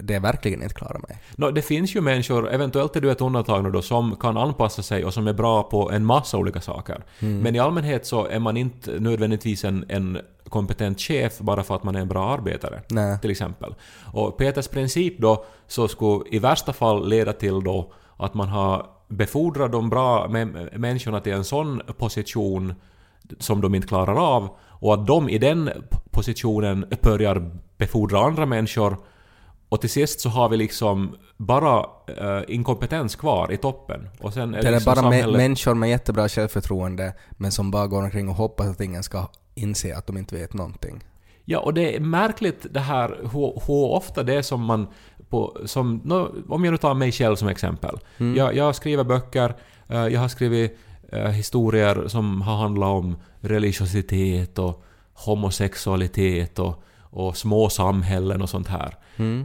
Där 0.00 0.14
jag 0.14 0.20
verkligen 0.20 0.62
inte 0.62 0.74
klarar 0.74 0.98
mig. 1.08 1.22
Nå, 1.36 1.50
det 1.50 1.62
finns 1.62 1.96
ju 1.96 2.00
människor, 2.00 2.50
eventuellt 2.50 2.96
är 2.96 3.00
du 3.00 3.10
ett 3.10 3.20
undantag 3.20 3.64
nu 3.64 3.70
då, 3.70 3.82
som 3.82 4.16
kan 4.16 4.36
anpassa 4.36 4.82
sig 4.82 5.04
och 5.04 5.14
som 5.14 5.26
är 5.26 5.32
bra 5.32 5.62
på 5.62 5.90
en 5.90 6.04
massa 6.04 6.38
olika 6.38 6.60
saker. 6.60 7.04
Mm. 7.18 7.38
Men 7.38 7.54
i 7.54 7.58
allmänhet 7.58 8.06
så 8.06 8.26
är 8.26 8.38
man 8.38 8.56
inte 8.56 9.00
nödvändigtvis 9.00 9.64
en, 9.64 9.84
en 9.88 10.18
kompetent 10.48 11.00
chef 11.00 11.38
bara 11.38 11.62
för 11.62 11.76
att 11.76 11.84
man 11.84 11.96
är 11.96 12.00
en 12.00 12.08
bra 12.08 12.30
arbetare. 12.30 12.82
Nej. 12.88 13.18
Till 13.20 13.30
exempel. 13.30 13.74
Och 14.12 14.36
Peters 14.36 14.68
princip 14.68 15.18
då 15.18 15.44
så 15.66 15.88
skulle 15.88 16.24
i 16.30 16.38
värsta 16.38 16.72
fall 16.72 17.08
leda 17.08 17.32
till 17.32 17.64
då 17.64 17.92
att 18.16 18.34
man 18.34 18.48
har 18.48 18.86
befordrat 19.08 19.72
de 19.72 19.90
bra 19.90 20.26
mä- 20.28 20.78
människorna 20.78 21.20
till 21.20 21.32
en 21.32 21.44
sån 21.44 21.82
position 21.98 22.74
som 23.38 23.60
de 23.60 23.74
inte 23.74 23.88
klarar 23.88 24.36
av 24.36 24.48
och 24.80 24.94
att 24.94 25.06
de 25.06 25.28
i 25.28 25.38
den 25.38 25.70
positionen 26.10 26.86
börjar 27.02 27.50
befordra 27.78 28.20
andra 28.20 28.46
människor 28.46 28.96
och 29.68 29.80
till 29.80 29.90
sist 29.90 30.20
så 30.20 30.28
har 30.28 30.48
vi 30.48 30.56
liksom 30.56 31.16
bara 31.36 31.86
eh, 32.06 32.42
inkompetens 32.48 33.16
kvar 33.16 33.52
i 33.52 33.56
toppen. 33.56 34.08
Och 34.20 34.32
sen 34.32 34.54
är 34.54 34.62
Det 34.62 34.68
är 34.68 34.72
liksom 34.72 34.90
bara 34.94 35.00
mä- 35.00 35.02
samhället... 35.02 35.36
människor 35.36 35.74
med 35.74 35.90
jättebra 35.90 36.28
självförtroende 36.28 37.12
men 37.30 37.52
som 37.52 37.70
bara 37.70 37.86
går 37.86 38.02
omkring 38.02 38.28
och 38.28 38.34
hoppas 38.34 38.66
att 38.66 38.80
ingen 38.80 39.02
ska 39.02 39.28
inse 39.54 39.96
att 39.96 40.06
de 40.06 40.16
inte 40.18 40.34
vet 40.34 40.54
någonting. 40.54 41.04
Ja, 41.44 41.58
och 41.58 41.74
det 41.74 41.96
är 41.96 42.00
märkligt 42.00 42.66
det 42.70 42.80
här 42.80 43.08
hur, 43.22 43.66
hur 43.66 43.84
ofta 43.92 44.22
det 44.22 44.34
är 44.34 44.42
som 44.42 44.64
man... 44.64 44.86
På, 45.28 45.56
som, 45.64 46.00
nå, 46.04 46.30
om 46.48 46.64
jag 46.64 46.72
nu 46.72 46.78
tar 46.78 46.94
mig 46.94 47.12
själv 47.12 47.36
som 47.36 47.48
exempel. 47.48 47.98
Jag, 48.36 48.56
jag 48.56 48.74
skriver 48.74 49.04
böcker, 49.04 49.54
eh, 49.88 50.06
jag 50.06 50.20
har 50.20 50.28
skrivit 50.28 50.78
historier 51.12 52.08
som 52.08 52.42
har 52.42 52.56
handlat 52.56 52.88
om 52.88 53.16
religiositet 53.40 54.58
och 54.58 54.84
homosexualitet 55.14 56.58
och, 56.58 56.82
och 57.00 57.36
små 57.36 57.68
samhällen 57.68 58.42
och 58.42 58.50
sånt 58.50 58.68
här. 58.68 58.96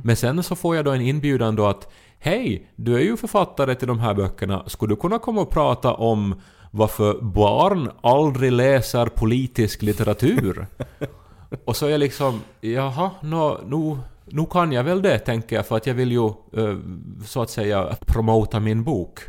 Men 0.03 0.15
sen 0.15 0.43
så 0.43 0.55
får 0.55 0.75
jag 0.75 0.85
då 0.85 0.91
en 0.91 1.01
inbjudan 1.01 1.55
då 1.55 1.65
att 1.65 1.87
Hej, 2.23 2.71
du 2.75 2.95
är 2.95 2.99
ju 2.99 3.17
författare 3.17 3.75
till 3.75 3.87
de 3.87 3.99
här 3.99 4.13
böckerna. 4.13 4.69
Skulle 4.69 4.91
du 4.91 4.95
kunna 4.95 5.19
komma 5.19 5.41
och 5.41 5.49
prata 5.49 5.93
om 5.93 6.41
varför 6.71 7.21
barn 7.21 7.91
aldrig 8.01 8.51
läser 8.51 9.05
politisk 9.05 9.81
litteratur? 9.81 10.67
Och 11.65 11.75
så 11.75 11.85
är 11.85 11.89
jag 11.89 11.99
liksom, 11.99 12.41
jaha, 12.61 13.11
nå, 13.21 13.59
nu, 13.65 13.97
nu 14.33 14.45
kan 14.45 14.71
jag 14.71 14.83
väl 14.83 15.01
det, 15.01 15.19
tänker 15.19 15.55
jag, 15.55 15.65
för 15.65 15.77
att 15.77 15.87
jag 15.87 15.93
vill 15.93 16.11
ju 16.11 16.25
eh, 16.27 16.77
så 17.25 17.41
att 17.41 17.49
säga 17.49 17.95
promota 18.05 18.59
min 18.59 18.83
bok. 18.83 19.19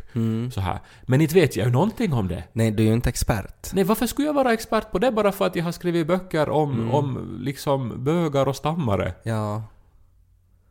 Så 0.53 0.61
här. 0.61 0.79
Men 1.03 1.21
inte 1.21 1.35
vet 1.35 1.55
jag 1.55 1.65
ju 1.65 1.71
någonting 1.71 2.13
om 2.13 2.27
det. 2.27 2.43
Nej, 2.53 2.71
du 2.71 2.83
är 2.83 2.87
ju 2.87 2.93
inte 2.93 3.09
expert. 3.09 3.73
Nej, 3.73 3.83
varför 3.83 4.05
skulle 4.07 4.27
jag 4.27 4.33
vara 4.33 4.53
expert 4.53 4.91
på 4.91 4.99
det 4.99 5.11
bara 5.11 5.31
för 5.31 5.45
att 5.45 5.55
jag 5.55 5.63
har 5.63 5.71
skrivit 5.71 6.07
böcker 6.07 6.49
om, 6.49 6.91
om 6.91 7.37
liksom 7.39 8.03
bögar 8.03 8.47
och 8.47 8.55
stammare? 8.55 9.13
Ja. 9.23 9.63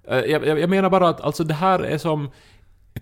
Eh, 0.09 0.16
Jag, 0.18 0.47
jag, 0.47 0.61
jag 0.61 0.71
menar 0.71 0.90
bara 0.90 1.09
att 1.09 1.21
alltså 1.21 1.45
det 1.45 1.55
här 1.55 1.81
är 1.81 1.99
som 1.99 2.31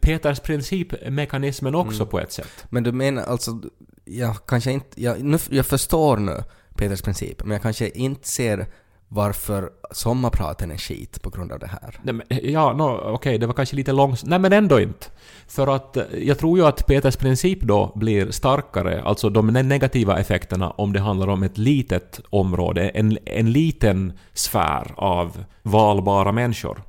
Peters 0.01 0.41
principmekanismen 0.41 1.75
också 1.75 2.07
på 2.07 2.21
ett 2.21 2.33
sätt. 2.33 2.65
Men 2.69 2.83
du 2.83 2.93
menar 2.93 3.23
alltså, 3.23 3.61
jag 4.05 4.47
kanske 4.47 4.73
inte... 4.73 5.03
Jag, 5.03 5.25
nu, 5.25 5.39
jag 5.51 5.67
förstår 5.67 6.17
nu 6.17 6.45
Peters 6.75 7.03
princip, 7.03 7.45
men 7.45 7.51
jag 7.51 7.63
kanske 7.63 7.89
inte 7.89 8.29
ser 8.29 8.67
varför 9.13 9.71
sommarpraten 9.91 10.71
är 10.71 10.77
skit 10.77 11.23
på 11.23 11.31
grund 11.31 11.53
av 11.53 11.59
det 11.59 11.67
här. 11.67 12.01
Nej, 12.03 12.15
men, 12.15 12.27
ja, 12.43 12.73
no, 12.73 13.13
okej, 13.15 13.39
det 13.39 13.47
var 13.47 13.55
kanske 13.55 13.77
lite 13.77 13.93
långt... 13.93 14.25
Nej, 14.25 14.39
men 14.39 14.53
ändå 14.53 14.81
inte. 14.81 15.07
För 15.47 15.67
att 15.67 15.97
eh, 15.97 16.05
jag 16.23 16.39
tror 16.39 16.59
ju 16.59 16.67
att 16.67 16.87
Peters 16.87 17.17
princip 17.17 17.63
då 17.63 17.93
blir 17.95 18.31
starkare, 18.31 19.03
alltså 19.03 19.31
de 19.31 19.51
ne- 19.51 19.63
negativa 19.63 20.19
effekterna, 20.19 20.71
om 20.71 20.93
det 20.93 21.01
handlar 21.01 21.29
om 21.29 21.43
ett 21.43 21.59
litet 21.59 22.21
område, 22.31 22.89
en, 22.89 23.19
en 23.25 23.53
liten 23.53 24.13
sfär 24.33 24.93
av 24.97 25.45
valbara 25.63 26.33
människor. 26.33 26.83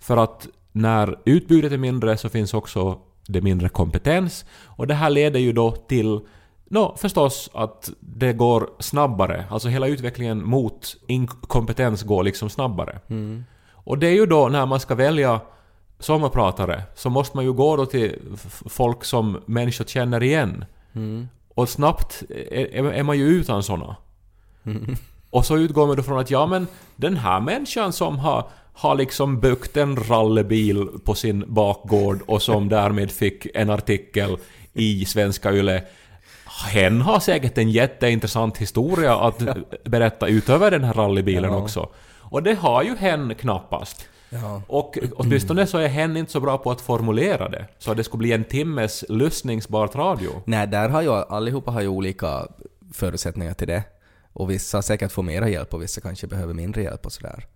För 0.00 0.16
att 0.16 0.48
när 0.72 1.18
utbudet 1.24 1.72
är 1.72 1.78
mindre 1.78 2.16
så 2.16 2.28
finns 2.28 2.54
också 2.54 2.98
det 3.26 3.40
mindre 3.40 3.68
kompetens, 3.68 4.44
och 4.64 4.86
det 4.86 4.94
här 4.94 5.10
leder 5.10 5.40
ju 5.40 5.52
då 5.52 5.70
till 5.70 6.20
Nå, 6.68 6.96
förstås 6.96 7.50
att 7.54 7.90
det 8.00 8.32
går 8.32 8.70
snabbare. 8.78 9.44
Alltså 9.50 9.68
hela 9.68 9.86
utvecklingen 9.86 10.46
mot 10.46 10.96
inkompetens 11.06 12.02
går 12.02 12.22
liksom 12.24 12.50
snabbare. 12.50 13.00
Och 13.72 13.98
det 13.98 14.06
är 14.06 14.12
ju 14.14 14.26
då 14.26 14.48
när 14.48 14.66
man 14.66 14.80
ska 14.80 14.94
välja 14.94 15.40
sommarpratare 15.98 16.82
så 16.94 17.10
måste 17.10 17.36
man 17.36 17.44
ju 17.44 17.52
gå 17.52 17.76
då 17.76 17.86
till 17.86 18.18
folk 18.66 19.04
som 19.04 19.40
människor 19.46 19.84
känner 19.84 20.22
igen. 20.22 20.64
Och 21.54 21.68
snabbt 21.68 22.22
är, 22.50 22.84
är 22.84 23.02
man 23.02 23.18
ju 23.18 23.24
utan 23.24 23.62
såna. 23.62 23.96
Och 25.30 25.46
så 25.46 25.56
utgår 25.58 25.86
man 25.86 25.96
då 25.96 26.02
från 26.02 26.18
att 26.18 26.30
ja 26.30 26.46
men 26.46 26.66
den 26.96 27.16
här 27.16 27.40
människan 27.40 27.92
som 27.92 28.18
har, 28.18 28.46
har 28.72 28.94
liksom 28.94 29.40
byggt 29.40 29.76
en 29.76 29.96
rallybil 29.96 30.88
på 31.04 31.14
sin 31.14 31.44
bakgård 31.46 32.22
och 32.26 32.42
som 32.42 32.68
därmed 32.68 33.10
fick 33.10 33.46
en 33.54 33.70
artikel 33.70 34.36
i 34.72 35.04
Svenska 35.04 35.52
Yle. 35.52 35.82
Hen 36.62 37.00
har 37.00 37.20
säkert 37.20 37.58
en 37.58 37.70
jätteintressant 37.70 38.58
historia 38.58 39.16
att 39.16 39.42
berätta 39.84 40.26
utöver 40.26 40.70
den 40.70 40.84
här 40.84 40.92
rallybilen 40.92 41.52
Ja. 41.52 41.56
också. 41.58 41.88
Och 42.20 42.42
det 42.42 42.54
har 42.54 42.82
ju 42.82 42.96
hen 42.96 43.34
knappast. 43.34 44.08
Ja. 44.30 44.62
Och 44.66 44.98
åtminstone 45.16 45.66
så 45.66 45.78
är 45.78 45.88
hen 45.88 46.16
inte 46.16 46.32
så 46.32 46.40
bra 46.40 46.58
på 46.58 46.70
att 46.70 46.80
formulera 46.80 47.48
det. 47.48 47.66
Så 47.78 47.90
att 47.90 47.96
det 47.96 48.04
skulle 48.04 48.18
bli 48.18 48.32
en 48.32 48.44
timmes 48.44 49.04
lyssningsbart 49.08 49.94
radio. 49.94 50.30
Nej, 50.44 50.66
där 50.66 50.88
har 50.88 51.02
ju 51.02 51.12
allihopa 51.12 51.70
har 51.70 51.80
ju 51.80 51.88
olika 51.88 52.46
förutsättningar 52.92 53.54
till 53.54 53.68
det. 53.68 53.82
Och 54.32 54.50
vissa 54.50 54.82
säkert 54.82 55.12
får 55.12 55.22
mera 55.22 55.48
hjälp 55.48 55.74
och 55.74 55.82
vissa 55.82 56.00
kanske 56.00 56.26
behöver 56.26 56.54
mindre 56.54 56.82
hjälp 56.82 57.06
och 57.06 57.12
sådär. 57.12 57.46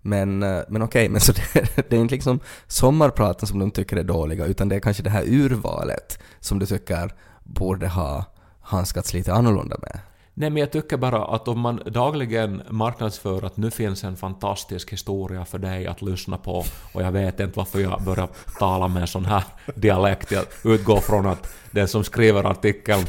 Men, 0.00 0.42
eh, 0.42 0.60
men 0.68 0.82
okej, 0.82 1.08
men 1.08 1.20
så 1.20 1.32
det, 1.32 1.42
det 1.90 1.96
är 1.96 2.00
inte 2.00 2.14
liksom 2.14 2.40
sommarpraten 2.66 3.48
som 3.48 3.58
de 3.58 3.70
tycker 3.70 3.96
är 3.96 4.02
dåliga, 4.04 4.46
utan 4.46 4.68
det 4.68 4.76
är 4.76 4.80
kanske 4.80 5.02
det 5.02 5.10
här 5.10 5.24
urvalet 5.26 6.18
som 6.40 6.58
du 6.58 6.66
tycker 6.66 7.14
borde 7.44 7.88
ha 7.88 8.24
handskats 8.60 9.14
lite 9.14 9.32
annorlunda 9.32 9.76
med. 9.82 10.00
Nej 10.34 10.50
men 10.50 10.60
jag 10.60 10.72
tycker 10.72 10.96
bara 10.96 11.24
att 11.24 11.48
om 11.48 11.60
man 11.60 11.82
dagligen 11.86 12.62
marknadsför 12.70 13.44
att 13.44 13.56
nu 13.56 13.70
finns 13.70 14.04
en 14.04 14.16
fantastisk 14.16 14.92
historia 14.92 15.44
för 15.44 15.58
dig 15.58 15.86
att 15.86 16.02
lyssna 16.02 16.38
på 16.38 16.64
och 16.92 17.02
jag 17.02 17.12
vet 17.12 17.40
inte 17.40 17.58
varför 17.58 17.80
jag 17.80 18.02
börjar 18.02 18.28
tala 18.58 18.88
med 18.88 19.00
en 19.00 19.06
sån 19.06 19.24
här 19.24 19.44
dialekt. 19.74 20.32
Jag 20.32 20.44
utgår 20.64 21.00
från 21.00 21.26
att 21.26 21.54
den 21.70 21.88
som 21.88 22.04
skriver 22.04 22.44
artikeln 22.44 23.06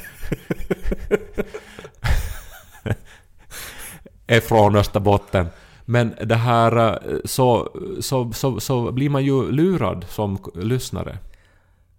är 4.27 4.39
från 4.39 4.75
Österbotten. 4.75 5.47
Men 5.85 6.15
det 6.25 6.35
här 6.35 6.77
eh, 6.87 7.17
så, 7.25 7.69
så, 7.99 8.33
så, 8.33 8.59
så 8.59 8.91
blir 8.91 9.09
man 9.09 9.23
ju 9.23 9.51
lurad 9.51 10.05
som 10.09 10.37
lyssnare. 10.55 11.17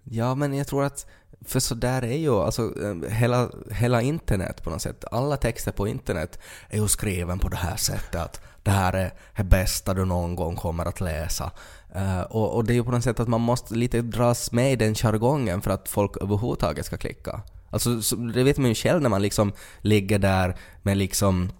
Ja, 0.02 0.34
men 0.34 0.54
jag 0.54 0.66
tror 0.66 0.84
att 0.84 1.06
för 1.46 1.60
så 1.60 1.74
där 1.74 2.04
är 2.04 2.16
ju 2.16 2.34
alltså 2.34 2.62
eh, 2.62 3.10
hela, 3.10 3.50
hela 3.70 4.02
internet 4.02 4.62
på 4.62 4.70
något 4.70 4.82
sätt. 4.82 5.04
Alla 5.10 5.36
texter 5.36 5.72
på 5.72 5.88
internet 5.88 6.38
är 6.68 6.78
ju 6.78 6.88
skriven 6.88 7.38
på 7.38 7.48
det 7.48 7.56
här 7.56 7.76
sättet 7.76 8.20
att 8.20 8.40
det 8.62 8.70
här 8.70 8.92
är 8.92 9.12
det 9.36 9.44
bästa 9.44 9.94
du 9.94 10.04
någon 10.04 10.36
gång 10.36 10.56
kommer 10.56 10.86
att 10.86 11.00
läsa. 11.00 11.50
Uh, 11.96 12.20
och, 12.20 12.54
och 12.54 12.64
det 12.64 12.72
är 12.72 12.74
ju 12.74 12.84
på 12.84 12.90
något 12.90 13.04
sätt 13.04 13.20
att 13.20 13.28
man 13.28 13.40
måste 13.40 13.74
lite 13.74 14.02
dras 14.02 14.52
med 14.52 14.72
i 14.72 14.76
den 14.76 14.94
jargongen 14.94 15.62
för 15.62 15.70
att 15.70 15.88
folk 15.88 16.16
överhuvudtaget 16.22 16.86
ska 16.86 16.96
klicka. 16.96 17.40
Alltså 17.70 18.02
så, 18.02 18.16
det 18.16 18.42
vet 18.42 18.58
man 18.58 18.68
ju 18.68 18.74
själv 18.74 19.02
när 19.02 19.08
man 19.08 19.22
liksom 19.22 19.52
ligger 19.80 20.18
där 20.18 20.56
med 20.82 20.96
liksom 20.96 21.52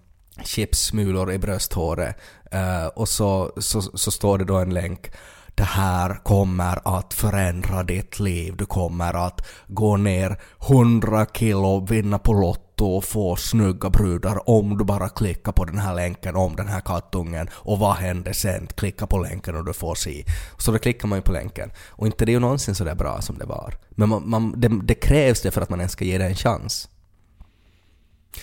chipssmulor 0.43 1.31
i 1.31 1.37
brösthåret 1.37 2.15
uh, 2.53 2.87
och 2.87 3.09
så, 3.09 3.51
så, 3.57 3.81
så 3.81 4.11
står 4.11 4.37
det 4.37 4.45
då 4.45 4.55
en 4.55 4.73
länk 4.73 5.11
det 5.55 5.63
här 5.63 6.23
kommer 6.23 6.97
att 6.97 7.13
förändra 7.13 7.83
ditt 7.83 8.19
liv. 8.19 8.55
Du 8.57 8.65
kommer 8.65 9.27
att 9.27 9.47
gå 9.67 9.97
ner 9.97 10.39
100 10.69 11.25
kilo, 11.33 11.85
vinna 11.85 12.19
på 12.19 12.33
Lotto 12.33 12.85
och 12.85 13.03
få 13.03 13.35
snygga 13.35 13.89
brudar 13.89 14.49
om 14.49 14.77
du 14.77 14.85
bara 14.85 15.09
klickar 15.09 15.51
på 15.51 15.65
den 15.65 15.77
här 15.77 15.95
länken 15.95 16.35
om 16.35 16.55
den 16.55 16.67
här 16.67 16.81
kattungen. 16.81 17.49
Och 17.53 17.79
vad 17.79 17.95
händer 17.95 18.33
sen? 18.33 18.67
Klicka 18.67 19.07
på 19.07 19.17
länken 19.17 19.55
och 19.55 19.65
du 19.65 19.73
får 19.73 19.95
se. 19.95 20.25
Så 20.57 20.71
då 20.71 20.79
klickar 20.79 21.07
man 21.07 21.17
ju 21.17 21.21
på 21.23 21.31
länken. 21.31 21.71
Och 21.89 22.05
inte 22.05 22.25
det 22.25 22.31
är 22.31 22.33
ju 22.33 22.39
någonsin 22.39 22.75
sådär 22.75 22.95
bra 22.95 23.21
som 23.21 23.37
det 23.37 23.45
var. 23.45 23.73
Men 23.89 24.09
man, 24.09 24.29
man, 24.29 24.53
det, 24.57 24.69
det 24.83 24.95
krävs 24.95 25.41
det 25.41 25.51
för 25.51 25.61
att 25.61 25.69
man 25.69 25.79
ens 25.79 25.91
ska 25.91 26.05
ge 26.05 26.17
det 26.17 26.25
en 26.25 26.35
chans. 26.35 26.89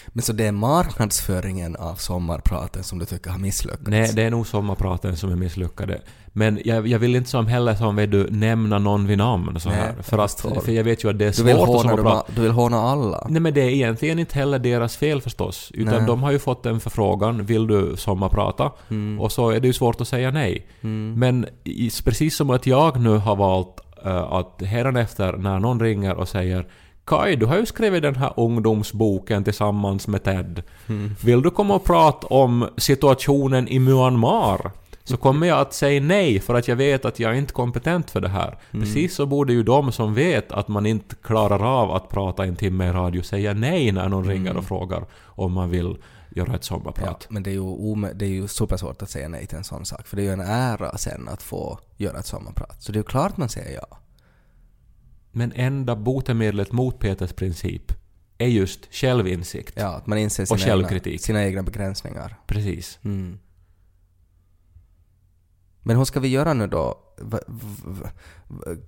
Men 0.08 0.22
så 0.22 0.32
det 0.32 0.46
är 0.46 0.52
marknadsföringen 0.52 1.76
av 1.76 1.94
sommarpraten 1.94 2.84
som 2.84 2.98
du 2.98 3.04
tycker 3.04 3.30
har 3.30 3.38
misslyckats? 3.38 3.82
Nej, 3.86 4.10
det 4.14 4.22
är 4.22 4.30
nog 4.30 4.46
sommarpraten 4.46 5.16
som 5.16 5.32
är 5.32 5.36
misslyckade. 5.36 6.00
Men 6.34 6.60
jag, 6.64 6.86
jag 6.86 6.98
vill 6.98 7.16
inte 7.16 7.30
som 7.30 7.46
heller 7.46 7.74
som 7.74 7.96
vet 7.96 8.10
du 8.10 8.26
nämna 8.30 8.78
någon 8.78 9.06
vid 9.06 9.18
namn 9.18 9.60
så 9.60 9.68
Nej, 9.68 9.78
här. 9.78 9.94
jag 9.96 10.04
För, 10.04 10.18
att, 10.18 10.40
för 10.64 10.72
jag 10.72 10.84
vet 10.84 11.04
ju 11.04 11.10
att 11.10 11.18
det 11.18 11.24
är 11.24 11.32
Du 11.36 11.42
vill, 11.42 11.56
svårt 11.56 11.68
att 11.68 11.74
håna 11.74 11.88
dem, 11.90 11.98
sommarprata. 11.98 12.32
du 12.36 12.42
vill 12.42 12.50
håna 12.50 12.76
alla? 12.76 13.26
Nej 13.28 13.40
men 13.40 13.54
det 13.54 13.60
är 13.60 13.68
egentligen 13.68 14.18
inte 14.18 14.38
heller 14.38 14.58
deras 14.58 14.96
fel 14.96 15.20
förstås. 15.20 15.70
Utan 15.74 15.94
Nej. 15.94 16.06
de 16.06 16.22
har 16.22 16.30
ju 16.30 16.38
fått 16.38 16.66
en 16.66 16.80
förfrågan, 16.80 17.44
vill 17.44 17.66
du 17.66 17.94
sommarprata? 17.96 18.70
Mm. 18.90 19.20
Och 19.20 19.32
så 19.32 19.50
är 19.50 19.60
det 19.60 19.66
ju 19.66 19.72
svårt 19.72 20.00
att 20.00 20.08
säga 20.08 20.30
nej. 20.30 20.66
Men 21.16 21.46
i, 21.64 21.90
precis 22.04 22.36
som 22.36 22.50
att 22.50 22.66
jag 22.66 23.00
nu 23.00 23.16
har 23.16 23.36
valt 23.36 23.80
uh, 24.06 24.12
att 24.12 24.62
hädanefter 24.62 25.32
när 25.32 25.58
någon 25.58 25.80
ringer 25.80 26.14
och 26.14 26.28
säger 26.28 26.66
Kai, 27.04 27.36
du 27.36 27.46
har 27.46 27.56
ju 27.56 27.66
skrivit 27.66 28.02
den 28.02 28.16
här 28.16 28.32
ungdomsboken 28.36 29.44
tillsammans 29.44 30.08
med 30.08 30.24
Ted. 30.24 30.62
Mm. 30.88 31.14
Vill 31.24 31.42
du 31.42 31.50
komma 31.50 31.74
och 31.74 31.84
prata 31.84 32.26
om 32.26 32.68
situationen 32.76 33.68
i 33.68 33.78
Myanmar? 33.78 34.70
Så 35.04 35.16
kommer 35.16 35.46
jag 35.46 35.60
att 35.60 35.74
säga 35.74 36.00
nej 36.00 36.40
för 36.40 36.54
att 36.54 36.68
jag 36.68 36.76
vet 36.76 37.04
att 37.04 37.20
jag 37.20 37.30
är 37.32 37.34
inte 37.34 37.52
kompetent 37.52 38.10
för 38.10 38.20
det 38.20 38.28
här. 38.28 38.58
Mm. 38.70 38.84
Precis 38.84 39.14
så 39.14 39.26
borde 39.26 39.52
ju 39.52 39.62
de 39.62 39.92
som 39.92 40.14
vet 40.14 40.52
att 40.52 40.68
man 40.68 40.86
inte 40.86 41.14
klarar 41.22 41.82
av 41.82 41.90
att 41.92 42.08
prata 42.08 42.44
en 42.44 42.56
timme 42.56 42.88
i 42.88 42.92
radio 42.92 43.22
säga 43.22 43.54
nej 43.54 43.92
när 43.92 44.08
någon 44.08 44.24
ringer 44.24 44.56
och 44.56 44.64
frågar 44.64 45.04
om 45.24 45.52
man 45.52 45.70
vill 45.70 45.96
göra 46.30 46.46
ett 46.46 46.52
Ja, 46.70 46.76
sommarprat. 46.76 47.26
men 47.30 47.42
det 47.42 47.50
är, 47.50 47.54
ju 47.54 48.12
det 48.14 48.24
är 48.24 48.28
ju 48.28 48.48
supersvårt 48.48 49.02
att 49.02 49.10
säga 49.10 49.28
nej 49.28 49.46
till 49.46 49.58
en 49.58 49.64
sån 49.64 49.84
sak, 49.84 50.06
för 50.06 50.16
det 50.16 50.22
är 50.22 50.24
ju 50.24 50.32
en 50.32 50.40
ära 50.40 50.98
sen 50.98 51.28
att 51.28 51.42
få 51.42 51.78
göra 51.96 52.18
ett 52.18 52.26
sommarprat. 52.26 52.82
Så 52.82 52.92
det 52.92 52.96
är 52.96 53.00
ju 53.00 53.04
klart 53.04 53.36
man 53.36 53.48
säger 53.48 53.74
ja. 53.74 53.98
Men 55.32 55.52
enda 55.52 55.96
botemedlet 55.96 56.72
mot 56.72 56.98
Peters 56.98 57.32
princip 57.32 57.92
är 58.38 58.46
just 58.46 58.94
självinsikt. 58.94 59.74
Ja, 59.76 59.88
att 59.88 60.06
man 60.06 60.18
inser 60.18 60.44
sina, 60.44 60.60
egna, 60.60 60.66
självkritik. 60.66 61.20
sina 61.20 61.44
egna 61.44 61.62
begränsningar. 61.62 62.36
Precis. 62.46 62.98
Mm. 63.04 63.38
Men 65.82 65.96
hur 65.96 66.04
ska 66.04 66.20
vi 66.20 66.28
göra 66.28 66.54
nu 66.54 66.66
då? 66.66 66.98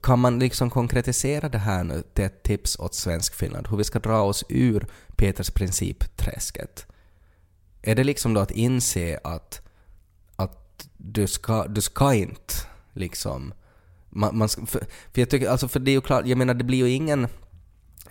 Kan 0.03 0.19
man 0.19 0.39
liksom 0.39 0.71
konkretisera 0.71 1.49
det 1.49 1.59
här 1.59 1.85
nu 1.85 2.03
till 2.13 2.25
ett 2.25 2.43
tips 2.43 2.79
åt 2.79 2.95
svensk 2.95 3.35
Finland? 3.35 3.69
Hur 3.69 3.77
vi 3.77 3.85
ska 3.85 3.99
dra 3.99 4.23
oss 4.23 4.45
ur 4.49 4.87
Peters 5.17 5.51
principträsket? 5.51 6.87
Är 7.83 7.95
det 7.95 8.05
liksom 8.05 8.35
då 8.35 8.41
att 8.41 8.51
inse 8.51 9.21
att, 9.25 9.63
att 10.37 10.89
du, 10.97 11.27
ska, 11.27 11.67
du 11.67 11.81
ska 11.81 12.15
inte 12.15 12.55
liksom... 12.93 13.55
Man, 14.15 14.39
man 14.39 14.49
ska, 14.49 14.67
för, 14.67 14.81
för 15.13 15.21
jag 15.21 15.31
tycker, 15.31 15.49
alltså 15.49 15.69
för 15.69 15.81
det 15.81 15.91
är 15.91 15.93
ju 15.93 16.01
klart, 16.01 16.27
jag 16.27 16.39
menar 16.39 16.55
det 16.55 16.65
blir 16.65 16.79
ju 16.79 16.91
ingen... 16.91 17.25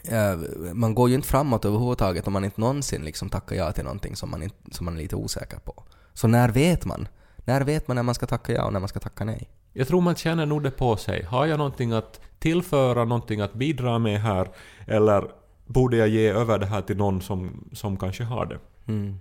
eh, 0.04 0.38
man 0.74 0.95
går 0.95 1.10
ju 1.10 1.16
inte 1.16 1.28
framåt 1.28 1.66
överhuvudtaget 1.66 2.28
om 2.28 2.34
man 2.34 2.45
inte 2.45 2.62
någonsin 2.62 3.01
liksom 3.01 3.30
tackar 3.30 3.56
ja 3.56 3.72
till 3.72 3.84
någonting 3.84 4.16
som 4.16 4.32
man, 4.32 4.43
inte, 4.43 4.56
som 4.72 4.86
man 4.86 4.97
är 4.97 5.01
lite 5.01 5.16
osäker 5.16 5.58
på. 5.58 5.84
Så 6.14 6.28
när 6.28 6.49
vet 6.49 6.86
man? 6.86 7.08
När 7.45 7.62
vet 7.62 7.88
man 7.88 7.95
när 7.95 8.04
man 8.04 8.16
ska 8.16 8.26
tacka 8.26 8.54
ja 8.54 8.66
och 8.66 8.74
när 8.74 8.80
man 8.80 8.89
ska 8.89 8.99
tacka 8.99 9.26
nej? 9.26 9.49
Jag 9.74 9.88
tror 9.88 10.01
man 10.01 10.16
känner 10.16 10.45
nog 10.45 10.64
det 10.64 10.72
på 10.72 10.97
sig. 10.97 11.24
Har 11.24 11.45
jag 11.45 11.58
någonting 11.58 11.91
att 11.91 12.22
tillföra, 12.39 13.06
någonting 13.06 13.41
att 13.41 13.54
bidra 13.54 13.99
med 13.99 14.22
här? 14.22 14.47
Eller 14.88 15.24
borde 15.66 15.97
jag 15.97 16.08
ge 16.08 16.30
över 16.30 16.60
det 16.60 16.66
här 16.66 16.82
till 16.82 16.97
någon 16.97 17.22
som, 17.22 17.70
som 17.74 17.97
kanske 17.97 18.24
har 18.24 18.45
det? 18.45 18.60
Mm. 18.88 19.20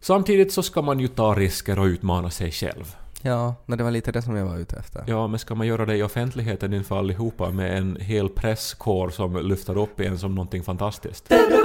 Samtidigt 0.00 0.52
så 0.52 0.62
ska 0.62 0.82
man 0.82 1.00
ju 1.00 1.08
ta 1.08 1.34
risker 1.34 1.78
och 1.78 1.84
utmana 1.84 2.30
sig 2.30 2.50
själv. 2.50 2.96
Ja, 3.26 3.54
men 3.66 3.78
det 3.78 3.84
var 3.84 3.90
lite 3.90 4.12
det 4.12 4.22
som 4.22 4.36
jag 4.36 4.46
var 4.46 4.58
ute 4.58 4.76
efter. 4.76 5.04
Ja, 5.06 5.26
men 5.26 5.38
ska 5.38 5.54
man 5.54 5.66
göra 5.66 5.86
det 5.86 5.96
i 5.96 6.02
offentligheten 6.02 6.72
inför 6.72 6.98
allihopa 6.98 7.50
med 7.50 7.78
en 7.78 7.96
hel 7.96 8.28
presskår 8.28 9.08
som 9.08 9.36
lyfter 9.36 9.78
upp 9.78 10.00
en 10.00 10.18
som 10.18 10.34
någonting 10.34 10.62
fantastiskt? 10.62 11.28
Ted 11.28 11.52
och 11.54 11.62